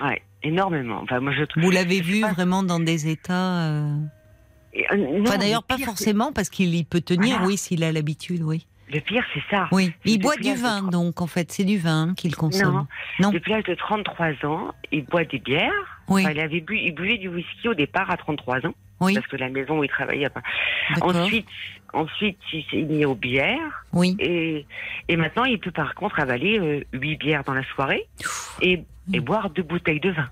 [0.00, 1.00] Ouais, énormément.
[1.02, 1.62] Enfin, moi je trouve.
[1.62, 2.32] Vous l'avez vu pas.
[2.32, 3.68] vraiment dans des états.
[3.70, 3.96] euh,
[4.92, 7.46] euh, non, Enfin d'ailleurs le pas forcément parce qu'il y peut tenir, Voilà.
[7.46, 8.66] oui, s'il a l'habitude, oui.
[8.92, 9.68] Le pire, c'est ça.
[9.72, 9.92] Oui.
[10.04, 12.72] Il boit du vin donc en fait, c'est du vin qu'il consomme.
[12.74, 12.86] Non.
[13.20, 13.30] Non.
[13.32, 15.72] Depuis l'âge de 33 ans, il boit des bières.
[16.08, 16.22] Oui.
[16.22, 19.14] Enfin, il avait bu, il buvait du whisky au départ à 33 ans, Oui.
[19.14, 20.28] parce que la maison où il travaillait.
[21.00, 21.46] Ensuite,
[21.92, 24.14] ensuite, il s'est mis aux bières Oui.
[24.20, 24.64] et,
[25.08, 28.06] et maintenant, il peut par contre avaler euh, 8 bières dans la soirée
[28.62, 30.28] et, et boire deux bouteilles de vin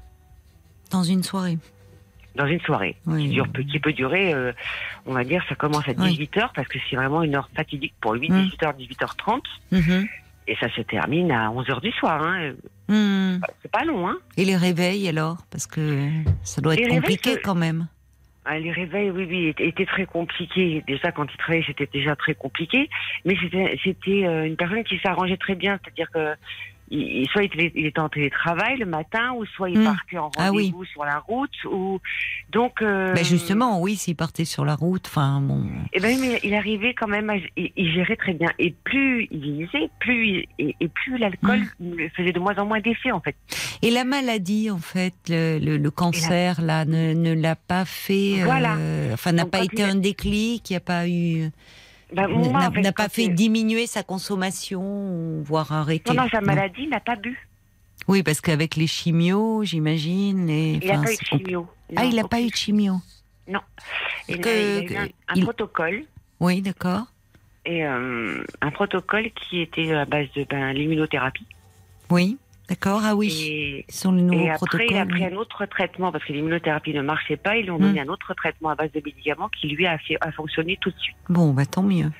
[0.93, 1.59] Dans une soirée.
[2.35, 2.97] Dans une soirée.
[3.06, 3.24] Oui.
[3.24, 4.52] qui, dure, qui peut durer, euh,
[5.06, 6.11] on va dire, ça commence à Oui.
[6.11, 8.43] 18 heures parce que c'est vraiment une heure fatidique pour lui, Mm.
[8.47, 9.43] 18h, 18h30,
[9.73, 10.06] Mhm.
[10.48, 12.23] et ça se termine à 11h du soir.
[12.23, 12.52] Hein.
[12.89, 13.39] Hmm.
[13.62, 14.16] C'est pas long, hein.
[14.36, 15.39] Et les réveils alors?
[15.51, 16.09] Parce que
[16.43, 17.86] ça doit Les être compliqué quand même.
[18.44, 20.85] Ah, Les réveils, oui, oui, étaient, très compliqués.
[20.86, 22.90] Déjà, quand il travaillait, c'était déjà très compliqué.
[23.24, 25.78] Mais c'était, c'était euh, une personne qui s'arrangeait très bien.
[25.82, 26.35] C'est-à-dire que
[26.90, 29.85] il, soit il était en télétravail le matin, ou soit il Mm.
[29.85, 30.65] partait en Ah oui.
[30.66, 31.51] rendez-vous sur la route.
[31.70, 32.01] Ou
[32.52, 32.82] donc.
[32.82, 35.65] Euh, Ben justement, oui, s'il partait sur la route, enfin bon.
[35.93, 38.48] Eh ben, mais il arrivait quand même à, il, il gérait très bien.
[38.59, 41.94] Et plus il vieillissait, plus il- et, plus l'alcool Mm.
[41.94, 43.36] lui faisait de moins en moins d'effet en fait.
[43.82, 48.40] Et la maladie, en fait, le, le- le cancer, là, ne, ne l'a pas fait.
[48.43, 48.77] euh, Voilà.
[49.12, 51.51] enfin, n'a pas été il un déclic, il n'y a pas eu.
[52.15, 56.12] Moi, n'a pas fait il- diminuer sa consommation, voire arrêter.
[56.31, 56.47] Sa Non.
[56.47, 57.49] maladie, il n'a pas bu.
[58.09, 60.47] Oui, parce qu'avec les chimios, j'imagine.
[60.47, 60.78] Les...
[60.82, 61.66] Il n'a enfin, pas eu de chimio.
[61.97, 62.95] Ah, Non, il n'a pas eu de chimio.
[63.47, 64.49] Il, a- que-
[64.82, 66.05] il a eu un, un il- protocole.
[66.41, 67.05] Oui, d'accord.
[67.66, 71.47] Et euh, un protocole qui était à base de ben, l'immunothérapie.
[72.11, 72.36] Oui,
[72.69, 73.01] d'accord.
[73.05, 73.85] Ah oui.
[73.89, 74.16] Et, sont
[74.62, 77.57] après, il a pris un autre traitement parce que l'immunothérapie ne marchait pas.
[77.57, 79.99] Ils lui ont donné un autre traitement à base de médicaments qui lui a,
[80.36, 81.16] fonctionné tout de suite.
[81.28, 82.11] Bon, bah tant mieux.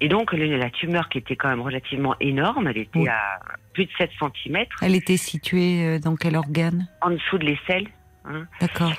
[0.00, 3.08] Et donc, le- la tumeur qui était quand même relativement énorme, elle était Oui.
[3.08, 3.38] à
[3.72, 6.88] plus de 7 cm, Elle était située euh, dans quel organe?
[7.00, 7.86] En dessous de l'aisselle.
[8.24, 8.92] Hein, D'accord.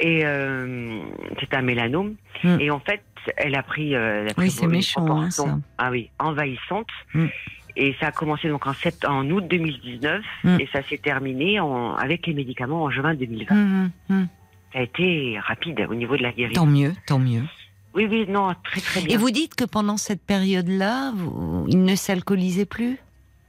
[0.00, 1.00] et euh,
[1.40, 2.14] c'était un mélanome.
[2.44, 2.60] Mm.
[2.60, 3.02] Et en fait,
[3.36, 5.58] elle a pris, euh, elle a Oui, c'est méchant, hein, ça.
[5.76, 6.88] Ah oui, envahissante.
[7.14, 7.26] Mm.
[7.80, 10.56] Et ça a commencé donc en, sept, en août 2019 Mm.
[10.60, 13.54] et ça s'est terminé en, avec les médicaments en juin 2020.
[13.54, 14.28] Hum, hum, hum.
[14.72, 16.60] Ça a été rapide au niveau de la guérison.
[16.62, 17.42] Tant mieux, tant mieux.
[17.94, 19.14] Oui, oui, non, très très bien.
[19.14, 21.12] Et vous dites que pendant cette période-là,
[21.68, 22.98] il ne s'alcoolisait plus?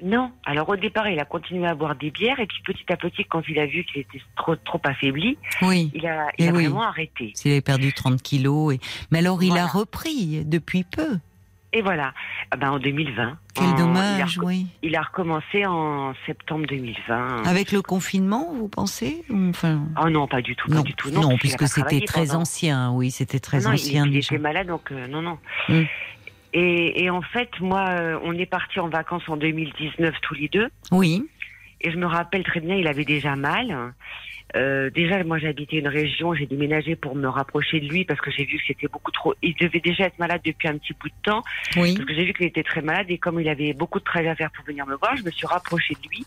[0.01, 0.31] Non.
[0.45, 3.25] Alors au départ, il a continué à boire des bières et puis petit à petit,
[3.25, 5.91] quand il a vu qu'il était trop trop affaibli, Oui.
[5.93, 6.63] il a, il Eh a oui.
[6.65, 7.31] vraiment arrêté.
[7.35, 8.75] S'il avait perdu 30 kilos.
[8.75, 8.79] Et...
[9.11, 11.17] Mais alors, il a repris depuis peu.
[11.71, 12.13] Et voilà.
[12.49, 13.37] Ah ben, en 2020.
[13.53, 14.67] Quel En- dommage, Il a, oui.
[14.81, 17.43] il a recommencé en septembre 2020.
[17.45, 21.11] Avec le confinement, vous pensez Enfin, Oh non, pas du tout, pas non, du tout.
[21.11, 22.91] non, a puisque pas c'était très pendant- ancien.
[22.93, 24.33] Oui, c'était très Non, non, il- ancien il, déjà.
[24.35, 25.37] était malade, donc euh, non, non.
[25.69, 25.81] Mm.
[26.53, 30.47] Et, et en fait, moi, euh, on est partis en vacances en 2019 tous les
[30.47, 30.67] deux.
[30.91, 31.23] Oui,
[31.81, 33.93] Et je me rappelle très bien, il avait déjà mal.
[34.55, 38.31] Euh, déjà, moi, j'habitais une région, j'ai déménagé pour me rapprocher de lui parce que
[38.31, 39.35] j'ai vu que c'était beaucoup trop.
[39.43, 41.43] Il devait déjà être malade depuis un petit bout de temps
[41.77, 41.93] oui.
[41.95, 44.29] parce que j'ai vu qu'il était très malade et comme il avait beaucoup de travail
[44.29, 46.25] à faire pour venir me voir, je me suis rapprochée de lui.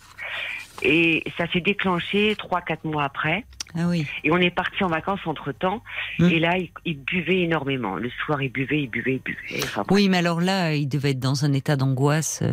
[0.83, 3.45] Et ça s'est déclenché trois, quatre mois après.
[3.75, 4.07] Ah oui.
[4.23, 5.83] Et on est parti en vacances entre temps.
[6.19, 6.29] Mm.
[6.31, 7.97] Et là, il, il buvait énormément.
[7.97, 9.65] Le soir, il buvait, il buvait, il buvait.
[9.65, 12.51] Enfin, Oui, mais alors là, il devait être dans un état d'angoisse euh,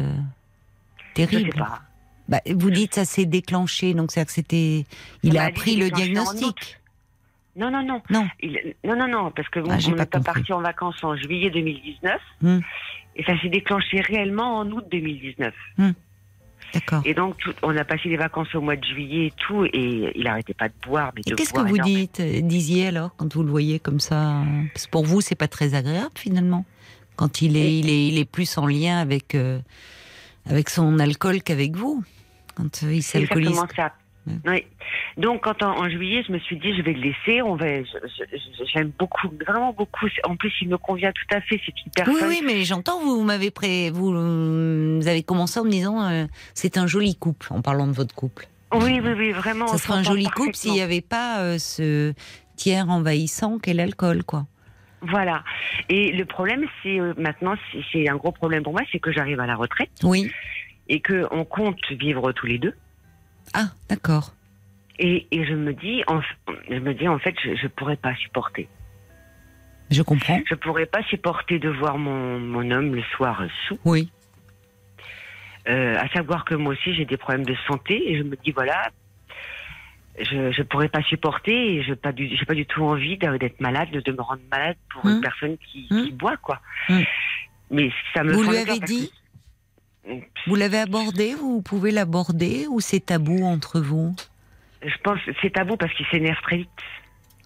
[1.17, 1.57] je sais terrible.
[1.57, 1.81] pas.
[2.29, 4.85] Bah, vous dites ça s'est déclenché, donc c'est que c'était.
[5.23, 6.77] Il a appris le diagnostic.
[7.55, 8.01] Non, non, non.
[8.09, 8.27] Non.
[8.41, 11.49] Il- non, non, non, parce que Ah, on on pas parti en vacances en juillet
[11.49, 12.21] 2019.
[12.41, 12.59] Hmm.
[13.15, 15.53] Et ça s'est déclenché réellement en août 2019.
[16.73, 17.01] D'accord.
[17.03, 20.11] Et donc, tout- on a passé les vacances au mois de juillet et tout, et
[20.15, 21.11] il arrêtait pas de boire.
[21.15, 24.43] Mais Et qu'est-ce que vous dites, euh, disiez alors, quand vous le voyez comme ça?
[24.73, 26.65] Parce que pour vous, c'est pas très agréable finalement.
[27.15, 29.59] Quand il est, il est, il est plus en lien avec, euh,
[30.45, 32.03] avec son alcool qu'avec vous.
[32.55, 33.49] Quand euh, il s'alcoolise.
[33.49, 33.93] exactement ça.
[34.27, 34.33] Ouais.
[34.45, 34.65] Oui.
[35.17, 37.41] Donc, quand en, en juillet, je me suis dit, je vais le laisser.
[37.41, 37.65] On va.
[38.73, 40.07] J'aime beaucoup, vraiment beaucoup.
[40.23, 41.59] En plus, il me convient tout à fait.
[41.65, 42.15] C'est une personne.
[42.15, 43.89] Oui, oui, mais j'entends, vous m'avez pré...
[43.89, 47.93] vous, vous avez commencé en me disant euh, c'est un joli couple, en parlant de
[47.93, 48.47] votre couple.
[48.73, 49.67] Oui, oui, oui, vraiment.
[49.67, 52.13] Ça serait un joli couple s'il n'y avait pas euh, ce
[52.55, 54.45] tiers envahissant qu'est l'alcool, quoi.
[55.01, 55.43] Voilà.
[55.87, 57.55] Et le problème, c'est euh, maintenant,
[57.91, 60.29] c'est un gros problème pour moi, c'est que j'arrive à la retraite Oui.
[60.89, 62.73] Et que on compte vivre tous les deux.
[63.53, 64.33] Ah, d'accord.
[64.99, 66.19] Et, et je me dis, en,
[66.69, 68.67] je me dis en fait, je, je pourrais pas supporter.
[69.89, 70.39] Je comprends.
[70.47, 73.79] Je pourrais pas supporter de voir mon, mon homme le soir sous.
[73.85, 74.11] Oui.
[75.67, 78.51] Euh, à savoir que moi aussi j'ai des problèmes de santé et je me dis
[78.51, 78.89] voilà,
[80.19, 83.59] je je pourrais pas supporter et je pas du j'ai pas du tout envie d'être
[83.59, 85.15] malade, de me rendre malade pour Hum.
[85.15, 86.05] une personne qui, Hum.
[86.05, 86.59] qui boit quoi.
[86.89, 87.03] Hum.
[87.71, 89.11] Mais ça me Vous lui avez dit
[90.47, 94.15] Vous l'avez abordé Vous pouvez l'aborder ou c'est tabou entre vous?
[94.81, 96.69] Je pense que c'est tabou parce qu'il s'énerve très vite.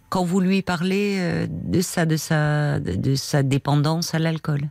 [0.10, 4.62] Quand vous lui parlez euh, de ça, de sa, de, de sa dépendance à l'alcool?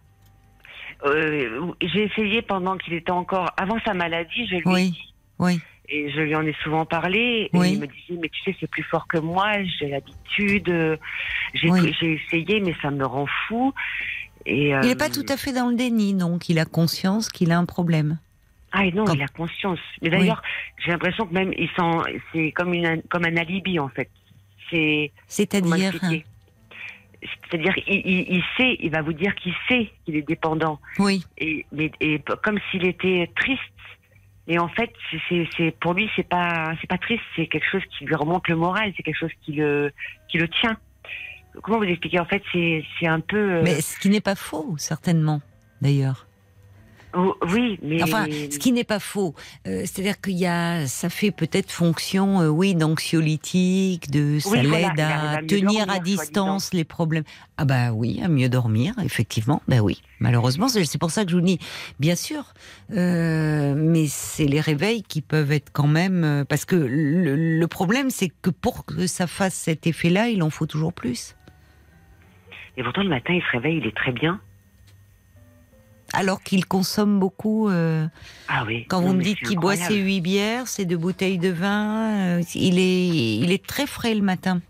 [1.04, 4.90] Euh, j'ai essayé pendant qu'il était encore avant sa maladie, je lui ai Oui.
[4.92, 5.60] dit Oui.
[5.88, 7.72] et je lui en ai souvent parlé et Oui.
[7.72, 9.50] il me disait mais tu sais c'est plus fort que moi,
[9.80, 10.96] j'ai l'habitude, euh,
[11.54, 11.92] j'ai Oui.
[12.00, 13.74] j'ai essayé mais ça me rend fou.
[14.46, 17.28] Et Il euh, n'est pas tout à fait dans le déni, donc il a conscience
[17.28, 18.18] qu'il a un problème.
[18.72, 19.78] Ah et non, il a conscience.
[20.00, 20.42] Mais d'ailleurs,
[20.82, 24.08] j'ai l'impression que même il sent c'est comme une comme un alibi en fait.
[24.70, 30.26] C'est C'est-à-dire C'est-à-dire il, il, il sait, il va vous dire qu'il sait qu'il est
[30.26, 30.80] dépendant.
[30.98, 31.24] Oui.
[31.36, 33.60] et, mais, et comme s'il était triste.
[34.48, 34.90] Et en fait,
[35.28, 38.56] c'est, pour lui, c'est pas, c'est pas triste, c'est quelque chose qui lui remonte le
[38.56, 39.92] moral, c'est quelque chose qui le,
[40.28, 40.76] qui le tient.
[41.62, 43.36] Comment vous expliquer En fait, c'est, un peu.
[43.36, 45.42] euh, Mais ce qui n'est pas faux, certainement,
[45.82, 46.26] d'ailleurs.
[47.14, 48.02] oh, oui, mais.
[48.02, 49.34] Enfin, ce qui n'est pas faux,
[49.66, 54.62] euh, c'est-à-dire qu'il y a, ça fait peut-être fonction, euh, oui, d'anxiolytique, de ça Oui,
[54.62, 57.24] l'aide à, tenir dormir, à distance les problèmes.
[57.58, 59.60] Ah bah oui, à mieux dormir, effectivement.
[59.68, 61.58] Ben oui, malheureusement, c'est pour ça que je vous dis,
[62.00, 62.54] bien sûr,
[62.94, 68.08] euh, mais c'est les réveils qui peuvent être quand même, parce que le, le problème,
[68.08, 71.36] c'est que pour que ça fasse cet effet-là, il en faut toujours plus.
[72.76, 74.40] Et pourtant, le matin, il se réveille, il est très bien.
[76.14, 77.68] Alors qu'il consomme beaucoup.
[77.68, 78.06] euh,
[78.48, 78.84] Ah oui.
[78.88, 82.38] Quand Non, vous me dites qu'il boit ses huit bières, ses deux bouteilles de vin,
[82.38, 83.08] euh, il est,
[83.38, 84.60] il est très frais le matin.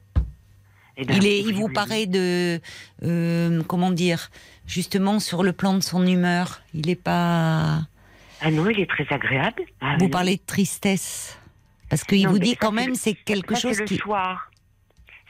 [0.97, 2.61] Eh ben, il est, il vous paraît de,
[3.03, 4.31] euh, comment dire,
[4.67, 6.61] justement sur le plan de son humeur.
[6.75, 7.81] Il est pas.
[8.41, 9.63] Ah non, il est très agréable.
[9.81, 10.11] Ah Vous oui.
[10.11, 11.39] parlez de tristesse,
[11.89, 13.95] parce qu'il vous dit ça, quand même le- c'est quelque Ça, chose c'est qui.
[13.95, 14.51] le soir.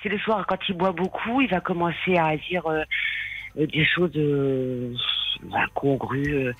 [0.02, 0.44] C'est le soir.
[0.48, 2.82] Quand il boit beaucoup, il va commencer à dire euh,
[3.58, 4.94] euh, des choses euh,
[5.52, 6.52] incongrues,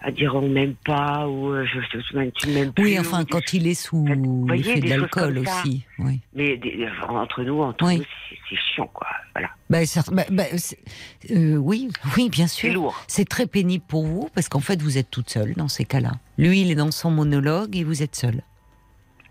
[0.00, 2.84] à dire on m'aime pas ou euh, je, je, je- tu m'aimes plus.
[2.84, 4.06] Oui, ou enfin quand il est sous
[4.48, 5.84] l'effet de l'alcool aussi.
[5.98, 6.20] Oui.
[6.34, 7.98] Mais des- entre nous, entre Oui.
[7.98, 9.06] nous, c'est- c'est chiant, quoi.
[9.34, 9.50] Voilà.
[9.70, 9.78] Bah,
[10.12, 10.78] bah, bah, c'est-
[11.30, 12.74] euh, oui, oui, bien C'est sûr.
[12.74, 13.04] lourd.
[13.08, 16.12] C'est très pénible pour vous parce qu'en fait vous êtes toute seule dans ces cas-là.
[16.38, 18.42] Lui, il est dans son monologue et vous êtes seule.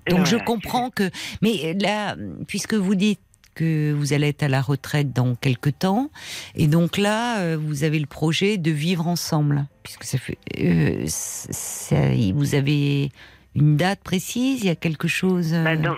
[0.09, 1.09] Donc je comprends que,
[1.41, 2.15] mais là,
[2.47, 3.19] puisque vous dites
[3.57, 6.09] que vous allez être à la retraite dans quelques temps.
[6.55, 9.65] Et donc là, euh, vous avez le projet de vivre ensemble.
[9.83, 10.37] Puisque ça fait.
[10.59, 13.09] euh, ça- vous avez
[13.55, 15.51] une date précise Il y a quelque chose.
[15.53, 15.95] euh, Bah,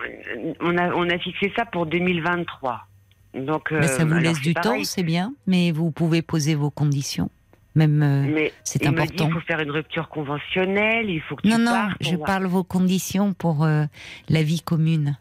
[0.61, 2.87] on, a, on a fixé ça pour 2023.
[3.35, 4.79] Donc, ça vous alors, laisse du pareil.
[4.81, 5.33] temps, c'est bien.
[5.45, 7.29] Mais vous pouvez poser vos conditions.
[7.75, 8.01] Même.
[8.01, 9.27] euh, c'est dit important.
[9.27, 12.25] il faut faire une rupture conventionnelle, il faut que non, tu non, partes, je va-
[12.25, 13.85] parle vos conditions pour euh,
[14.29, 15.17] la vie commune.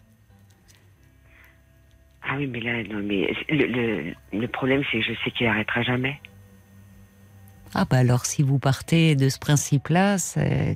[2.31, 5.47] Ah oui, mais là, non, mais le, le, le problème, c'est que je sais qu'il
[5.47, 6.21] arrêtera jamais.
[7.75, 10.17] Ah bah alors si vous partez de ce principe-là,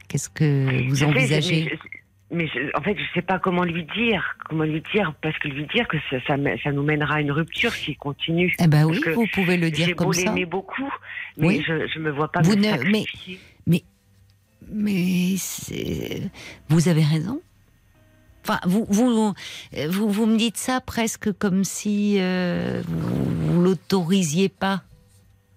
[0.08, 3.84] qu'est-ce que vous envisagez mais, je- mais je- en fait, je sais pas comment lui
[3.96, 7.32] dire, comment lui dire, parce que lui dire que ça, ça, nous mènera à une
[7.32, 8.54] rupture s'il continue.
[8.60, 10.24] Eh ben parce oui, vous pouvez le J'ai dire beau comme ça.
[10.24, 10.90] l'aimer beaucoup,
[11.38, 11.64] mais Oui.
[11.66, 13.38] je, je me vois pas Vous me ne- sacrifier.
[14.70, 16.30] Mais c'est-
[16.68, 17.40] vous avez raison.
[18.44, 19.34] Enfin, vous, vous,
[19.88, 24.82] vous, vous me dites ça presque comme si euh, vous, vous l'autorisiez pas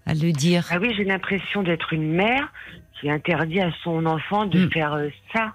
[0.06, 0.68] à le dire.
[0.70, 2.52] Ah oui, j'ai l'impression d'être une mère
[3.00, 4.72] qui interdit à son enfant de Hmm.
[4.72, 5.54] faire euh, ça.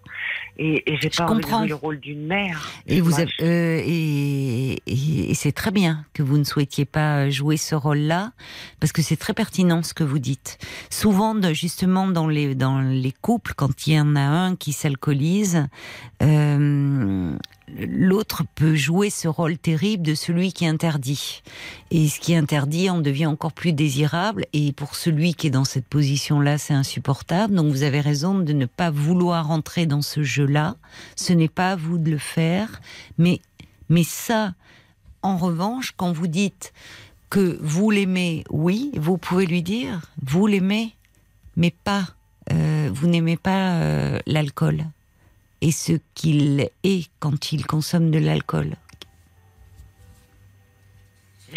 [0.59, 1.59] Et, et j'ai pas envie de comprends.
[1.61, 2.69] jouer le rôle d'une mère.
[2.87, 7.31] Et vous avez- euh, et, et- et c'est très bien que vous ne souhaitiez pas
[7.31, 8.33] jouer ce rôle-là,
[8.79, 10.59] parce que c'est très pertinent ce que vous dites.
[10.91, 15.67] Souvent, justement, dans les dans les couples, quand il y en a un qui s'alcoolise,
[16.23, 17.33] euh,
[17.79, 21.43] l'autre peut jouer ce rôle terrible de celui qui interdit.
[21.91, 24.47] Et ce qui interdit en devient encore plus désirable.
[24.53, 27.55] Et pour celui qui est dans cette position-là, c'est insupportable.
[27.55, 30.77] Donc vous avez raison de ne pas vouloir entrer dans ce jeu-là.
[31.17, 32.81] Ce n'est pas à vous de le faire.
[33.19, 33.41] Mais,
[33.89, 34.55] mais ça,
[35.23, 36.73] en revanche, quand vous dites
[37.29, 40.95] que vous l'aimez, oui, vous pouvez lui dire, vous l'aimez,
[41.57, 42.09] mais pas,
[42.53, 44.85] euh, vous n'aimez pas euh, l'alcool
[45.61, 48.77] et ce qu'il est quand il consomme de l'alcool.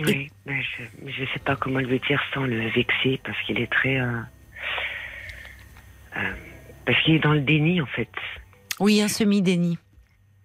[0.05, 3.71] Oui, mais je, je sais pas comment le dire sans le vexer parce qu'il est
[3.71, 3.99] très.
[3.99, 4.19] euh,
[6.17, 6.34] euh,
[6.85, 8.09] parce qu'il est dans le déni en fait.
[8.80, 9.77] Oui, un semi-déni.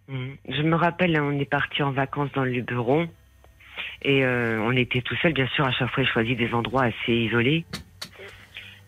[0.08, 0.36] Mhm.
[0.48, 3.08] Je me rappelle, on est parti en vacances dans le Luberon
[4.02, 5.32] et euh, on était tout seul.
[5.32, 7.64] Bien sûr, à chaque fois, je choisis des endroits assez isolés.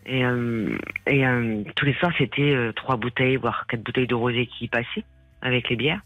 [0.05, 4.15] Et, euh, et euh, tous les soirs, c'était euh, trois bouteilles, voire quatre bouteilles de
[4.15, 5.05] rosé qui passaient
[5.41, 6.01] avec les bières.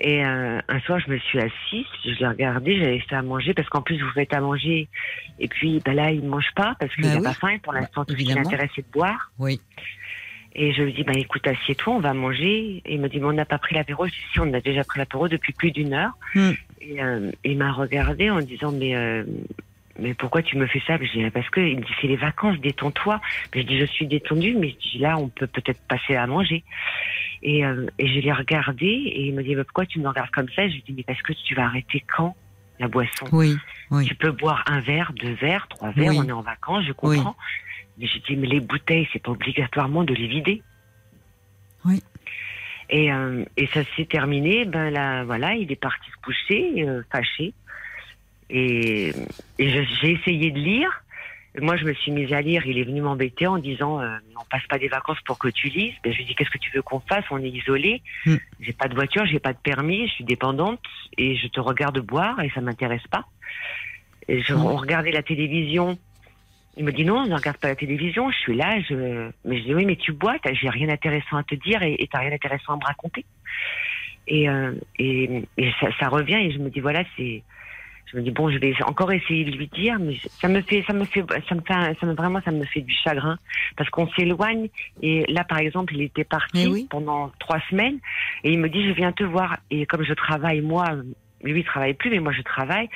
[0.00, 3.52] Et euh, un soir, je me suis assise, je l'ai regardé, j'avais fait à manger
[3.52, 4.88] parce qu'en plus, vous faites à manger.
[5.40, 7.24] Et puis, bah là, il ne mange pas parce qu'il Bah n'a oui.
[7.24, 7.56] pas faim.
[7.62, 9.32] Pour l'instant, tout ce qui l'intéresse, c'est de boire.
[9.38, 9.60] Oui.
[10.54, 12.82] Et je lui dis, bah, écoute, assieds-toi, on va manger.
[12.84, 14.06] Et il me dit, mais on n'a pas pris l'apéro.
[14.06, 16.12] Je dis, si, on a déjà pris l'apéro depuis plus d'une heure.
[16.34, 16.52] Hmm.
[16.80, 19.24] Et euh, il m'a regardé en disant, mais, euh,
[19.98, 20.96] mais pourquoi tu me fais ça?
[20.96, 23.20] Je dis, parce que, il me dit, c'est les vacances, détends-toi.
[23.54, 26.26] Mais je dis, je suis détendue, mais je dis, là, on peut peut-être passer à
[26.26, 26.64] manger.
[27.42, 30.30] Et, euh, et je l'ai regardé et il me dit, mais pourquoi tu me regardes
[30.30, 30.68] comme ça?
[30.68, 32.36] Je lui dis, mais parce que tu vas arrêter quand
[32.78, 33.26] la boisson?
[33.32, 33.56] Oui,
[33.90, 34.06] oui.
[34.06, 36.20] tu peux boire un verre, deux verres, trois verres, Oui.
[36.20, 37.36] on est en vacances, je comprends.
[37.98, 40.62] Mais je dis, mais les bouteilles, c'est pas obligatoirement de les vider.
[41.84, 42.02] Oui.
[42.90, 47.02] Et, euh, et ça s'est terminé, ben là, voilà, il est parti se coucher, euh,
[47.12, 47.52] fâché.
[48.50, 49.12] Et,
[49.58, 50.90] j'ai essayé de lire.
[51.60, 52.66] Moi, je me suis mise à lire.
[52.66, 55.68] Il est venu m'embêter en disant euh, On passe pas des vacances pour que tu
[55.68, 55.94] lises.
[56.04, 57.24] Ben, je lui dis Qu'est-ce que tu veux qu'on fasse?
[57.30, 58.02] On est isolé.
[58.26, 58.36] Mm.
[58.60, 60.80] J'ai pas de voiture, j'ai pas de permis, je suis dépendante
[61.16, 63.24] et je te regarde boire et ça m'intéresse pas.
[64.28, 64.64] Et je, Mm.
[64.66, 65.98] on regardait la télévision.
[66.76, 68.30] Il me dit non, ne regarde pas la télévision.
[68.30, 69.30] Je suis là, je.
[69.44, 72.06] Mais je dis oui, mais tu bois, j'ai rien d'intéressant à te dire et et
[72.06, 73.24] t'as rien d'intéressant à me raconter.
[74.28, 77.42] Et, euh, et, et ça, ça revient et je me dis voilà, c'est.
[78.10, 80.82] Je me dis bon, je vais encore essayer de lui dire, mais ça me fait,
[80.86, 83.36] ça me fait, ça me fait, ça me vraiment, ça me fait du chagrin
[83.76, 84.68] parce qu'on s'éloigne.
[85.02, 86.86] Et là, par exemple, il était parti Eh oui.
[86.88, 87.98] pendant trois semaines
[88.44, 89.58] et il me dit je viens te voir.
[89.70, 90.86] Et comme je travaille moi,
[91.44, 92.88] lui il travaille plus, mais moi je travaille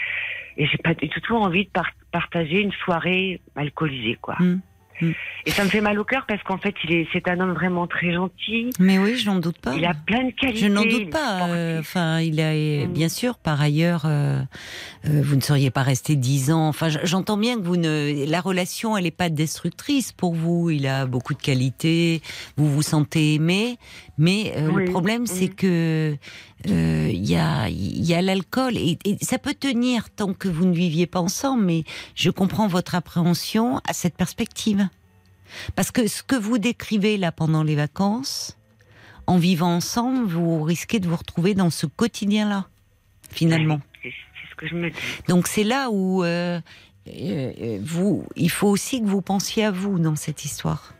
[0.57, 4.37] et j'ai pas du tout envie de par- partager une soirée alcoolisée quoi.
[4.41, 4.61] Mm.
[5.03, 5.11] Mm.
[5.47, 7.53] Et ça me fait mal au cœur parce qu'en fait, il est, c'est un homme
[7.53, 8.71] vraiment très gentil.
[8.79, 9.75] Mais oui, je n'en doute pas.
[9.75, 10.61] Il a plein de qualités.
[10.61, 11.49] Je n'en doute pas.
[11.49, 12.93] euh, Enfin, il a Mm.
[12.93, 13.39] bien sûr.
[13.39, 14.41] Par ailleurs, euh,
[15.07, 16.69] euh, vous ne seriez pas resté dix ans.
[16.69, 18.25] Enfin, j'entends bien que vous ne.
[18.31, 20.71] La relation, elle n'est pas destructrice pour vous.
[20.71, 22.23] Il a beaucoup de qualités.
[22.57, 23.79] Vous vous sentez aimé,
[24.19, 25.55] mais euh, Oui, le problème, c'est oui.
[25.57, 26.17] que
[26.69, 30.65] euh, il y a y a l'alcool et, et ça peut tenir tant que vous
[30.65, 31.65] ne viviez pas ensemble.
[31.65, 31.85] Mais
[32.15, 34.89] je comprends votre appréhension à cette perspective,
[35.75, 38.57] parce que ce que vous décrivez là pendant les vacances
[39.27, 42.67] en vivant ensemble, vous risquez de vous retrouver dans ce quotidien-là,
[43.31, 43.81] finalement.
[44.03, 44.97] C'est c'est ce que je me dis.
[45.29, 46.61] Donc c'est là où euh,
[47.09, 50.95] euh, vous, il faut aussi que vous pensiez à vous dans cette histoire.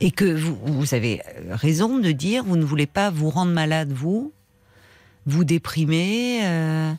[0.00, 3.92] Et que vous, vous avez raison de dire, vous ne voulez pas vous rendre malade,
[3.92, 4.32] vous,
[5.26, 6.92] vous déprimer, euh,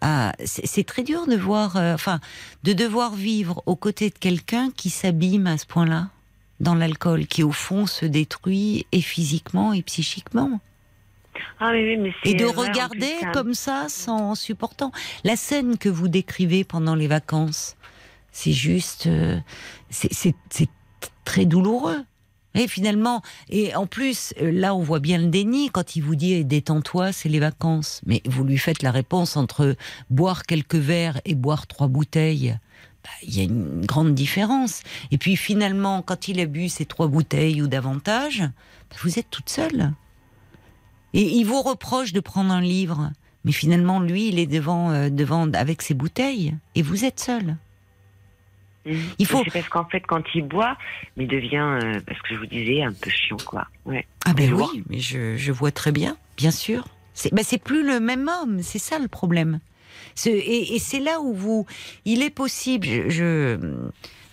[0.00, 2.20] à c'est très dur de voir, euh, enfin,
[2.62, 6.08] de devoir vivre aux côtés de quelqu'un qui s'abîme à ce point-là
[6.60, 10.60] dans l'alcool, qui au fond se détruit et physiquement et psychiquement.
[11.58, 14.92] Ah oui, oui, mais c'est Et de vrai, en regarder plus, comme ça, sans supportant.
[15.24, 17.76] La scène que vous décrivez pendant les vacances,
[18.32, 19.38] c'est juste, euh,
[19.90, 20.34] c'est
[21.24, 22.04] très douloureux.
[22.54, 26.16] Et finalement, et en plus, euh, là, on voit bien le déni quand il vous
[26.16, 28.00] dit détends-toi, c'est les vacances.
[28.06, 29.74] Mais vous lui faites la réponse entre
[30.10, 32.58] boire quelques verres et boire trois bouteilles.
[33.02, 34.82] Bah, Il y a une grande différence.
[35.10, 39.30] Et puis finalement, quand il a bu ces trois bouteilles ou davantage, bah, vous êtes
[39.30, 39.92] toute seule.
[41.14, 43.10] Et il vous reproche de prendre un livre,
[43.44, 47.56] mais finalement, lui, il est devant, euh, devant avec ses bouteilles, et vous êtes seul.
[48.84, 48.96] Mhm.
[49.18, 50.76] Il faut- C'est parce qu'en fait, quand il boit,
[51.16, 53.66] il devient, euh, parce que je vous disais, un peu chiant, quoi.
[53.84, 54.06] Ouais.
[54.24, 56.84] Ah ben oui, mais je, je vois très bien, bien sûr.
[57.14, 59.60] C'est ben plus le même homme, c'est ça le problème.
[60.26, 61.66] Et et c'est là où vous,
[62.04, 62.86] il est possible.
[63.08, 63.58] Je,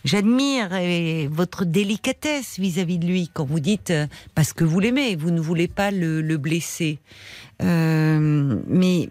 [0.06, 5.16] j'admire eh, votre délicatesse vis-à-vis de lui quand vous dites euh, parce que vous l'aimez,
[5.16, 7.00] vous ne voulez pas le, le blesser.
[7.62, 9.10] Euh, mais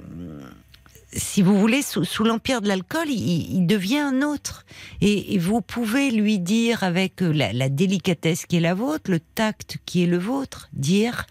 [1.12, 4.64] si vous voulez, sous, l'empire de l'alcool, il, devient un autre.
[5.00, 9.78] Et, vous pouvez lui dire avec la, la délicatesse qui est la vôtre, le tact
[9.86, 11.26] qui est le vôtre, dire,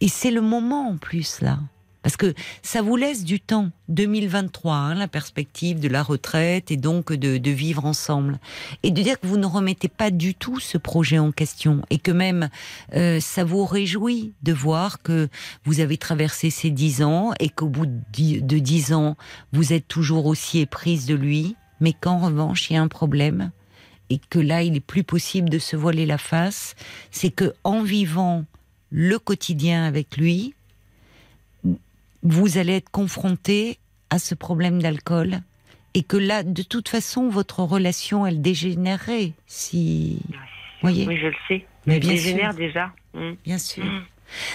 [0.00, 1.58] et c'est le moment en plus là.
[2.06, 6.76] Parce que ça vous laisse du temps, 2023, hein, la perspective de la retraite et
[6.76, 8.38] donc de, vivre ensemble.
[8.84, 11.98] Et de dire que vous ne remettez pas du tout ce projet en question et
[11.98, 12.48] que même
[12.94, 15.28] euh, ça vous réjouit de voir que
[15.64, 19.16] vous avez traversé ces dix ans et qu'au bout de dix- de dix ans,
[19.52, 23.50] vous êtes toujours aussi éprise de lui, mais qu'en revanche, il y a un problème
[24.10, 26.76] et que là, il est plus possible de se voiler la face,
[27.10, 28.44] c'est que en vivant
[28.90, 30.54] le quotidien avec lui,
[32.22, 33.78] vous allez être confronté
[34.10, 35.40] à ce problème d'alcool
[35.94, 40.20] et que là, de toute façon, votre relation, elle dégénérerait si...
[40.82, 41.66] voyez Oui, je le sais.
[41.86, 42.92] Mais bien dégénère déjà.
[43.44, 43.84] Bien sûr.
[43.84, 44.04] Mm.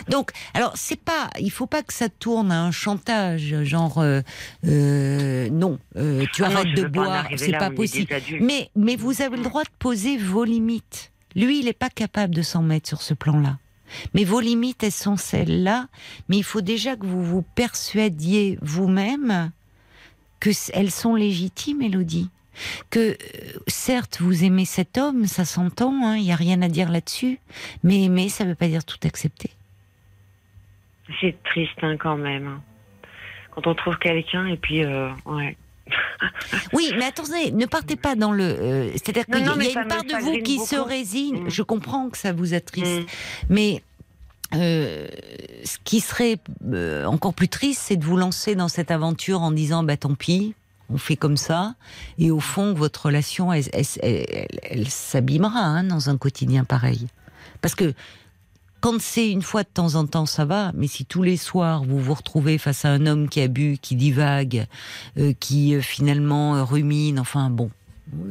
[0.10, 4.22] Donc, alors c'est pas, il faut pas que ça tourne à un chantage, genre euh,
[4.68, 8.14] euh, non, euh, tu Ah arrêtes de boire, c'est pas possible.
[8.42, 11.12] Mais mais vous avez le droit de poser vos limites.
[11.36, 13.58] Lui, il n'est pas capable de s'en mettre sur ce plan-là.
[14.14, 15.88] Mais vos limites, elles sont celles-là.
[16.30, 19.52] Mais il faut déjà que vous vous persuadiez vous-même
[20.40, 22.30] que c- elles sont légitimes, Elodie.
[22.90, 23.16] Que euh,
[23.68, 27.40] certes, vous aimez cet homme, ça s'entend, hein, il n'y a rien à dire là-dessus.
[27.84, 29.52] Mais aimer, ça ne veut pas dire tout accepter.
[31.20, 32.60] C'est triste hein, quand même.
[33.52, 35.58] Quand on trouve quelqu'un et puis, euh, ouais.
[36.74, 38.44] Oui, mais attendez, ne partez pas dans le.
[38.44, 41.44] euh, C'est-à-dire qu'il y a- une part de vous qui se résigne.
[41.46, 41.50] Mm.
[41.50, 43.06] Je comprends que ça vous attriste, Mhm.
[43.50, 43.84] mais
[44.54, 45.08] euh,
[45.64, 46.38] ce qui serait
[46.74, 50.14] euh, encore plus triste, c'est de vous lancer dans cette aventure en disant bah tant
[50.16, 50.56] pis,
[50.90, 51.76] on fait comme ça,
[52.20, 56.66] et au fond votre relation, elle, elle- elle- elle- elle s'abîmera hein, dans un quotidien
[56.66, 57.08] pareil,
[57.62, 57.94] parce que
[58.82, 61.84] quand c'est une fois de temps en temps, ça va, mais si tous les soirs
[61.84, 64.66] vous vous retrouvez face à un homme qui a bu, qui divague,
[65.18, 67.70] euh, qui euh, finalement euh, rumine, enfin bon,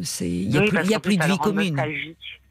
[0.02, 1.80] c'est il y a Oui, plus, y a plus de vie commune.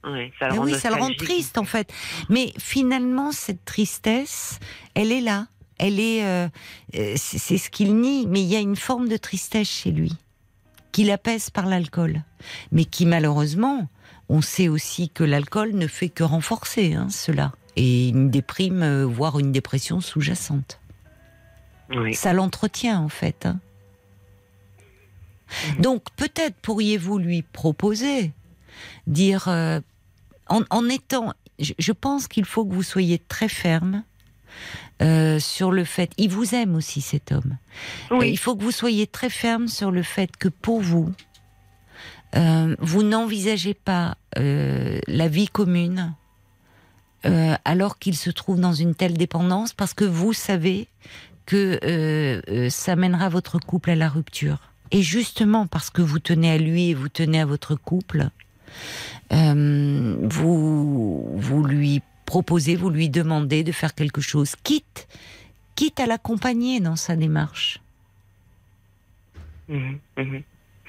[0.05, 1.91] Ouais, ça le rend oui, ça le rend triste en fait.
[2.29, 4.59] Mais finalement, cette tristesse,
[4.95, 5.47] elle est là.
[5.77, 6.47] Elle est, euh,
[6.95, 8.25] euh, c'est c'est ce qu'il nie.
[8.27, 10.13] Mais il y a une forme de tristesse chez lui,
[10.91, 12.23] qu'il apaise par l'alcool,
[12.71, 13.89] mais qui malheureusement,
[14.29, 19.05] on sait aussi que l'alcool ne fait que renforcer hein, cela et une déprime, euh,
[19.05, 20.79] voire une dépression sous-jacente.
[21.91, 22.13] Oui.
[22.13, 23.45] Ça l'entretient en fait.
[23.45, 23.59] hein.
[25.75, 25.81] Mhm.
[25.81, 28.31] Donc peut-être pourriez-vous lui proposer,
[29.07, 29.79] dire, euh,
[30.47, 34.03] en, en étant, je, je pense qu'il faut que vous soyez très ferme
[35.01, 37.57] euh, sur le fait, il vous aime aussi cet homme.
[38.21, 41.11] Il faut que vous soyez très ferme sur le fait que pour vous,
[42.79, 46.13] vous n'envisagez pas la vie commune
[47.25, 50.87] euh, alors qu'il se trouve dans une telle dépendance parce que vous savez
[51.49, 54.59] que euh, euh, ça mènera votre couple à la rupture.
[54.91, 58.29] Et justement parce que vous tenez à lui et vous tenez à votre couple,
[59.33, 65.07] euh, vous, vous lui proposez, vous lui demandez de faire quelque chose, quitte,
[65.75, 67.81] quitte à l'accompagner dans sa démarche
[69.67, 70.43] Mhm, mhm.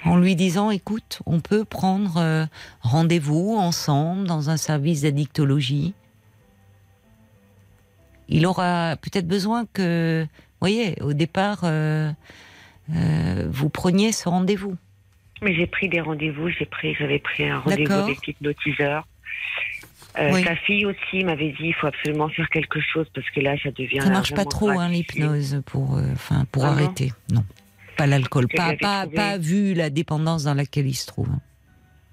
[0.07, 2.49] en lui disant écoute, on peut prendre
[2.81, 5.93] rendez-vous ensemble dans un service d'addictologie.
[8.31, 12.11] Il aura peut-être besoin que, vous voyez, au départ, euh,
[12.95, 14.77] euh, vous preniez ce rendez-vous.
[15.43, 16.49] Mais j'ai pris des rendez-vous.
[16.51, 19.07] J'ai pris, j'avais pris un rendez-vous avec l'hypnotiseur.
[20.19, 20.45] Euh, Oui.
[20.45, 23.71] Sa fille aussi m'avait dit il faut absolument faire quelque chose parce que là ça
[23.71, 24.01] devient.
[24.01, 27.13] Ça marche pas trop, hein, l'hypnose, pour, euh, enfin, pour Ah arrêter.
[27.31, 27.45] Non.
[27.97, 29.17] Pas l'alcool, pas, pas, trouvé.
[29.17, 31.29] pas vu la dépendance dans laquelle il se trouve.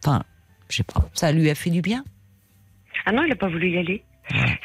[0.03, 0.23] Enfin,
[0.69, 2.03] je sais pas, ça lui a fait du bien?
[3.05, 4.03] Ah non, il n'a pas voulu y aller.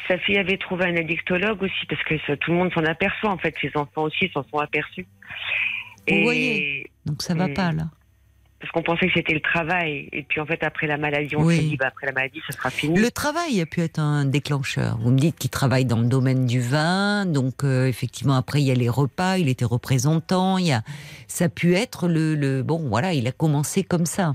[0.07, 3.29] Sa fille avait trouvé un addictologue aussi, parce que ça, tout le monde s'en aperçoit,
[3.31, 3.55] en fait.
[3.61, 5.05] Ses enfants aussi s'en sont aperçus.
[6.09, 6.89] Vous voyez.
[7.05, 7.53] Donc ça va Mm.
[7.53, 7.83] pas là.
[8.59, 10.07] Parce qu'on pensait que c'était le travail.
[10.13, 11.57] Et puis, en fait, après la maladie, on Oui.
[11.57, 12.97] s'est dit, bah, après la maladie, ça sera fini.
[12.97, 14.97] Le travail a pu être un déclencheur.
[14.99, 18.65] Vous me dites qu'il travaille dans le domaine du vin, donc euh, effectivement après il
[18.67, 20.81] y a les repas, il était représentant, il y a
[21.27, 24.33] ça a pu être le, le bon voilà, il a commencé comme ça.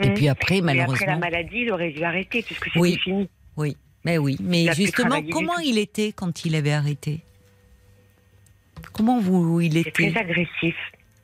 [0.00, 0.14] Et Mhm.
[0.14, 2.98] puis après Et après la malheureusement, maladie, il aurait dû arrêter, puisque c'était Oui.
[3.04, 3.28] fini.
[3.58, 3.76] oui,
[4.08, 7.20] mais oui, mais justement comment il était quand il avait arrêté?
[8.92, 9.90] Comment vous il était?
[9.90, 10.74] très agressif.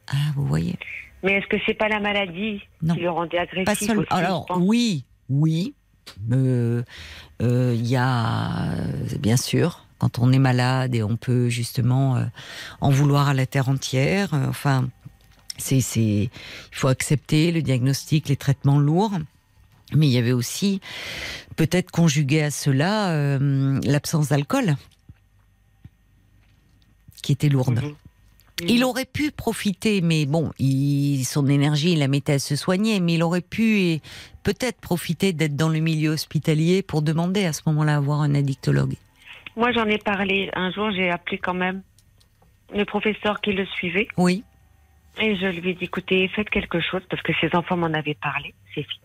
[0.08, 0.76] Ah, vous voyez.
[1.22, 2.94] Mais est-ce que c'est pas la maladie Non.
[2.94, 3.98] qui le rendait agressif Pas seul.
[4.00, 5.74] aussi, Alors oui, oui.
[6.32, 6.82] Euh,
[7.40, 12.16] euh, Il y a euh, bien sûr quand on est malade et on peut justement
[12.16, 12.24] euh,
[12.82, 14.34] en vouloir à la terre entière.
[14.34, 14.88] enfin,
[15.56, 16.00] c'est c'est
[16.30, 16.30] il
[16.72, 19.12] faut accepter le diagnostic, les traitements lourds.
[19.96, 20.80] Mais il y avait aussi
[21.56, 24.76] peut-être conjugué à cela euh, l'absence d'alcool
[27.22, 27.80] qui était lourde.
[27.82, 27.94] Mhm.
[28.68, 33.00] Il aurait pu profiter, mais bon, il, son énergie, il la mettait à se soigner,
[33.00, 33.98] mais il aurait pu
[34.44, 38.34] peut-être profiter d'être dans le milieu hospitalier pour demander à ce moment-là à voir un
[38.34, 38.94] addictologue.
[39.56, 40.50] Moi, j'en ai parlé.
[40.54, 41.82] Un jour, j'ai appelé quand même
[42.72, 44.08] le professeur qui le suivait.
[44.16, 44.44] Oui,
[45.20, 48.18] Et je lui ai dit, écoutez, faites quelque chose, parce que ses enfants m'en avaient
[48.20, 49.00] parlé, ses filles.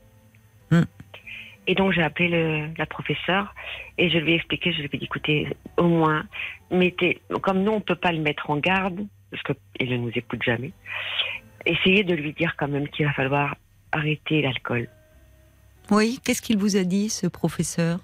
[1.70, 3.54] Et donc, j'ai appelé le, la professeure
[4.00, 5.48] et je lui ai expliqué, je lui ai dit, écoutez,
[5.78, 6.26] au moins,
[6.72, 10.42] mettez, comme nous, on peut pas le mettre en garde, parce qu'il ne nous écoute
[10.42, 10.72] jamais,
[11.68, 13.56] essayez de lui dire quand même qu'il va falloir
[13.92, 14.90] arrêter l'alcool.
[15.92, 16.18] oui.
[16.26, 18.00] Qu'est-ce qu'il vous a dit, ce professeur?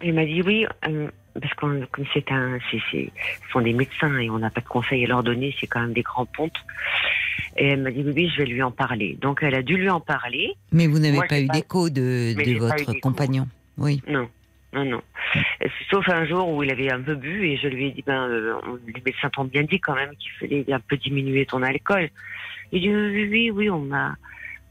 [0.00, 1.10] Il m'a dit oui, euh,
[1.40, 3.10] parce que comme c'est un, c'est, c'est,
[3.46, 5.80] ce sont des médecins et on n'a pas de conseils à leur donner, c'est quand
[5.80, 6.56] même des grands pontes.
[7.56, 9.16] Et elle m'a dit oui, oui, je vais lui en parler.
[9.20, 10.52] Donc elle a dû lui en parler.
[10.72, 13.46] Mais vous n'avez Moi, pas eu pas- d'écho de, de votre compagnon.
[13.76, 14.28] Oui, Non,
[14.72, 15.02] non, non.
[15.90, 18.28] Sauf un jour où il avait un peu bu et je lui ai dit ben,
[18.28, 18.54] euh,
[18.86, 22.08] les médecins t'ont bien dit quand même qu'il fallait un peu diminuer ton alcool.
[22.72, 24.14] Il dit oui, oui, oui, on m'a,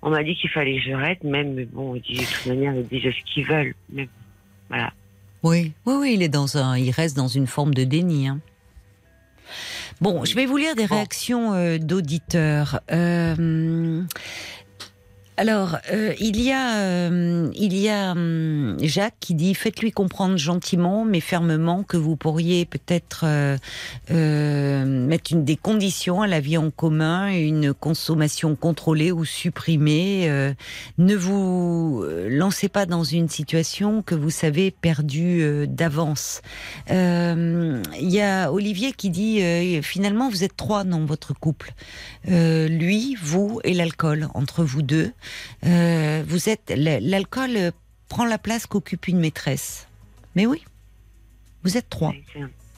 [0.01, 2.45] on m'a dit qu'il fallait que je reste même, mais bon, il dit de toute
[2.47, 3.73] manière, ils disent ce qu'ils veulent.
[3.91, 4.07] Mais
[4.69, 4.91] voilà.
[5.43, 6.13] Oui, oui, oui.
[6.15, 8.27] Il est dans un, il reste dans une forme de déni.
[8.27, 8.39] hein.
[10.01, 12.81] Bon, je vais vous lire des réactions euh, d'auditeurs.
[12.91, 14.03] Euh,
[15.39, 21.83] alors, euh, il y a, euh, hum, Jacques qui dit faites-lui comprendre gentiment mais fermement
[21.83, 27.71] que vous pourriez peut-être euh, mettre une des conditions à la vie en commun, une
[27.75, 30.27] consommation contrôlée ou supprimée.
[30.97, 36.41] ne vous lancez pas dans une situation que vous savez perdue d'avance.
[36.89, 41.73] Il y a Olivier qui dit finalement vous êtes trois dans votre couple,
[42.25, 45.11] lui, vous et l'alcool entre vous deux.
[45.65, 47.71] Euh, vous êtes l'alcool euh,
[48.09, 49.87] prend la place qu'occupe une maîtresse.
[50.35, 50.63] Mais oui,
[51.63, 52.13] vous êtes trois.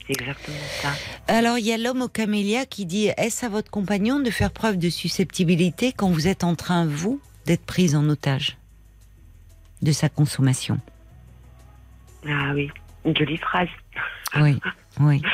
[0.08, 0.92] Exactement ça.
[1.28, 4.50] Alors il y a l'homme au camélia qui dit est-ce à votre compagnon de faire
[4.50, 8.56] preuve de susceptibilité quand vous êtes en train vous d'être prise en otage
[9.82, 10.80] de sa consommation?
[12.26, 12.70] Ah oui,
[13.04, 13.68] une jolie phrase.
[14.36, 14.58] Oui,
[15.00, 15.22] oui.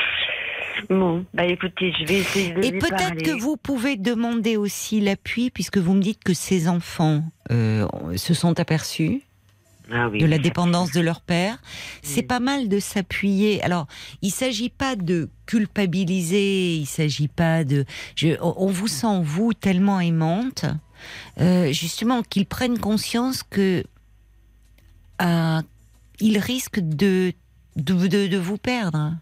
[0.89, 5.49] Bon, bah écoutez, je vais essayer de Et peut-être que vous pouvez demander aussi l'appui,
[5.49, 9.21] puisque vous me dites que ces enfants euh, se sont aperçus
[9.91, 11.57] Ah oui, de la dépendance de leur père.
[12.03, 12.27] C'est Mm.
[12.27, 13.61] pas mal de s'appuyer.
[13.63, 13.87] Alors,
[14.21, 17.85] il s'agit pas de culpabiliser, il s'agit pas de.
[18.15, 20.65] Je, on on vous sent vous tellement aimante,
[21.39, 23.83] euh, justement qu'ils prennent conscience que
[25.21, 25.61] euh,
[26.19, 27.33] ils risquent de
[27.75, 29.13] de, de, de vous perdre.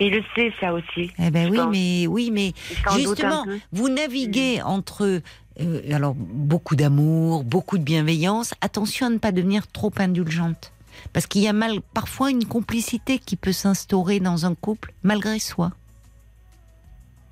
[0.00, 1.10] Il le sait, ça aussi.
[1.18, 1.70] Eh ben oui, pense.
[1.72, 2.52] mais oui, mais
[2.96, 5.20] Justement, vous naviguez entre
[5.60, 8.54] euh, alors beaucoup d'amour, beaucoup de bienveillance.
[8.60, 10.72] Attention à ne pas devenir trop indulgente,
[11.12, 15.38] parce qu'il y a mal parfois une complicité qui peut s'instaurer dans un couple malgré
[15.38, 15.72] soi.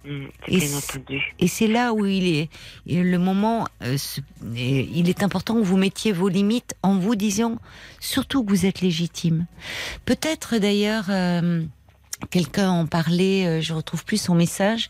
[0.05, 2.49] Mm, Et c'est- là où il est
[2.87, 3.67] le moment.
[3.83, 4.23] euh, ce-
[4.57, 7.59] et il est important que vous mettiez vos limites en vous disant
[8.01, 9.45] surtout que vous êtes légitime.
[10.07, 11.07] Peut-être d'ailleurs.
[11.11, 11.65] euh,
[12.29, 14.89] Quelqu'un en parlait, euh, je retrouve plus son message,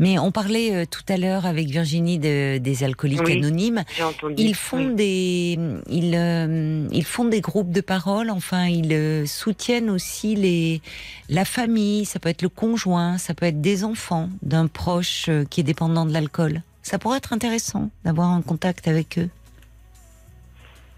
[0.00, 3.38] mais on parlait euh, tout à l'heure avec Virginie de- des alcooliques Oui.
[3.38, 3.84] anonymes.
[4.02, 4.34] Entendu.
[4.36, 4.94] Ils font Oui.
[4.94, 8.30] des, ils, euh, ils font des groupes de parole.
[8.30, 10.82] Enfin, ils euh, soutiennent aussi les,
[11.28, 12.04] la famille.
[12.04, 16.04] Ça peut être le conjoint, ça peut être des enfants d'un proche qui est dépendant
[16.04, 16.62] de l'alcool.
[16.82, 19.28] Ça pourrait être intéressant d'avoir un contact avec eux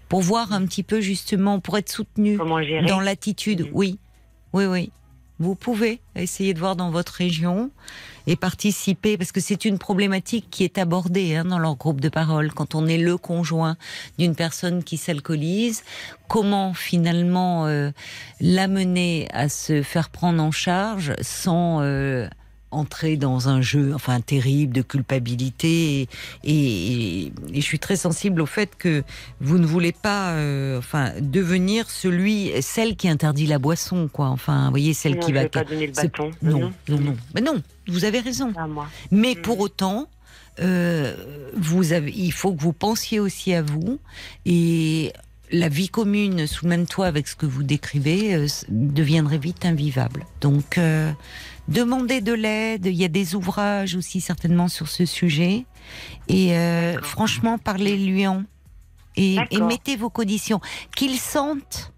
[0.09, 2.37] pour voir un petit peu justement, pour être soutenu
[2.87, 3.61] dans l'attitude.
[3.61, 3.69] Mhm.
[3.73, 3.99] Oui,
[4.53, 4.91] oui, oui.
[5.39, 7.69] Vous pouvez essayer de voir dans votre région
[8.25, 12.09] et participer, parce que c'est une problématique qui est abordée hein, dans leur groupe de
[12.09, 12.51] parole.
[12.53, 13.75] Quand on est le conjoint
[14.17, 15.83] d'une personne qui s'alcoolise,
[16.27, 17.91] comment finalement euh,
[18.39, 22.27] l'amener à se faire prendre en charge sans euh,
[22.75, 26.07] entrer dans un jeu, enfin terrible, de culpabilité.
[26.43, 29.03] Et, je suis très sensible au fait que
[29.39, 34.27] vous ne voulez pas, euh, enfin, devenir celui, celle qui interdit la boisson, quoi.
[34.27, 35.43] Enfin, vous voyez, celle qui va.
[35.43, 36.31] Je pas donner le bâton.
[36.41, 38.53] Non, non, non, Mais non, vous avez raison.
[39.11, 39.41] Mais mm.
[39.41, 40.07] pour autant.
[40.61, 41.13] Euh,
[41.53, 43.99] vous avez, il faut que vous pensiez aussi à vous
[44.45, 45.11] et
[45.51, 49.65] la vie commune sous le même toit avec ce que vous décrivez euh, deviendrait vite
[49.65, 50.25] invivable.
[50.41, 50.79] Donc,
[51.67, 52.85] Demandez de l'aide.
[52.85, 55.65] Il y a des ouvrages aussi certainement sur ce sujet.
[56.27, 58.43] Et euh, franchement, parlez-lui en.
[59.17, 60.59] Et, mettez vos conditions.
[60.95, 61.91] Qu'il sente.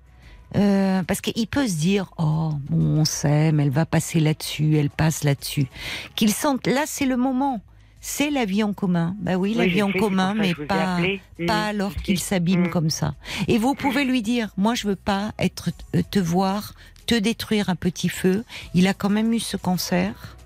[0.56, 4.90] Euh, parce qu'il peut se dire, oh, bon, on s'aime, elle va passer là-dessus, elle
[4.90, 5.68] passe là-dessus.
[6.16, 7.62] Qu'il sente, là, c'est le moment
[8.08, 9.18] c'est la vie en commun.
[9.20, 10.98] Bah oui, la vie en commun, mais pas,
[11.46, 12.70] pas alors qu'il s'abîme mm.
[12.70, 13.16] comme ça.
[13.50, 16.74] Et vous pouvez lui dire, moi je veux pas être euh, te voir
[17.06, 18.46] te détruire un petit feu.
[18.74, 20.38] Il a quand même eu ce cancer,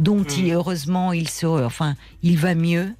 [0.00, 2.92] dont il, heureusement il se, enfin, il va mieux.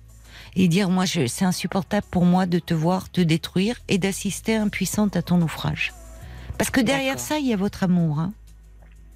[0.54, 5.14] Et dire, moi, c'est insupportable pour moi de te voir te détruire et d'assister impuissante
[5.16, 5.92] à ton naufrage.
[6.56, 8.20] Parce que derrière ça, il y a votre amour.
[8.20, 8.32] Hein.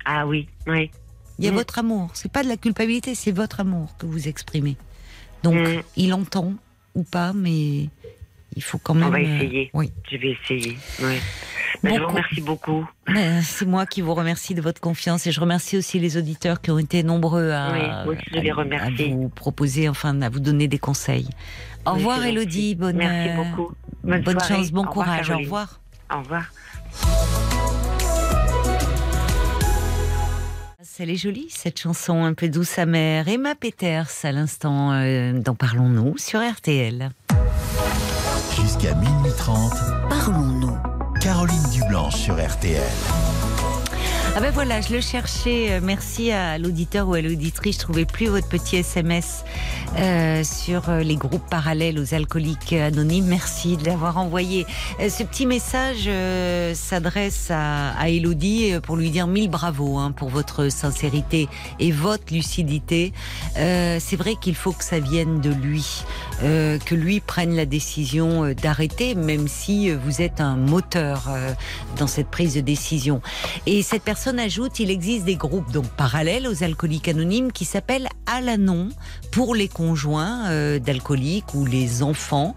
[0.05, 0.91] Ah oui, oui.
[1.41, 1.55] Il y a mm.
[1.55, 2.11] votre amour.
[2.15, 4.77] C'est pas de la culpabilité, c'est votre amour que vous exprimez.
[5.43, 5.83] Donc, mm.
[5.97, 6.53] il entend
[6.95, 7.89] ou pas, mais
[8.55, 9.09] il faut quand même.
[9.09, 9.71] On va euh, essayer.
[9.73, 9.91] oui.
[10.11, 10.77] Je vais essayer.
[11.01, 11.15] Oui.
[11.83, 12.87] Ben, je vous remercie beaucoup.
[13.07, 16.61] Ben, c'est moi qui vous remercie de votre confiance et je remercie aussi les auditeurs
[16.61, 21.29] qui ont été nombreux à, vous proposer, enfin, à vous donner des conseils.
[21.87, 22.75] Au revoir, Elodie.
[22.75, 23.73] Bonne, Merci beaucoup.
[24.05, 25.31] Bonne, chance, bon courage.
[25.31, 25.81] au revoir.
[26.13, 26.45] Au revoir.
[31.03, 33.27] Elle est jolie, cette chanson un peu douce amère.
[33.27, 37.09] Emma Peters, à l'instant, euh, dans Parlons-nous sur RTL.
[38.55, 39.73] Jusqu'à minuit 30,
[40.11, 40.77] Parlons-nous.
[41.23, 42.83] Caroline Dublanche sur RTL.
[44.37, 45.73] Ah ben voilà, je le cherchais.
[45.73, 47.75] Euh, merci à l'auditeur ou à l'auditrice.
[47.75, 49.45] Je trouvais plus votre petit SMS
[49.99, 53.27] euh, sur euh, les groupes parallèles aux alcooliques anonymes.
[53.27, 54.67] Merci de l'avoir envoyé.
[55.01, 56.09] ce petit message
[56.77, 61.49] s'adresse à, à Elodie pour lui dire mille bravo hein, pour votre sincérité
[61.81, 63.13] et votre lucidité.
[63.57, 66.05] C'est vrai qu'il faut que ça vienne de lui,
[66.41, 71.29] que lui prenne la décision d'arrêter, même si vous êtes un moteur
[71.97, 73.21] dans cette prise de décision.
[73.67, 77.65] Et cette personne personne ajoute, il existe des groupes donc parallèles aux alcooliques anonymes qui
[77.65, 78.91] s'appellent Alanon
[79.31, 82.55] pour les conjoints euh, d'alcooliques ou les enfants.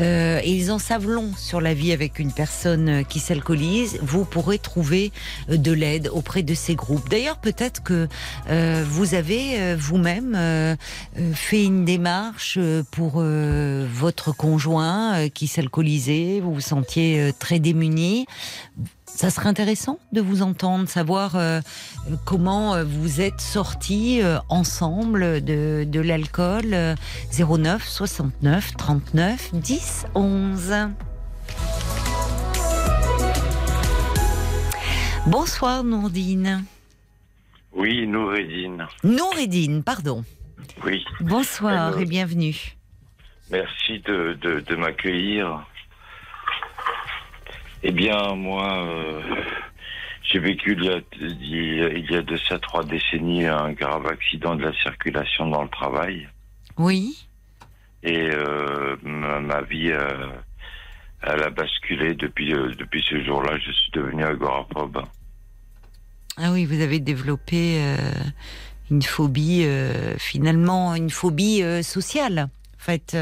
[0.00, 3.96] Euh, et ils en savent long sur la vie avec une personne qui s'alcoolise.
[4.02, 5.12] Vous pourrez trouver
[5.50, 7.08] euh, de l'aide auprès de ces groupes.
[7.08, 8.08] D'ailleurs, peut-être que
[8.82, 10.76] vous avez vous-même
[11.34, 12.58] fait une démarche
[12.90, 16.40] pour votre conjoint qui s'alcoolisait.
[16.40, 18.26] Vous vous sentiez très démuni
[19.14, 21.60] ça serait intéressant de vous entendre, savoir euh,
[22.24, 26.74] comment euh, vous êtes sortis euh, ensemble de, de l'alcool.
[27.32, 30.74] 09 69 39 10 11.
[35.26, 36.64] Bonsoir Nourdine.
[37.72, 38.86] Oui, Nouredine.
[39.04, 40.24] Nouredine, pardon.
[40.84, 41.04] Oui.
[41.20, 42.76] Bonsoir et bienvenue.
[43.50, 45.64] Merci de, de, de m'accueillir.
[47.86, 49.20] Eh bien, moi, euh,
[50.22, 54.56] j'ai vécu il y, a, il y, a, de ça trois décennies un grave accident
[54.56, 56.26] de la circulation dans le travail.
[56.78, 57.26] Oui.
[58.02, 60.28] Et euh, ma, vie, euh,
[61.20, 63.58] elle a basculé depuis, depuis ce jour-là.
[63.58, 65.02] Je suis devenu agoraphobe.
[66.38, 67.78] Ah oui, vous avez développé
[68.90, 69.68] une phobie,
[70.16, 73.14] finalement, une phobie sociale, en fait.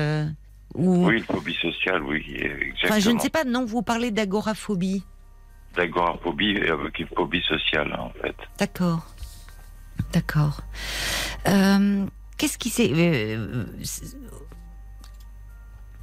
[0.75, 2.73] Oui, une phobie sociale, oui, exactement.
[2.85, 5.05] Enfin, je ne sais pas, non, vous parlez d'agoraphobie.
[5.77, 8.37] D'agoraphobie avec une phobie sociale, en fait.
[8.59, 9.07] D'accord.
[10.13, 10.61] D'accord.
[11.49, 12.07] Euh,
[12.39, 12.91] qu'est-ce qui s'est...
[12.95, 13.67] Euh,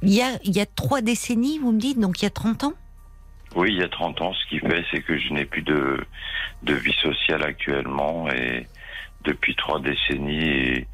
[0.02, 2.30] il y, a, il y a trois décennies, vous me dites, donc il y a
[2.30, 2.72] 30 ans?
[3.56, 4.32] Oui, il y a 30 ans.
[4.32, 6.00] Ce qui fait, c'est que je n'ai plus de,
[6.62, 8.66] de vie sociale actuellement et
[9.24, 10.86] depuis trois décennies et,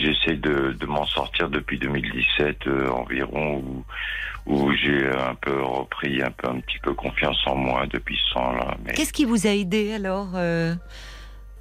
[0.00, 3.84] j'essaie de, m'en sortir depuis 2017 euh, environ où,
[4.46, 8.34] où j'ai un peu repris un peu un petit peu confiance en moi depuis ce
[8.34, 8.76] temps-là.
[8.84, 8.92] Mais...
[8.92, 10.74] Qu'est-ce qui vous a aidé alors euh,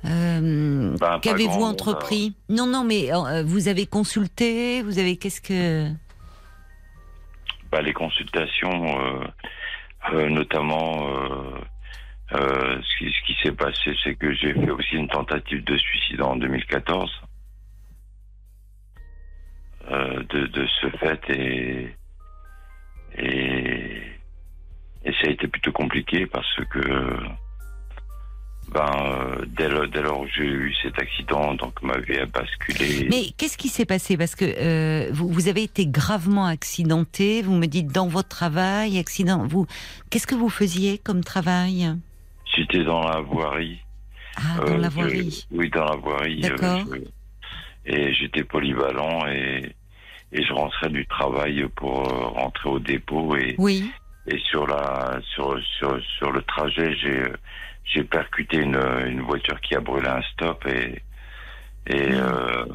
[0.06, 3.10] euh, ben, Qu'avez-vous entrepris Non, non, mais
[3.44, 5.90] vous avez consulté, vous avez qu'est-ce que
[7.72, 8.98] bah, les consultations,
[10.14, 11.08] notamment
[12.32, 16.22] ce qui, ce qui s'est passé, c'est que j'ai fait aussi une tentative de suicide
[16.22, 17.10] en 2014.
[19.90, 21.96] Euh, de, de ce fait et,
[23.18, 24.02] et
[25.04, 26.80] et ça a été plutôt compliqué parce que
[28.72, 32.26] ben euh, dès, le- dès lors que j'ai eu cet accident, donc ma vie a
[32.28, 33.08] basculé.
[33.10, 34.16] Mais qu'est-ce qui s'est passé?
[34.18, 37.42] Parce que euh, vous, vous avez été gravement accidenté.
[37.42, 39.46] Vous me dites dans votre travail, accident.
[39.48, 39.66] Vous,
[40.10, 41.90] qu'est-ce que vous faisiez comme travail?
[42.56, 43.80] J'étais dans la voirie.
[44.38, 45.48] Ah, dans Euh, la je- voirie.
[45.52, 46.42] oui, dans la voirie.
[46.42, 46.86] D'accord.
[46.94, 47.04] euh,
[47.86, 49.76] et j'étais polyvalent et,
[50.32, 53.92] et je rentrais du travail pour euh, rentrer au dépôt et, Oui.
[54.28, 57.24] et sur la sur sur sur le trajet j'ai
[57.86, 61.02] j'ai percuté une une voiture qui a brûlé un stop et
[61.88, 62.66] et euh,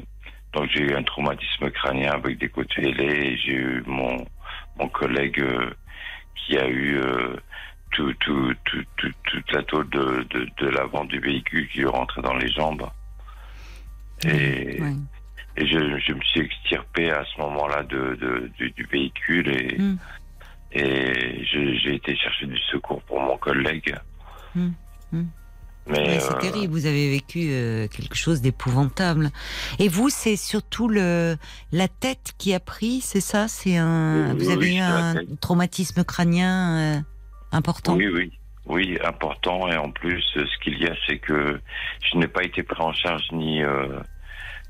[0.52, 4.26] donc j'ai eu un traumatisme crânien avec des côtes ailées et j'ai eu mon
[4.76, 5.70] mon collègue euh,
[6.34, 7.36] qui a eu euh,
[7.92, 11.86] tout, tout, tout, tout- toute la tôle de, de, de l'avant du véhicule qui lui
[11.86, 12.86] rentrait dans les jambes.
[14.24, 14.80] Et,
[15.58, 19.96] je, je me suis extirpé à ce moment-là de, de- du, du véhicule et, Mm.
[20.72, 23.94] et je- j'ai été chercher du secours pour mon collègue.
[24.54, 24.68] Mm.
[25.12, 25.22] Mm.
[25.88, 26.72] Mais c'est euh, terrible.
[26.72, 29.30] Vous avez vécu euh, quelque chose d'épouvantable.
[29.78, 31.36] Et vous, c'est surtout le
[31.72, 33.46] la tête qui a pris, c'est ça?
[33.48, 34.34] C'est un.
[34.34, 37.00] Oui, vous avez oui, eu un traumatisme crânien euh,
[37.52, 37.94] important?
[37.94, 38.32] Oui, oui.
[38.66, 39.68] Oui, important.
[39.68, 41.60] Et en plus, euh, ce qu'il y a, c'est que
[42.02, 44.00] je n'ai pas été pris en charge ni, euh,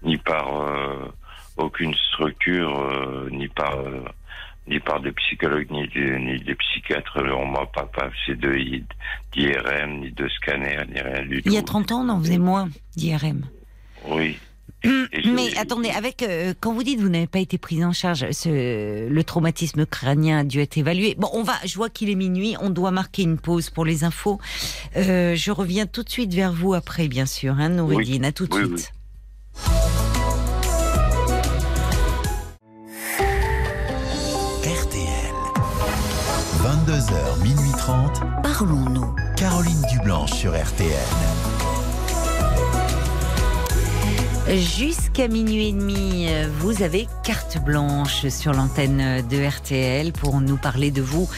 [0.03, 1.13] ni par euh,
[1.57, 4.05] aucune structure, euh, ni par euh,
[4.69, 7.23] ni par des psychologues, ni des, ni des psychiatres.
[7.23, 11.49] On m'a pas passé d'IRM, ni de scanner, ni rien du tout.
[11.49, 13.47] Il y a 30 ans, on en faisait moins d'IRM.
[14.09, 14.39] Oui.
[15.25, 18.31] Mais attendez, avec euh, quand vous dites que vous n'avez pas été prise en charge,
[18.31, 21.15] ce, le traumatisme crânien a dû être évalué.
[21.19, 21.55] Bon, on va.
[21.65, 22.57] Je vois qu'il est minuit.
[22.61, 24.39] On doit marquer une pause pour les infos.
[24.97, 28.25] Euh, je reviens tout de suite vers vous après, bien sûr, hein, Nouridine.
[28.25, 28.93] À tout de Oui, suite.
[34.65, 35.35] RTL.
[36.63, 38.23] 22h, minuit 30.
[38.43, 39.15] Parlons-nous.
[39.37, 40.91] Caroline Dublanche sur RTL.
[44.49, 46.29] Jusqu'à minuit et demi,
[46.61, 51.29] vous avez carte blanche sur l'antenne de RTL pour nous parler de vous.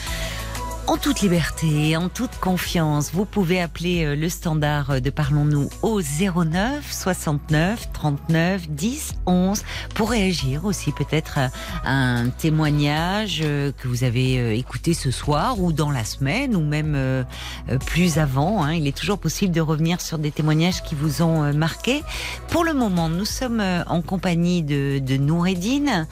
[0.89, 6.01] En toute liberté, en toute confiance, vous pouvez appeler euh, le standard de Parlons-nous au
[6.01, 9.63] 09 69 39 10 11
[9.93, 11.51] pour réagir aussi peut-être à
[11.85, 16.61] un témoignage euh, que vous avez euh, écouté ce soir ou dans la semaine ou
[16.61, 17.23] même euh,
[17.69, 18.63] euh, plus avant.
[18.63, 18.73] hein.
[18.73, 22.01] Il est toujours possible de revenir sur des témoignages qui vous ont euh, marqué.
[22.47, 26.07] Pour le moment, nous sommes euh, en compagnie de, de Noureddine.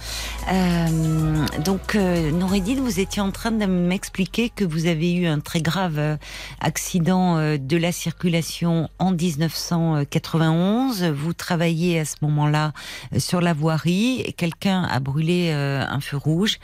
[0.51, 5.39] Euh, donc, euh, Noureddine, vous étiez en train de m'expliquer que vous avez eu un
[5.39, 6.17] très grave euh,
[6.59, 11.03] accident euh, de la circulation en 1991.
[11.03, 12.73] Vous travailliez à ce moment-là
[13.13, 14.33] euh, sur la voirie.
[14.37, 16.57] Quelqu'un a brûlé un feu rouge,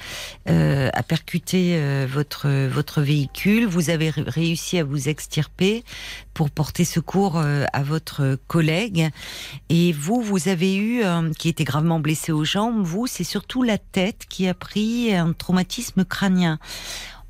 [0.45, 3.65] a percuté votre votre véhicule.
[3.65, 5.83] Vous avez ré- réussi à vous extirper
[6.33, 9.09] pour porter secours à votre collègue.
[9.69, 11.03] Et vous, vous avez eu,
[11.37, 15.33] qui était gravement blessé aux jambes, vous, c'est surtout la tête qui a pris un
[15.33, 16.59] traumatisme crânien.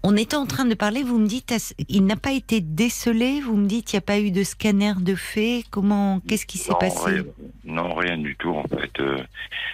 [0.05, 1.53] On était en train de parler, vous me dites,
[1.88, 4.93] il n'a pas été décelé, vous me dites, il n'y a pas eu de scanner
[4.99, 7.05] de fait, comment, qu'est-ce qui s'est passé?
[7.05, 7.23] rien,
[7.63, 8.49] non, rien du tout.
[8.51, 9.23] En fait, Euh,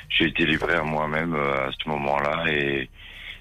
[0.10, 2.90] j'ai été livré à moi-même euh, à ce moment-là et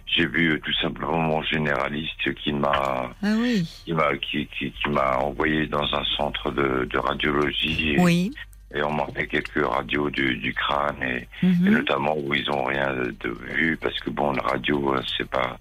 [0.07, 4.73] j'ai vu euh, tout simplement mon généraliste qui m'a Ah oui, qui m'a qui, qui,
[5.21, 8.31] envoyé dans un centre de, de radiologie et, oui.
[8.75, 11.71] Et on m'a fait quelques radios du, du crâne et, et mhm.
[11.71, 15.59] notamment où ils ont rien de, vu parce que bon la radio euh, c'est pas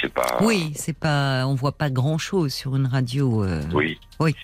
[0.00, 3.44] c'est pas Oui, c'est pas, on voit pas grand chose sur une radio.
[3.44, 3.62] euh.
[3.72, 4.34] oui Oui.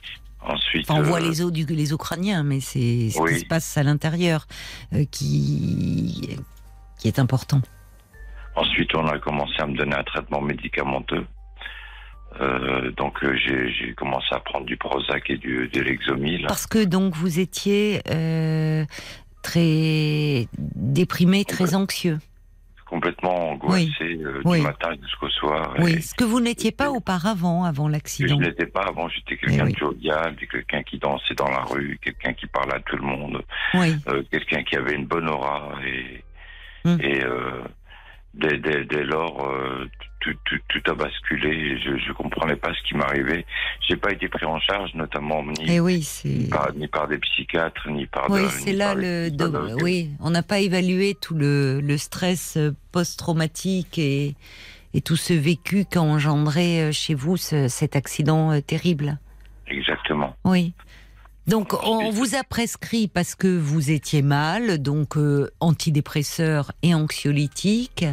[0.41, 3.35] ensuite Enfin, on voit euh, les os du, les os crâniens, mais c'est ce Oui.
[3.35, 4.47] qui se passe à l'intérieur
[4.95, 6.37] euh, qui
[6.99, 7.61] qui est important.
[8.57, 11.24] Ensuite, on a commencé à me donner un traitement médicamenteux.
[12.40, 16.44] Euh, donc, euh, j'ai commencé à prendre du Prozac et du, de l'Exomil.
[16.47, 18.85] Parce que donc vous étiez euh,
[19.43, 22.19] très déprimé, très anxieux.
[22.86, 23.89] Complètement angoissé
[24.24, 24.59] euh, Oui.
[24.59, 25.74] du matin jusqu'au soir.
[25.78, 28.39] Oui, Et ce que vous n'étiez pas auparavant, avant Je l'accident.
[28.39, 29.73] n'étais pas avant, j'étais quelqu'un Eh oui.
[29.74, 33.43] de jovial, quelqu'un qui dansait dans la rue, quelqu'un qui parlait à tout le monde,
[34.31, 35.73] quelqu'un qui avait une bonne aura.
[35.86, 36.24] Et,
[36.82, 36.97] Hmm.
[37.02, 37.20] et
[38.32, 39.47] dès, dès, dès lors,
[40.20, 41.78] tout, tout, tout a basculé.
[41.80, 43.44] Je ne comprenais pas ce qui m'arrivait.
[43.88, 46.06] J'ai pas été pris en charge, notamment ni, Eh oui,
[46.51, 49.30] par, ni par des psychiatres, ni par Oui, c'est là le.
[49.30, 54.34] de- oui, on n'a pas évalué tout le, le stress euh, post-traumatique et,
[54.94, 59.18] et tout ce vécu qu'a engendré euh, chez vous ce- cet accident euh, terrible.
[59.68, 60.36] exactement.
[60.44, 60.72] Oui.
[61.47, 68.05] Donc, on vous a prescrit parce que vous étiez mal, donc euh, antidépresseur et anxiolytique.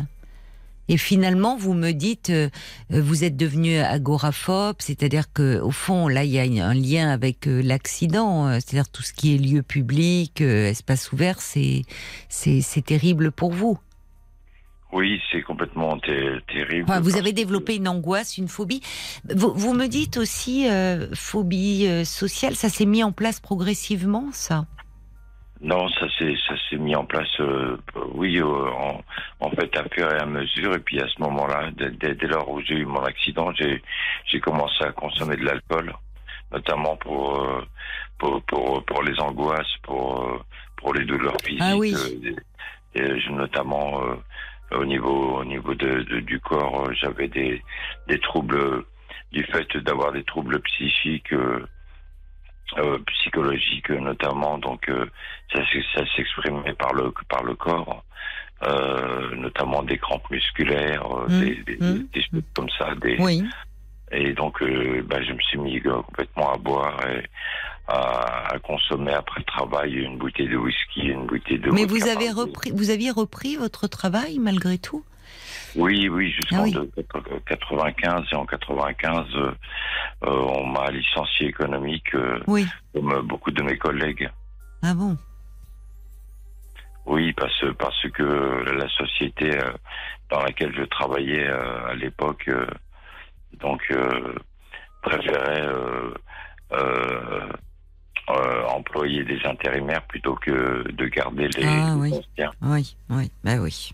[0.89, 2.49] Et finalement, vous me dites, euh,
[2.93, 7.09] euh, vous êtes devenu agoraphobe, c'est-à-dire que au fond, là, il y a un lien
[7.09, 11.81] avec euh, l'accident, euh, c'est-à-dire tout ce qui est lieu public, euh, espace ouvert, c'est
[12.29, 13.77] c'est c'est terrible pour vous.
[14.93, 16.85] Oui, c'est complètement ter- terrible.
[16.89, 18.81] Enfin, vous avez que- développé une angoisse, une phobie.
[19.35, 24.29] Vous, vous me dites aussi euh, phobie euh, sociale, ça s'est mis en place progressivement,
[24.31, 24.65] ça?
[25.61, 27.77] Non, ça s'est ça s'est mis en place, euh,
[28.13, 29.01] oui, euh, en,
[29.39, 30.75] en fait à fur et à mesure.
[30.75, 33.81] Et puis à ce moment-là, dès, dès, lors où j'ai eu mon accident, j'ai
[34.25, 35.93] j'ai commencé à consommer de l'alcool,
[36.51, 37.65] notamment pour, euh,
[38.19, 40.39] pour pour pour les angoisses, pour euh,
[40.77, 41.61] pour les douleurs physiques.
[41.63, 41.93] Ah oui.
[41.95, 42.35] euh,
[42.95, 44.15] et, notamment euh,
[44.77, 47.63] au niveau au niveau de, de- du corps, j'avais des
[48.07, 48.83] des troubles
[49.31, 51.33] du fait d'avoir des troubles psychiques.
[52.77, 55.05] Euh, psychologiques notamment donc euh,
[55.53, 58.03] ça, s'ex- ça s'exprimait par le par le corps
[58.63, 63.15] euh, notamment des crampes musculaires euh, Mmh, des, des, mmh, des choses comme ça des,
[63.19, 63.43] Oui.
[64.11, 67.23] et donc euh, bah, je me suis mis euh, complètement à boire et
[67.87, 72.07] à, à consommer après le travail une bouteille de whisky une bouteille de Mais vous
[72.07, 75.03] avez repris, vous aviez repris votre travail malgré tout?
[75.77, 76.71] Oui oui jusqu'en Ah oui.
[76.73, 76.91] de-
[77.45, 79.51] 95 et en 95 euh,
[80.23, 82.67] euh, on m'a licencié économique euh, Oui.
[82.93, 84.29] comme euh, beaucoup de mes collègues
[84.81, 85.17] Ah bon?
[87.05, 89.71] Oui, parce parce que la société euh,
[90.29, 92.67] dans laquelle je travaillais euh, à l'époque, euh,
[93.61, 94.35] donc euh,
[95.01, 96.13] préférait euh,
[96.73, 97.47] euh,
[98.29, 102.11] euh, employer des intérimaires plutôt que de garder les, Ah, oui.
[102.13, 102.51] anciens.
[102.61, 103.91] Oui, oui, bah oui.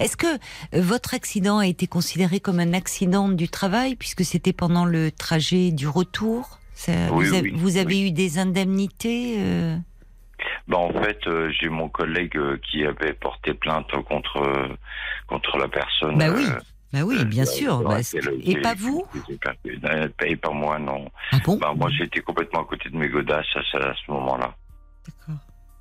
[0.00, 4.52] Est-ce que euh, votre accident a été considéré comme un accident du travail puisque c'était
[4.52, 6.58] pendant le trajet du retour?
[6.74, 8.08] Ça- Oui, vous, avez, oui, vous avez oui.
[8.08, 9.76] eu des indemnités euh,
[10.68, 14.68] Ben, en fait, euh, j'ai mon collègue euh, qui avait porté plainte contre euh,
[15.26, 16.18] contre la personne.
[16.18, 16.46] Bah oui,
[16.92, 17.82] bah oui, bien sûr.
[17.82, 17.98] bah,
[18.44, 19.04] et pas vous?
[20.24, 21.10] Et pas moi, non.
[21.32, 21.58] Ah bon?
[21.58, 24.54] Ben, moi, j'étais complètement à côté de mes godasses à, ce- à ce moment-là.
[25.06, 25.40] D'accord.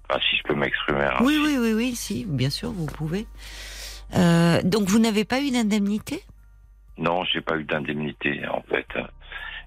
[0.09, 1.01] Enfin, si je peux m'exprimer.
[1.05, 1.17] hein.
[1.21, 3.25] Oui, oui, oui, oui, si, bien sûr, vous pouvez.
[4.15, 6.21] Euh, donc vous n'avez pas eu d'indemnité?
[6.97, 8.87] Non, j'ai pas eu d'indemnité en fait.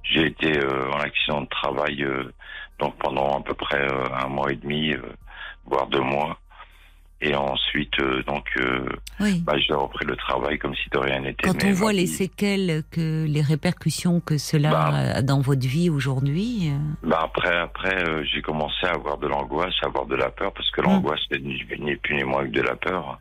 [0.04, 2.32] J'ai été euh, en accident de travail euh,
[2.78, 3.84] donc pendant à peu près
[4.22, 4.94] un mois et demi,
[5.64, 6.38] voire deux mois.
[7.22, 8.44] Et ensuite, donc,
[9.20, 9.40] Oui.
[9.40, 11.48] bah, j'ai repris le travail comme si de rien n'était.
[11.48, 14.88] Quand on voit les vie- séquelles, que les répercussions que cela Bah.
[15.14, 16.70] a dans votre vie aujourd'hui,
[17.02, 20.70] bah, après, après, j'ai commencé à avoir de l'angoisse, à avoir de la peur, parce
[20.70, 20.84] que Mm.
[20.84, 23.18] l'angoisse n'est ni ni plus ni moins que de la peur.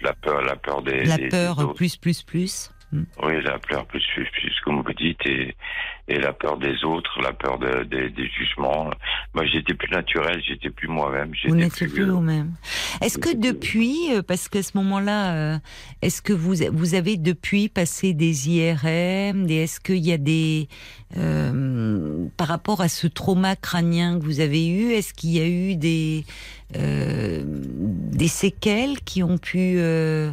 [0.00, 1.04] La peur, la peur des.
[1.04, 2.70] la des- peur plus, plus, plus.
[2.92, 3.02] Mm.
[3.22, 5.54] Oui, la peur plus, plus, plus, comme vous dites, et,
[6.08, 8.90] et la peur des autres, la peur de- de- des jugements.
[9.34, 11.32] Moi, j'étais plus naturel, j'étais plus moi-même.
[11.46, 12.52] Vous n'étiez plus euh, vous-même.
[13.00, 15.58] Est-ce que depuis, euh, parce qu'à ce moment-là, euh,
[16.02, 20.68] est-ce que vous vous avez depuis passé des IRM, des, est-ce qu'il y a des
[21.16, 25.46] euh, par rapport à ce trauma crânien que vous avez eu, est-ce qu'il y a
[25.46, 26.24] eu des
[26.76, 30.30] euh, des séquelles qui ont pu euh,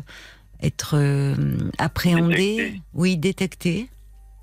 [0.61, 1.35] être euh,
[2.57, 2.81] Détectées.
[2.93, 3.87] oui, détectées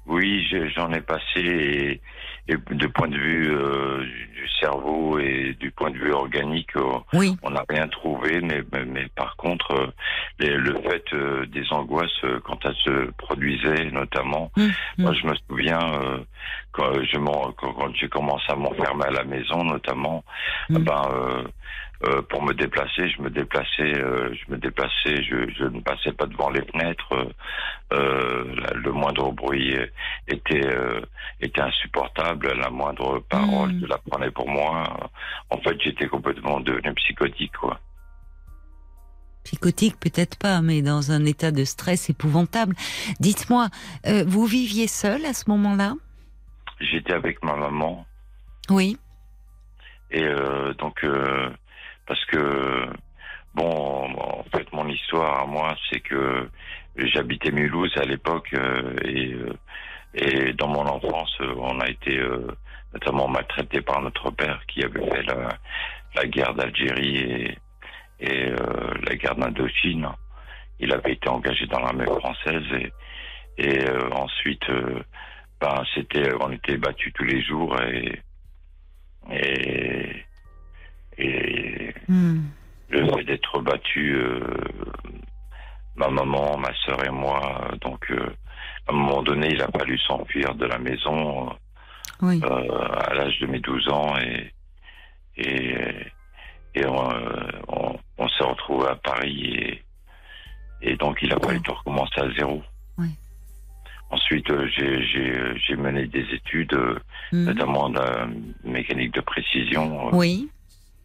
[0.06, 2.00] Oui, je- j'en ai passé, et,
[2.48, 4.04] et de point de vue euh,
[4.44, 7.36] du cerveau et du point de vue organique, euh, Oui.
[7.42, 9.86] on n'a rien trouvé, mais, mais, mais par contre, euh,
[10.38, 15.16] les- le fait euh, des angoisses quand elles se produisaient, notamment, Hum, moi hum.
[15.16, 15.80] je me souviens
[16.72, 17.16] quand je
[17.56, 20.24] quand, quand j'ai commencé à m'enfermer à la maison, notamment,
[20.68, 20.78] Mm.
[20.84, 21.02] ben
[22.06, 26.12] euh, pour me déplacer, je me déplaçais, euh, je me déplaçais, je, je ne passais
[26.12, 27.14] pas devant les fenêtres.
[27.92, 29.76] euh, la- le moindre bruit
[30.26, 30.68] était
[31.40, 33.80] était insupportable, la moindre parole, Mm.
[33.82, 35.10] je la prenais pour moi.
[35.50, 37.80] En fait, j'étais complètement devenu psychotique, quoi.
[39.44, 42.74] Psychotique, peut-être pas, mais dans un état de stress épouvantable.
[43.20, 43.68] Dites-moi,
[44.06, 45.94] euh, vous viviez seul à ce moment-là?
[46.80, 48.06] J'étais avec ma maman
[48.70, 48.96] Oui.
[50.10, 51.50] et euh, donc euh,
[52.06, 52.86] parce que
[53.54, 56.48] bon, en fait, mon histoire à moi, c'est que
[56.96, 58.54] j'habitais Mulhouse à l'époque
[59.04, 59.36] et
[60.14, 62.20] et dans mon enfance, on a été
[62.94, 65.48] notamment maltraité par notre père qui avait fait la,
[66.14, 67.58] la guerre d'Algérie et,
[68.20, 70.08] et euh, la guerre d'Indochine.
[70.80, 72.92] Il avait été engagé dans l'armée française et,
[73.58, 75.02] et euh, ensuite, euh,
[75.60, 78.20] ben, c'était, on était battus tous les jours et
[79.32, 80.24] et,
[81.18, 82.42] et Hmm.
[82.90, 84.40] le fait d'être battu, euh,
[85.96, 88.28] ma maman, ma sœur et moi, donc euh,
[88.86, 91.48] à un moment donné, il a fallu s'enfuir de la maison.
[92.22, 92.40] Oui.
[92.42, 94.52] euh, à l'âge de mes 12 ans et
[95.36, 95.74] et,
[96.76, 99.82] et on, euh, on, on s'est retrouvé à Paris et,
[100.80, 102.62] et donc il a fallu tout recommencer à zéro.
[102.98, 103.08] Oui.
[104.10, 106.72] Ensuite, euh, j'ai- mené des études,
[107.32, 107.46] Mhm.
[107.46, 108.28] notamment de la
[108.62, 110.48] mécanique de précision, Oui.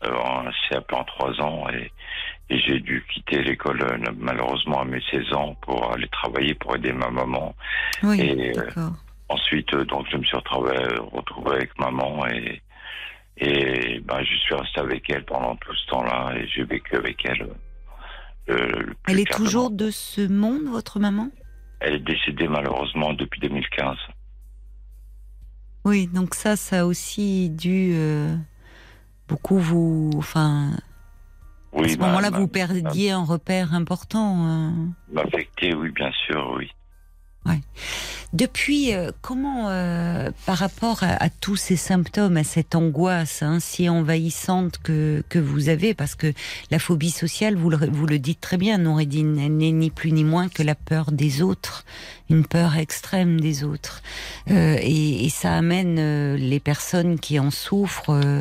[0.03, 1.91] euh, en CAP en trois ans, et,
[2.51, 3.83] et j'ai dû quitter l'école
[4.15, 7.55] malheureusement à mes 16 ans pour aller travailler pour aider ma maman.
[8.03, 8.21] Oui.
[8.21, 8.93] Et, euh, D'accord.
[9.29, 10.75] Ensuite, euh, donc, je me suis retrouvé,
[11.11, 12.61] retrouvé avec maman et,
[13.37, 17.23] et ben, je suis resté avec elle pendant tout ce temps-là et j'ai vécu avec
[17.25, 17.43] elle.
[18.49, 21.29] euh, le plus Elle est toujours de ce monde, votre maman?
[21.79, 23.95] Elle est décédée malheureusement depuis 2015.
[25.85, 28.35] Oui, donc ça, ça a aussi dû euh,
[29.27, 30.09] beaucoup vous.
[30.17, 30.79] Enfin, à
[31.73, 34.45] Oui, ce ma- moment-là, vous perdiez un repère important.
[34.47, 34.71] euh.
[35.13, 36.69] M'affecter, oui, bien sûr, oui.
[38.31, 43.89] Depuis, euh, comment, euh, par rapport à, tous ces symptômes, à cette angoisse hein, si
[43.89, 46.31] envahissante que, que vous avez, parce que
[46.69, 50.11] la phobie sociale, vous le, vous le dites très bien, Noureddin, elle n'est ni plus
[50.11, 51.85] ni moins que la peur des autres,
[52.29, 54.03] une peur extrême des autres.
[54.51, 58.39] Euh, et, et ça amène euh, les personnes qui en souffrent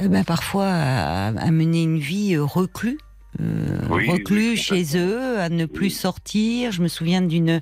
[0.00, 2.98] ben, parfois à, à mener une vie reclus.
[3.40, 5.90] Euh, Oui, reclus oui, chez eux, à ne plus Oui.
[5.90, 6.72] sortir.
[6.72, 7.60] Je me souviens d'une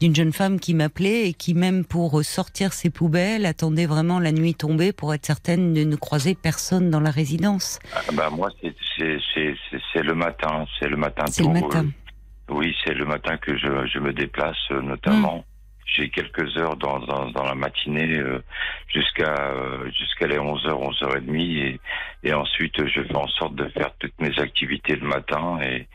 [0.00, 4.32] d'une jeune femme qui m'appelait et qui même pour sortir ses poubelles attendait vraiment la
[4.32, 7.78] nuit tombée pour être certaine de ne croiser personne dans la résidence.
[7.94, 8.74] Ah, bah, moi, c'est-
[10.02, 10.64] le matin.
[10.78, 11.86] C'est le matin C'est le matin.
[12.50, 15.38] euh, oui, c'est le matin que je, je me déplace, euh, notamment.
[15.38, 15.49] Mm.
[15.96, 18.42] J'ai quelques heures dans, dans, dans la matinée euh,
[18.88, 21.80] jusqu'à euh, jusqu'à les 11h, 11h30 et,
[22.22, 25.88] et ensuite euh, je fais en sorte de faire toutes mes activités le matin et,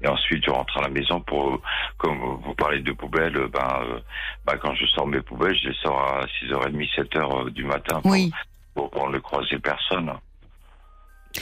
[0.00, 1.60] et ensuite je rentre à la maison pour,
[1.98, 4.00] comme vous parlez de poubelles, ben, euh,
[4.46, 8.10] ben, quand je sors mes poubelles, je les sors à 6h30, 7h du matin pour,
[8.10, 8.30] Oui.
[8.74, 10.12] pour, pour ne croiser personne.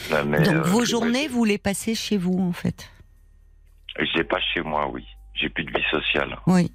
[0.09, 2.91] Là, mais, Donc vos journées, vous les passez chez vous en fait?
[3.97, 5.05] Je l'ai pas chez moi, oui.
[5.33, 6.37] J'ai plus de vie sociale.
[6.47, 6.71] Oui.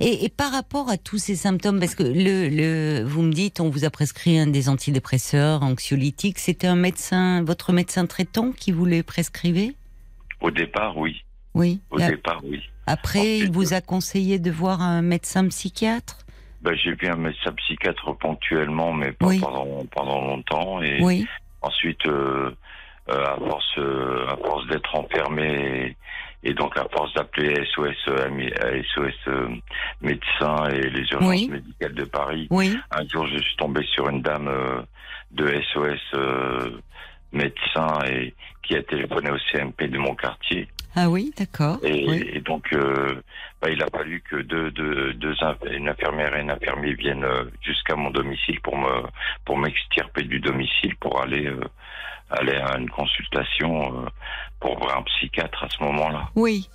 [0.00, 3.60] Et, et par rapport à tous ces symptômes, parce que le, le, vous me dites,
[3.60, 8.72] on vous a prescrit un des antidépresseurs, anxiolytiques, c'était un médecin, votre médecin traitant qui
[8.72, 9.72] vous les prescrivait
[10.40, 11.22] Au départ, oui.
[11.54, 11.80] Oui.
[11.90, 12.60] Au départ, oui.
[12.86, 16.18] après, il vous a conseillé de voir un médecin psychiatre?
[16.62, 19.38] Ben, j'ai vu un médecin psychiatre ponctuellement, mais pas Oui.
[19.38, 20.82] pendant, pendant longtemps.
[20.82, 21.26] Et Oui.
[21.62, 22.50] ensuite, euh,
[23.10, 25.96] euh, à force, euh, à force d'être enfermé
[26.44, 29.48] et, donc à force d'appeler SOS, euh, ami- euh, SOS euh,
[30.00, 31.48] médecins et les urgences Oui.
[31.48, 32.76] médicales de Paris, Oui.
[32.90, 34.82] un jour, je suis tombé sur une dame euh,
[35.32, 36.70] de SOS euh,
[37.32, 40.68] médecin et qui a téléphoné au CMP de mon quartier.
[40.96, 41.78] Ah oui, d'accord.
[41.82, 42.30] Et, Oui.
[42.32, 43.20] et donc, euh,
[43.60, 45.34] bah, il a fallu que deux, deux, deux
[45.72, 49.02] une infirmière et un infirmier viennent euh, jusqu'à mon domicile pour me
[49.44, 51.60] pour m'extirper du domicile pour aller euh,
[52.30, 54.08] aller à une consultation euh,
[54.60, 56.30] pour voir un psychiatre à ce moment-là.
[56.36, 56.68] Oui.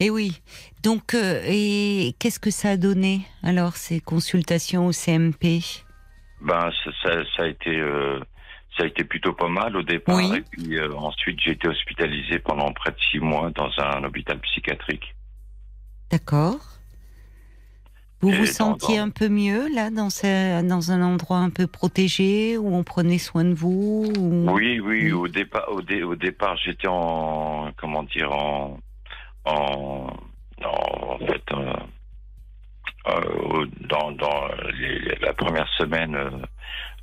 [0.00, 0.42] Et oui.
[0.82, 5.60] Donc, et qu'est-ce que ça a donné alors ces consultations au CMP
[6.42, 7.80] Ben, ça, ça, ça a été
[8.76, 10.16] ça a été plutôt pas mal au départ.
[10.16, 10.36] Oui.
[10.36, 14.38] Et puis euh, ensuite, j'ai été hospitalisé pendant près de six mois dans un hôpital
[14.40, 15.14] psychiatrique.
[16.10, 16.58] D'accord.
[18.20, 21.50] Vous Et vous sentiez dans- un peu mieux là, dans, ce- dans un endroit un
[21.50, 25.12] peu protégé où on prenait soin de vous ou- Oui, oui, Oui.
[25.12, 28.78] au départ, au, dé- au départ, j'étais en, comment dire, en,
[29.44, 30.06] en,
[30.64, 31.72] en, en fait, euh,
[33.08, 34.48] euh, dans, dans
[34.78, 36.16] les- la première semaine,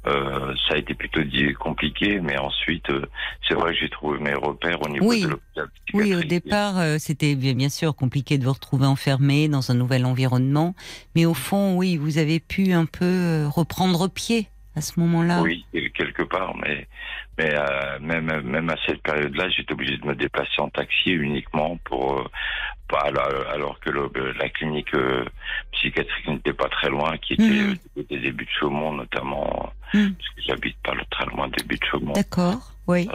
[0.07, 3.05] euh, ça a été plutôt dit- compliqué, mais ensuite, euh,
[3.47, 5.21] c'est vrai que j'ai trouvé mes repères au niveau Oui.
[5.23, 9.47] de l'hôpital Oui, au départ, euh, c'était bien, bien sûr compliqué de vous retrouver enfermé
[9.47, 10.73] dans un nouvel environnement,
[11.15, 15.41] mais au fond, oui, vous avez pu un peu euh, reprendre pied à ce moment-là.
[15.41, 16.87] Oui, quelque part, mais
[17.37, 21.77] mais euh, même même à cette période-là, j'étais obligé de me déplacer en taxi uniquement
[21.85, 22.27] pour euh,
[23.03, 25.23] alors, alors que le- la clinique euh,
[25.71, 30.13] psychiatrique n'était pas très loin, qui était côté des buts de Chaumont notamment, Mhm.
[30.15, 32.13] parce que j'habite pas très loin des buts de Chaumont.
[32.13, 33.07] D'accord, oui.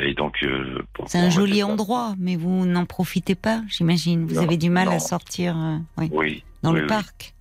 [0.00, 0.44] Et donc
[1.06, 4.26] C'est un joli endroit, mais vous n'en profitez pas, j'imagine.
[4.26, 5.56] Vous Non, avez du mal à sortir
[5.96, 6.44] oui, Oui.
[6.64, 7.34] dans oui, le parc.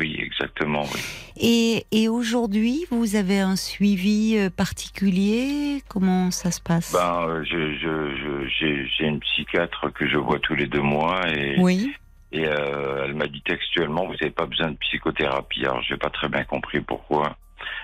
[0.00, 0.84] Oui, exactement.
[0.94, 1.00] Oui.
[1.36, 5.82] Et, et aujourd'hui, vous avez un suivi euh, particulier?
[5.88, 6.92] Comment ça se passe?
[6.92, 10.80] Ben, euh, je, je, je- j'ai, j'ai une psychiatre que je vois tous les deux
[10.82, 11.92] mois et Oui,
[12.32, 15.64] Et euh, elle m'a dit textuellement, vous n'avez pas besoin de psychothérapie.
[15.64, 17.36] Alors, j'ai pas très bien compris pourquoi.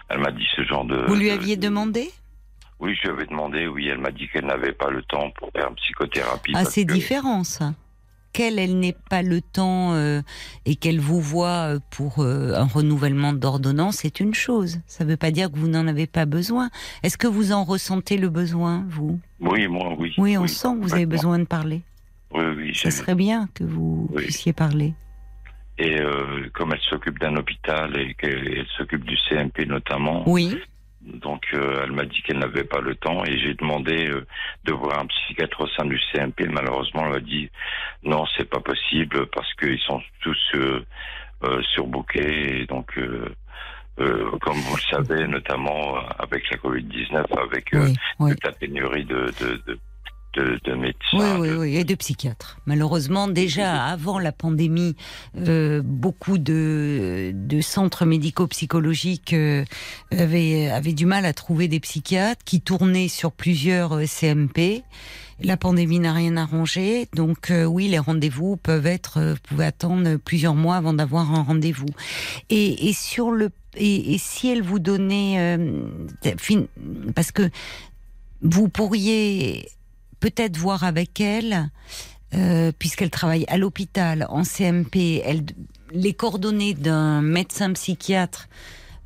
[0.09, 1.05] Elle m'a dit ce genre de.
[1.07, 2.11] vous lui aviez de- demandé?
[2.81, 3.67] Oui, je lui avais demandé.
[3.67, 6.53] Oui, elle m'a dit qu'elle n'avait pas le temps pour faire une psychothérapie.
[6.55, 7.75] Ah, c'est que- différent ça.
[8.37, 10.21] Qu'elle, elle n'ait pas le temps euh,
[10.67, 14.81] et qu'elle vous voit euh, pour euh, un renouvellement d'ordonnance, c'est une chose.
[14.87, 16.69] Ça ne veut pas dire que vous n'en avez pas besoin.
[17.03, 19.19] Est-ce que vous en ressentez le besoin, vous?
[19.41, 20.13] Oui, moi, oui.
[20.19, 21.81] Oui, on sent que vous avez besoin de parler.
[22.35, 22.75] Oui, oui.
[22.75, 24.25] Ça serait bien que vous Oui.
[24.25, 24.93] puissiez parler.
[25.79, 30.59] Et euh, comme elle s'occupe d'un hôpital et qu'elle elle s'occupe du CMP notamment, Oui,
[31.07, 34.27] donc euh, elle m'a dit qu'elle n'avait pas le temps et j'ai demandé euh,
[34.65, 36.49] de voir un psychiatre au sein du CMP.
[36.51, 37.49] Malheureusement, elle m'a dit
[38.03, 40.85] non, c'est pas possible parce qu'ils sont tous euh,
[41.45, 42.97] euh, surbookés et donc.
[42.99, 43.35] euh,
[43.99, 48.31] euh, comme vous le savez, notamment avec la Covid-19, avec euh, oui, oui.
[48.33, 49.79] toute la pénurie de, de, de,
[50.37, 51.41] de, de Oui, médecins.
[51.41, 52.59] oui, de- oui, et de psychiatres.
[52.67, 54.95] Malheureusement, déjà avant la pandémie,
[55.39, 59.65] euh, beaucoup de, de centres médico-psychologiques euh,
[60.13, 64.83] avaient, avaient du mal à trouver des psychiatres qui tournaient sur plusieurs euh, CMP.
[65.43, 69.67] La pandémie n'a rien arrangé, donc euh, oui, les rendez-vous peuvent être, euh, vous pouvez
[69.67, 71.85] attendre plusieurs mois avant d'avoir un rendez-vous.
[72.49, 75.89] Et, et sur le, et, et si elle vous donnait, euh,
[77.15, 77.51] parce que
[78.41, 79.69] vous pourriez
[80.21, 81.71] peut-être voir avec elle,
[82.35, 85.23] euh, puisqu'elle travaille à l'hôpital, en CMP,
[85.93, 88.49] les coordonnées d'un médecin psychiatre,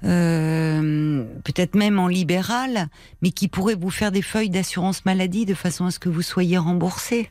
[0.04, 2.88] euh, peut-être même en libéral,
[3.22, 6.22] mais qui pourrait vous faire des feuilles d'assurance maladie de façon à ce que vous
[6.22, 7.30] soyez remboursé.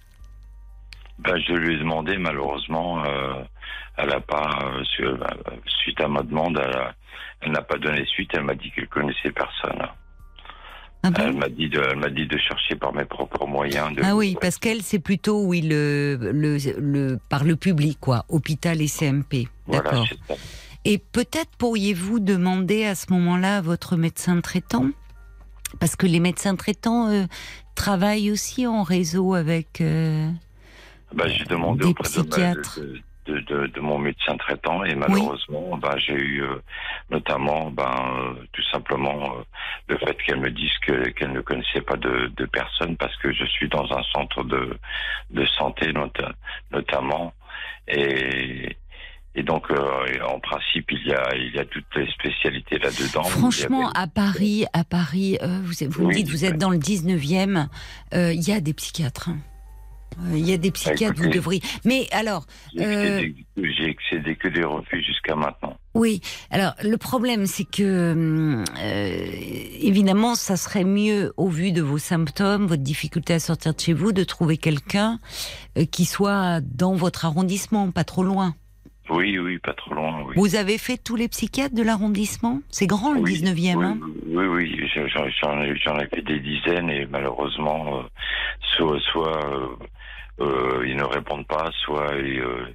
[1.20, 3.44] Ben, je lui ai demandé, malheureusement, euh,
[3.98, 5.04] elle a pas, su-
[5.84, 6.62] suite à ma demande,
[7.42, 8.30] elle n'a pas donné suite.
[8.34, 9.82] Elle m'a dit qu'elle connaissait personne.
[11.04, 13.96] Ah bon Elle m'a dit de, elle m'a dit de chercher par mes propres moyens.
[13.96, 18.26] De, Ah oui, parce qu'elle, c'est plutôt, oui, le, le, le, par le public, quoi,
[18.28, 19.48] hôpital et CMP.
[19.66, 20.08] Voilà, D'accord.
[20.10, 20.40] c'est ça.
[20.86, 24.88] Et peut-être pourriez-vous demander à ce moment-là à votre médecin traitant,
[25.80, 27.26] parce que les médecins traitants euh,
[27.76, 29.82] travaillent aussi en réseau avec.
[29.82, 30.30] euh,
[31.28, 32.80] j'ai demandé Des auprès psychiatres.
[32.82, 33.00] de,
[33.30, 36.56] de, de- de mon médecin traitant et malheureusement, ben, j'ai eu euh,
[37.10, 37.84] notamment, ben,
[38.18, 39.44] euh, tout simplement, euh,
[39.88, 43.32] le fait qu'elle me dise que- qu'elle ne connaissait pas de, de personne parce que
[43.34, 44.78] je suis dans un centre de,
[45.32, 46.34] de santé nota-
[46.72, 47.34] notamment
[47.88, 48.76] et
[49.36, 53.22] et donc, euh, en principe, il y a, il y a toutes les spécialités là-dedans.
[53.40, 57.68] Franchement, à Paris, à Paris, euh, vous, vous me dites, vous êtes dans le 19e,
[58.16, 59.30] euh, il y a des psychiatres.
[59.30, 59.38] hein.
[60.20, 61.62] Euh, Il y a des psychiatres, vous devriez.
[61.86, 62.46] Mais alors,
[62.76, 63.46] J'ai euh, excédé,
[63.78, 65.78] j'ai excédé que des refus jusqu'à maintenant.
[65.96, 66.22] Oui,
[66.52, 69.26] alors le problème c'est que hum, euh,
[69.82, 73.94] évidemment ça serait mieux au vu de vos symptômes, votre difficulté à sortir de chez
[73.94, 75.20] vous, de trouver quelqu'un
[75.92, 78.54] qui soit dans votre arrondissement, pas trop loin.
[79.10, 80.36] Oui, oui, pas trop loin, oui.
[80.38, 82.62] Vous avez fait tous les psychiatres de l'arrondissement?
[82.70, 83.98] C'est grand le Oui, 19e, oui, hein?
[84.28, 84.90] oui, oui,
[85.42, 85.64] j'en-
[86.00, 88.04] ai, fait des dizaines et malheureusement, euh,
[88.78, 89.66] soit, soit euh,
[90.40, 92.68] euh, ils ne répondent pas, soit ils, euh,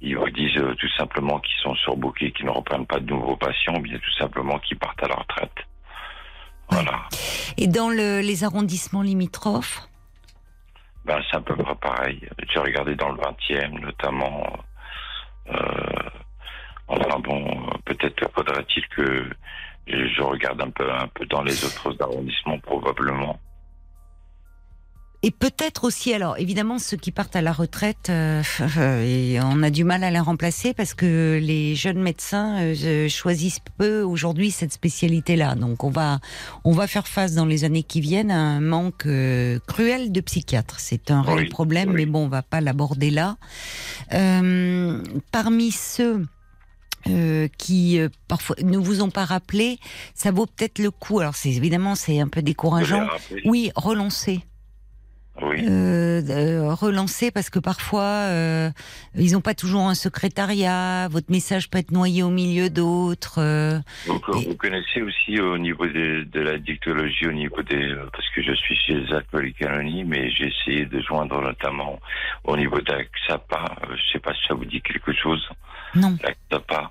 [0.00, 3.36] ils vous disent euh, tout simplement qu'ils sont surbookés, qu'ils ne reprennent pas de nouveaux
[3.36, 5.56] patients, ou bien tout simplement qu'ils partent à la retraite.
[6.70, 7.02] Voilà.
[7.56, 9.80] Et dans le- les arrondissements limitrophes?
[11.04, 12.28] Ben, c'est à peu près pareil.
[12.52, 14.44] J'ai regardé dans le 20e, notamment.
[16.88, 19.24] Enfin bon, peut-être faudrait-il que
[19.86, 23.38] je je regarde un peu, un peu dans les autres arrondissements, probablement.
[25.26, 28.44] Et peut-être aussi, alors évidemment, ceux qui partent à la retraite, euh,
[29.04, 33.58] et on a du mal à les remplacer parce que les jeunes médecins euh, choisissent
[33.76, 35.56] peu aujourd'hui cette spécialité-là.
[35.56, 36.20] Donc on va,
[36.62, 40.20] on va faire face dans les années qui viennent à un manque euh, cruel de
[40.20, 40.78] psychiatres.
[40.78, 41.96] C'est un réel Oui, problème, oui.
[41.96, 43.36] mais bon, on va pas l'aborder là.
[44.12, 46.24] Euh, parmi ceux
[47.08, 49.80] euh, qui euh, parfois ne vous ont pas rappelé,
[50.14, 51.18] ça vaut peut-être le coup.
[51.18, 53.08] Alors c'est évidemment c'est un peu décourageant.
[53.44, 54.40] Oui, relancer
[55.42, 55.66] Oui.
[55.68, 58.70] euh, euh, relancer parce que parfois euh,
[59.14, 61.08] ils n'ont pas toujours un secrétariat.
[61.08, 63.40] Votre message peut être noyé au milieu d'autres.
[64.06, 68.28] Vous, et- vous connaissez aussi au niveau des- de la dictologie, au niveau des, parce
[68.34, 72.00] que je suis chez les alcooliques anonymes et j'ai essayé de joindre notamment
[72.44, 75.46] au niveau d'AXAPA, je sais pas si ça vous dit quelque chose.
[75.94, 76.16] Non.
[76.22, 76.90] L'AXAPA,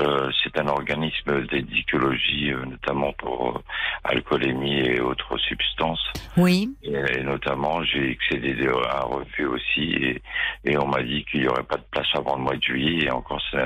[0.00, 3.60] euh, c'est un organisme d'édicologie, euh, notamment pour euh,
[4.04, 6.02] alcoolémie et autres substances.
[6.36, 6.70] Oui.
[6.82, 10.22] Et, et notamment, j'ai excédé de- un refus aussi et,
[10.64, 13.04] et on m'a dit qu'il n'y aurait pas de place avant le mois de juillet
[13.06, 13.58] et encore ce,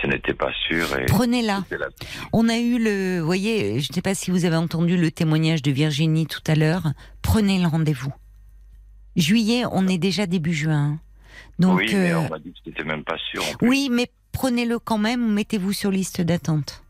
[0.00, 0.86] ce n'était pas sûr.
[1.08, 1.62] Prenez-la.
[2.32, 5.10] On a eu le, vous voyez, je ne sais pas si vous avez entendu le
[5.10, 6.84] témoignage de Virginie tout à l'heure.
[7.22, 8.12] Prenez le rendez-vous.
[9.16, 10.98] Juillet, on est déjà début juin.
[11.58, 13.42] Donc, oui, mais euh, on m'a dit que c'était même pas sûr.
[13.60, 15.32] oui, mais prenez-le quand même.
[15.32, 16.82] Mettez-vous sur liste d'attente.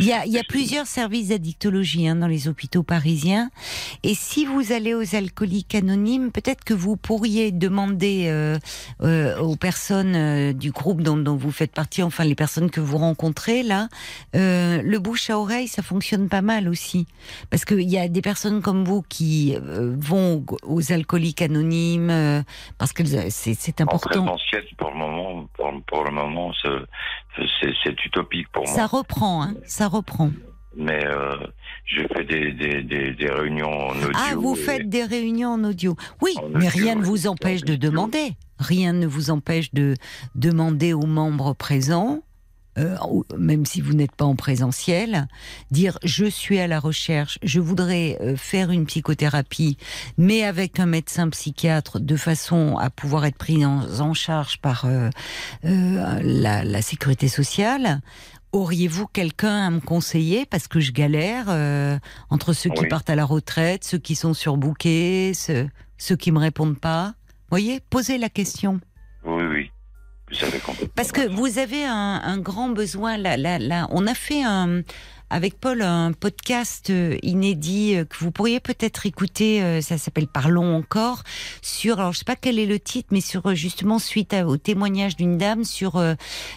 [0.00, 3.50] Il y a, il y a plusieurs services d'addictologie hein, dans les hôpitaux parisiens.
[4.02, 8.58] Et si vous allez aux alcooliques anonymes, peut-être que vous pourriez demander euh,
[9.02, 12.80] euh, aux personnes euh, du groupe dont, dont vous faites partie, enfin les personnes que
[12.80, 13.88] vous rencontrez là,
[14.36, 17.06] euh, le bouche à oreille, ça fonctionne pas mal aussi.
[17.50, 22.42] Parce qu'il y a des personnes comme vous qui euh, vont aux alcooliques anonymes, euh,
[22.78, 24.24] parce que c'est c'est En important.
[24.24, 26.52] présentiel, pour le moment, pour, pour le moment,
[27.60, 28.72] c'est- utopique pour moi.
[28.74, 30.30] Ça reprend, hein, ça reprend.
[30.76, 31.34] Mais euh,
[31.84, 34.10] je fais des, des, des, des réunions en audio.
[34.14, 35.96] Ah, vous et- faites des réunions en audio.
[36.22, 38.36] Oui, En mais audio, rien ne vous empêche de demander.
[38.60, 39.94] Rien ne vous empêche de
[40.34, 42.22] demander aux membres présents,
[42.78, 42.96] euh,
[43.36, 45.26] même si vous n'êtes pas en présentiel,
[45.70, 49.76] dire je suis à la recherche, je voudrais euh, faire une psychothérapie,
[50.16, 54.84] mais avec un médecin psychiatre de façon à pouvoir être pris en, en charge par
[54.84, 55.10] euh,
[55.64, 58.00] euh, la, la sécurité sociale.
[58.52, 60.46] Auriez-vous quelqu'un à me conseiller?
[60.46, 61.98] Parce que je galère euh,
[62.30, 62.88] entre ceux qui Oui.
[62.88, 65.68] partent à la retraite, ceux qui sont surbookés, ceux,
[65.98, 67.14] ceux qui me répondent pas
[67.50, 68.80] Voyez, posez la question.
[69.24, 69.57] Oui, oui.
[70.94, 73.16] Parce que vous avez un, grand besoin.
[73.16, 74.82] Là, là, on a fait un,
[75.30, 79.62] avec Paul un podcast euh, inédit euh, que vous pourriez peut-être écouter.
[79.62, 81.22] euh, Ça s'appelle Parlons encore
[81.60, 82.00] sur.
[82.00, 85.38] Alors je sais pas quel est le titre, mais sur justement suite au témoignage d'une
[85.38, 86.02] dame sur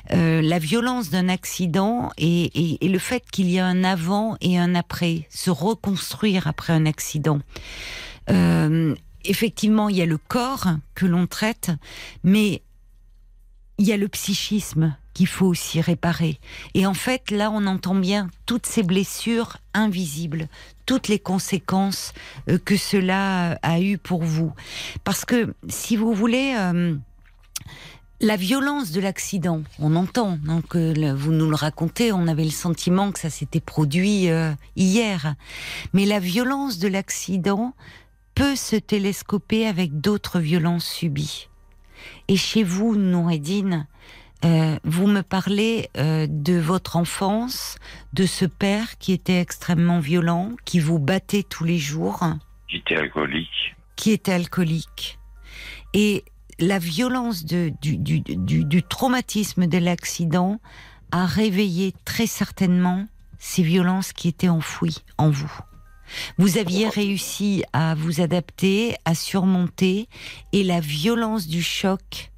[0.10, 5.28] la violence d'un accident et, le fait qu'il y a un avant et un après,
[5.30, 7.40] se reconstruire après un accident.
[9.24, 11.72] Effectivement, il y a le corps que l'on traite,
[12.24, 12.62] mais
[13.82, 16.40] il y a le psychisme qu'il faut aussi réparer.
[16.76, 20.48] Et en fait, là, on entend bien toutes ces blessures invisibles,
[20.86, 22.14] toutes les conséquences
[22.48, 24.54] euh, que cela a eu pour vous.
[25.04, 26.96] Parce que, si vous voulez, euh,
[28.20, 32.52] la violence de l'accident, on entend, donc euh, vous nous le racontez, on avait le
[32.52, 35.34] sentiment que ça s'était produit euh, hier.
[35.94, 37.74] Mais la violence de l'accident
[38.36, 41.48] peut se télescoper avec d'autres violences subies.
[42.28, 43.88] Et chez vous, Noureddine,
[44.44, 47.78] euh, vous me parlez euh, de votre enfance,
[48.14, 52.24] de ce père qui était extrêmement violent, qui vous battait tous les jours,
[52.68, 53.76] J'étais alcoolique.
[53.96, 55.20] qui était alcoolique.
[55.94, 56.24] Et
[56.60, 60.60] la violence de, du, du, du, du traumatisme de l'accident
[61.12, 63.08] a réveillé très certainement
[63.40, 65.52] ces violences qui étaient enfouies en vous.
[66.38, 70.08] Vous aviez réussi à vous adapter, à surmonter,
[70.52, 72.32] et la violence du choc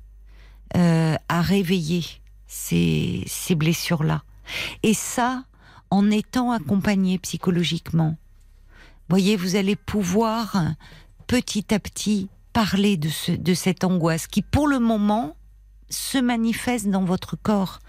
[0.75, 2.03] euh, a réveillé
[2.47, 4.23] ces, ces blessures-là.
[4.83, 5.43] Et ça,
[5.89, 8.17] en étant accompagné psychologiquement.
[9.09, 10.57] Voyez, vous allez pouvoir
[11.27, 15.35] petit à petit parler de, ce, de cette angoisse qui, pour le moment,
[15.93, 17.79] se manifeste dans votre corps.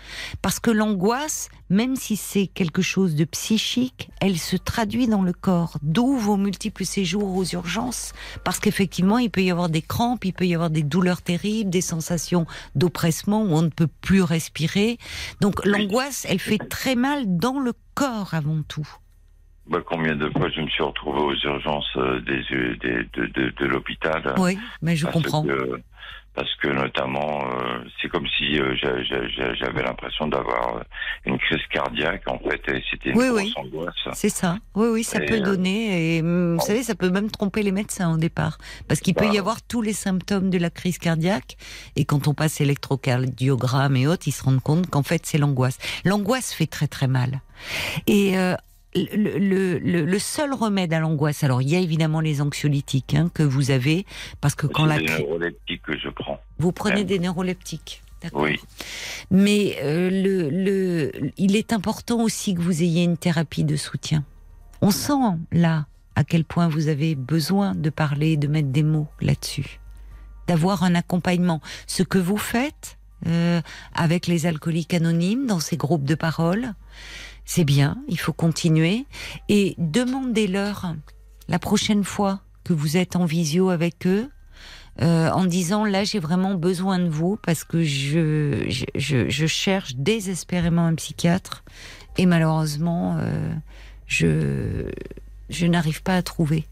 [0.43, 5.33] Parce que l'angoisse, même si c'est quelque chose de psychique, elle se traduit dans le
[5.33, 5.79] corps.
[5.83, 8.13] D'où vos multiples séjours aux urgences.
[8.45, 11.71] Parce qu'effectivement, il peut y avoir des crampes, il peut y avoir des douleurs terribles,
[11.71, 14.99] des sensations d'oppressement où on ne peut plus respirer.
[15.41, 18.87] Donc l'angoisse, elle fait très mal dans le corps avant tout.
[19.67, 22.37] Bah, combien de fois je me suis retrouvé aux urgences euh, des,
[22.83, 25.43] des- de, de, de l'hôpital Oui, mais je comprends.
[25.43, 25.81] Que,
[26.35, 30.81] parce que notamment, euh, c'est comme si euh, j'a- j'a- j'a- j'avais l'impression d'avoir euh,
[31.27, 32.23] une crise cardiaque.
[32.27, 33.53] En fait, et c'était une Oui, grosse oui.
[33.57, 33.95] angoisse.
[34.15, 34.57] C'est ça.
[34.75, 36.17] Oui, oui, ça Et, peut euh, donner.
[36.17, 36.65] Et hum, vous bon.
[36.65, 38.59] savez, ça peut même tromper les médecins au départ.
[38.89, 41.57] Parce qu'il peut Bah, y avoir tous les symptômes de la crise cardiaque.
[41.97, 45.79] Et quand on passe électrocardiogramme et autres, ils se rendent compte qu'en fait, c'est l'angoisse.
[46.05, 47.41] L'angoisse fait très, très mal.
[48.07, 48.55] Et euh,
[48.95, 53.15] le, le, le, le seul remède à l'angoisse, alors il y a évidemment les anxiolytiques
[53.15, 54.07] hein, que vous avez,
[54.41, 56.41] parce que quand la des neuroleptiques que je prends.
[56.59, 58.03] vous prenez des neuroleptiques.
[58.23, 58.43] D'accord.
[58.43, 58.59] Oui.
[59.31, 64.25] Mais euh, le, le, il est important aussi que vous ayez une thérapie de soutien.
[64.81, 65.13] On sent
[65.53, 69.81] là à quel point vous avez besoin de parler, de mettre des mots là-dessus,
[70.47, 71.61] d'avoir un accompagnement.
[71.87, 72.97] Ce que vous faites
[73.27, 73.61] euh,
[73.95, 76.73] avec les alcooliques anonymes dans ces groupes de parole,
[77.45, 79.07] c'est bien, il faut continuer.
[79.49, 80.95] Et demandez-leur
[81.49, 84.31] la prochaine fois que vous êtes en visio avec eux,
[85.03, 89.47] euh, en disant là j'ai vraiment besoin de vous parce que je, je, je, je
[89.47, 91.65] cherche désespérément un psychiatre
[92.17, 93.53] et malheureusement euh,
[94.07, 94.89] je,
[95.51, 96.65] je n'arrive pas à trouver.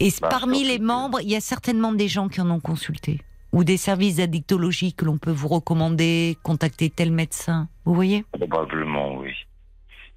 [0.00, 3.22] Et Bah, parmi les membres, il y a certainement des gens qui en ont consulté
[3.52, 7.68] ou des services d'addictologie que l'on peut vous recommander, contacter tel médecin.
[7.84, 8.24] Vous voyez?
[8.32, 9.30] Probablement, oui.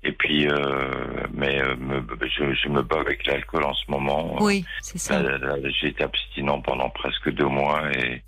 [0.04, 4.42] Et puis, euh, mais euh, me- je, je me bats avec l'alcool en ce moment.
[4.44, 5.22] Oui, c'est ça.
[5.22, 8.24] Là, J'ai été abstinent pendant presque deux mois et,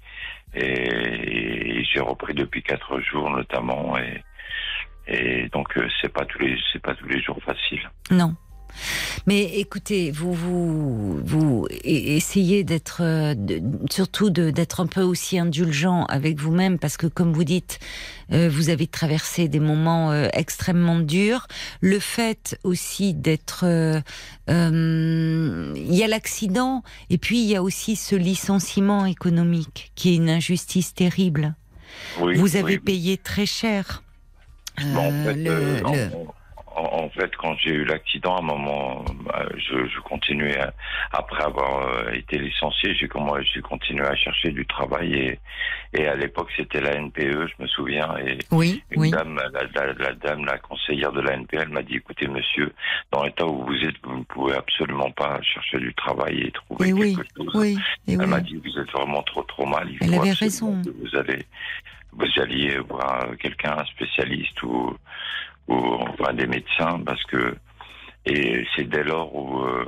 [0.54, 3.98] et, et j'ai repris depuis quatre jours notamment.
[3.98, 4.24] Et,
[5.08, 7.90] Et donc euh, c'est pas tous les c'est pas tous les jours facile.
[8.12, 8.36] Non.
[9.28, 13.36] Mais écoutez, vous vous vous e- essayez d'être euh,
[13.90, 17.80] surtout d'être un peu aussi indulgent avec vous-même parce que comme vous dites,
[18.32, 21.48] euh, vous avez traversé des moments euh, extrêmement durs.
[21.82, 24.02] Le fait aussi d'être, euh,
[25.76, 30.16] il y a l'accident et puis il y a aussi ce licenciement économique qui est
[30.16, 31.56] une injustice terrible.
[32.20, 32.80] Oui, vous avez oui.
[32.80, 34.04] payé très cher.
[34.82, 36.10] Bon, en, fait, le- en- le-
[36.76, 39.06] en- en fait, quand j'ai eu l'accident, à un moment,
[39.36, 40.74] euh, je, je continuais à-
[41.12, 43.08] après avoir euh, été licencié, j'ai
[43.54, 45.40] j'ai continué à chercher du travail et,
[45.94, 49.12] et à l'époque c'était la NPE, je me souviens, et Oui, une oui.
[49.12, 52.74] dame, la, la- la dame, la conseillère de la NPE, elle m'a dit écoutez monsieur,
[53.12, 56.90] dans l'état où vous êtes, vous ne pouvez absolument pas chercher du travail et trouver
[56.90, 57.56] Et oui, quelque chose.
[57.56, 57.78] oui,
[58.08, 58.26] et Elle oui.
[58.28, 59.88] m'a dit vous êtes vraiment trop trop mal.
[59.90, 60.82] Il Elle faut avait raison.
[60.84, 61.46] que Vous allez
[62.16, 64.96] vous alliez voir quelqu'un, un spécialiste ou,
[65.68, 67.56] ou enfin des médecins parce que
[68.26, 69.86] et c'est dès lors où euh,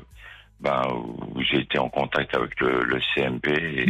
[0.60, 3.86] ben où j'ai été en contact avec le, le CMP et,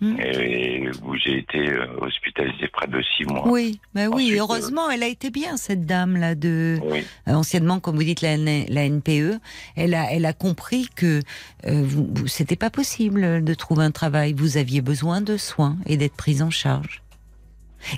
[0.00, 0.20] Mhm.
[0.20, 3.46] et où j'ai été euh, hospitalisé près de six mois.
[3.48, 7.04] Oui, bah oui, Ensuite, heureusement, elle a été bien cette dame là de Oui.
[7.28, 9.38] euh, anciennement, comme vous dites la, NPE.
[9.76, 11.20] Elle a, elle a compris que
[11.66, 11.86] euh,
[12.26, 14.34] c'était pas possible de trouver un travail.
[14.34, 17.00] Vous aviez besoin de soins et d'être prise en charge.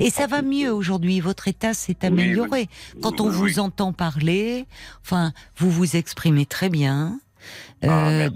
[0.01, 1.21] Et ça va mieux aujourd'hui.
[1.21, 2.69] Votre état s'est amélioré.
[3.03, 4.67] Quand on vous entend parler,
[5.03, 7.19] enfin, vous vous exprimez très bien.
[7.83, 8.31] Ah, Euh,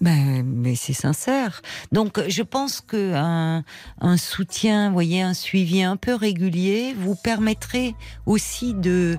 [0.00, 1.62] ben, mais c'est sincère.
[1.92, 3.62] Donc, je pense que un,
[4.00, 7.94] un soutien, voyez, un suivi un peu régulier vous permettrait
[8.26, 9.16] aussi de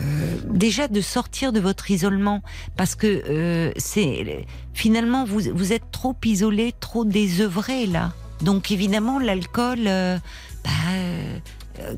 [0.00, 2.40] euh, déjà de sortir de votre isolement,
[2.76, 8.12] parce que euh, c'est finalement vous vous êtes trop isolé, trop désœuvré là.
[8.42, 10.18] Donc évidemment, l'alcool, euh,
[10.64, 11.38] bah, euh,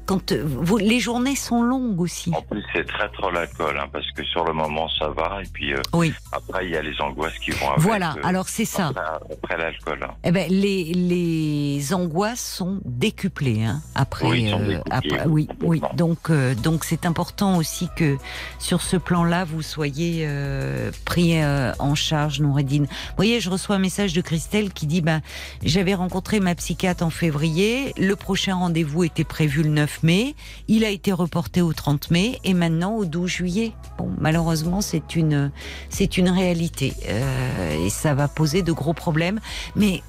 [0.07, 2.33] quand euh, vous, les journées sont longues aussi.
[2.35, 5.49] En plus, c'est très trop l'alcool, hein, parce que sur le moment, ça va, et
[5.53, 6.13] puis euh, Oui.
[6.33, 7.81] après, il y a les angoisses qui vont avec.
[7.81, 8.15] Voilà.
[8.19, 8.89] euh, Alors c'est ça.
[8.89, 9.03] Après,
[9.33, 9.99] après l'alcool.
[10.05, 10.15] hein.
[10.25, 14.27] Eh ben, les, les angoisses sont décuplées hein, après.
[14.27, 15.81] Oui, sont euh, décuplées, après- oui.
[15.95, 18.17] Donc, euh, donc c'est important aussi que
[18.59, 22.85] sur ce plan-là, vous soyez euh, pris euh, en charge, Noureddine.
[22.85, 25.21] Vous voyez, je reçois un message de Christelle qui dit bah,
[25.63, 27.93] j'avais rencontré ma psychiatre en février.
[27.99, 30.35] Le prochain rendez-vous était prévu le 9 mai.
[30.69, 33.73] Il a été reporté au 30 mai et maintenant au 12 juillet.
[33.99, 35.51] Bon, malheureusement, c'est une
[35.89, 39.41] c'est une réalité euh, et ça va poser de gros problèmes.
[39.77, 40.03] Mais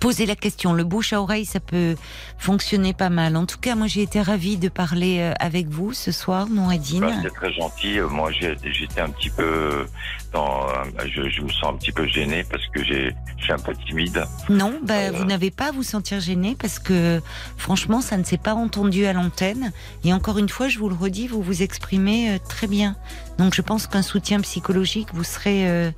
[0.00, 1.96] poser la question, le bouche à oreille, ça peut
[2.38, 3.36] fonctionner pas mal.
[3.36, 7.00] En tout cas, moi, j'ai été ravie de parler euh, avec vous ce soir, Noureddine.
[7.00, 7.98] Bah, c'est très gentil.
[7.98, 9.86] Euh, Moi, j'étais un petit peu
[10.32, 10.72] dans, euh,
[11.06, 13.74] je, je me sens un petit peu gêné parce que j'ai, je suis un peu
[13.86, 14.24] timide.
[14.48, 15.10] Non, bah, Euh.
[15.12, 17.20] vous n'avez pas à vous sentir gêné parce que
[17.56, 19.72] franchement, ça ne s'est pas entendu à l'antenne.
[20.04, 22.96] Et encore une fois, je vous le redis, vous vous exprimez très bien.
[23.38, 25.90] Donc, je pense qu'un soutien psychologique vous serait euh,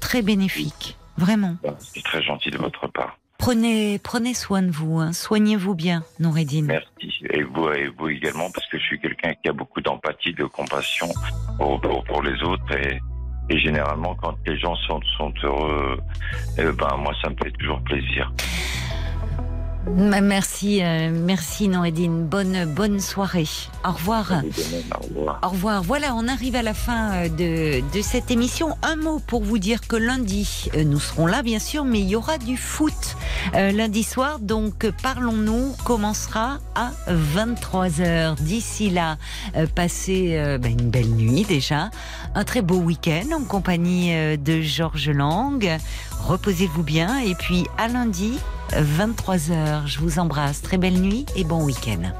[0.00, 0.96] très bénéfique.
[1.16, 1.56] Vraiment.
[1.64, 3.17] Bah, C'est très gentil de votre part.
[3.38, 4.98] Prenez, prenez soin de vous.
[4.98, 5.12] hein.
[5.12, 6.66] Soignez-vous bien, Noureddine.
[6.66, 7.24] Merci.
[7.30, 11.08] Et vous, également, parce que je suis quelqu'un qui a beaucoup d'empathie, de compassion
[11.56, 12.76] pour, pour, les autres.
[12.76, 13.00] Et,
[13.48, 15.98] et généralement, quand les gens sont, sont heureux,
[16.58, 18.30] eh ben, moi, ça me fait toujours plaisir.
[19.96, 22.24] Merci, euh, merci Noureddine.
[22.24, 23.48] Bonne, bonne soirée.
[23.84, 24.32] Au revoir.
[24.32, 25.40] Au revoir.
[25.42, 25.82] Au revoir.
[25.82, 28.76] Voilà, on arrive à la fin euh, de, de cette émission.
[28.82, 32.08] Un mot pour vous dire que lundi, euh, nous serons là, bien sûr, mais il
[32.08, 33.16] y aura du foot
[33.54, 34.38] euh, lundi soir.
[34.40, 38.36] Donc, parlons-nous commencera à 23h.
[38.42, 39.16] D'ici là,
[39.56, 41.90] euh, passez ben, une belle nuit déjà.
[42.34, 45.78] Un très beau week-end en compagnie de Georges Lang.
[46.20, 47.18] Reposez-vous bien.
[47.18, 48.38] Et puis, à lundi,
[48.72, 49.86] 23h.
[49.86, 50.62] Je vous embrasse.
[50.62, 52.12] Très belle nuit et bon week-end.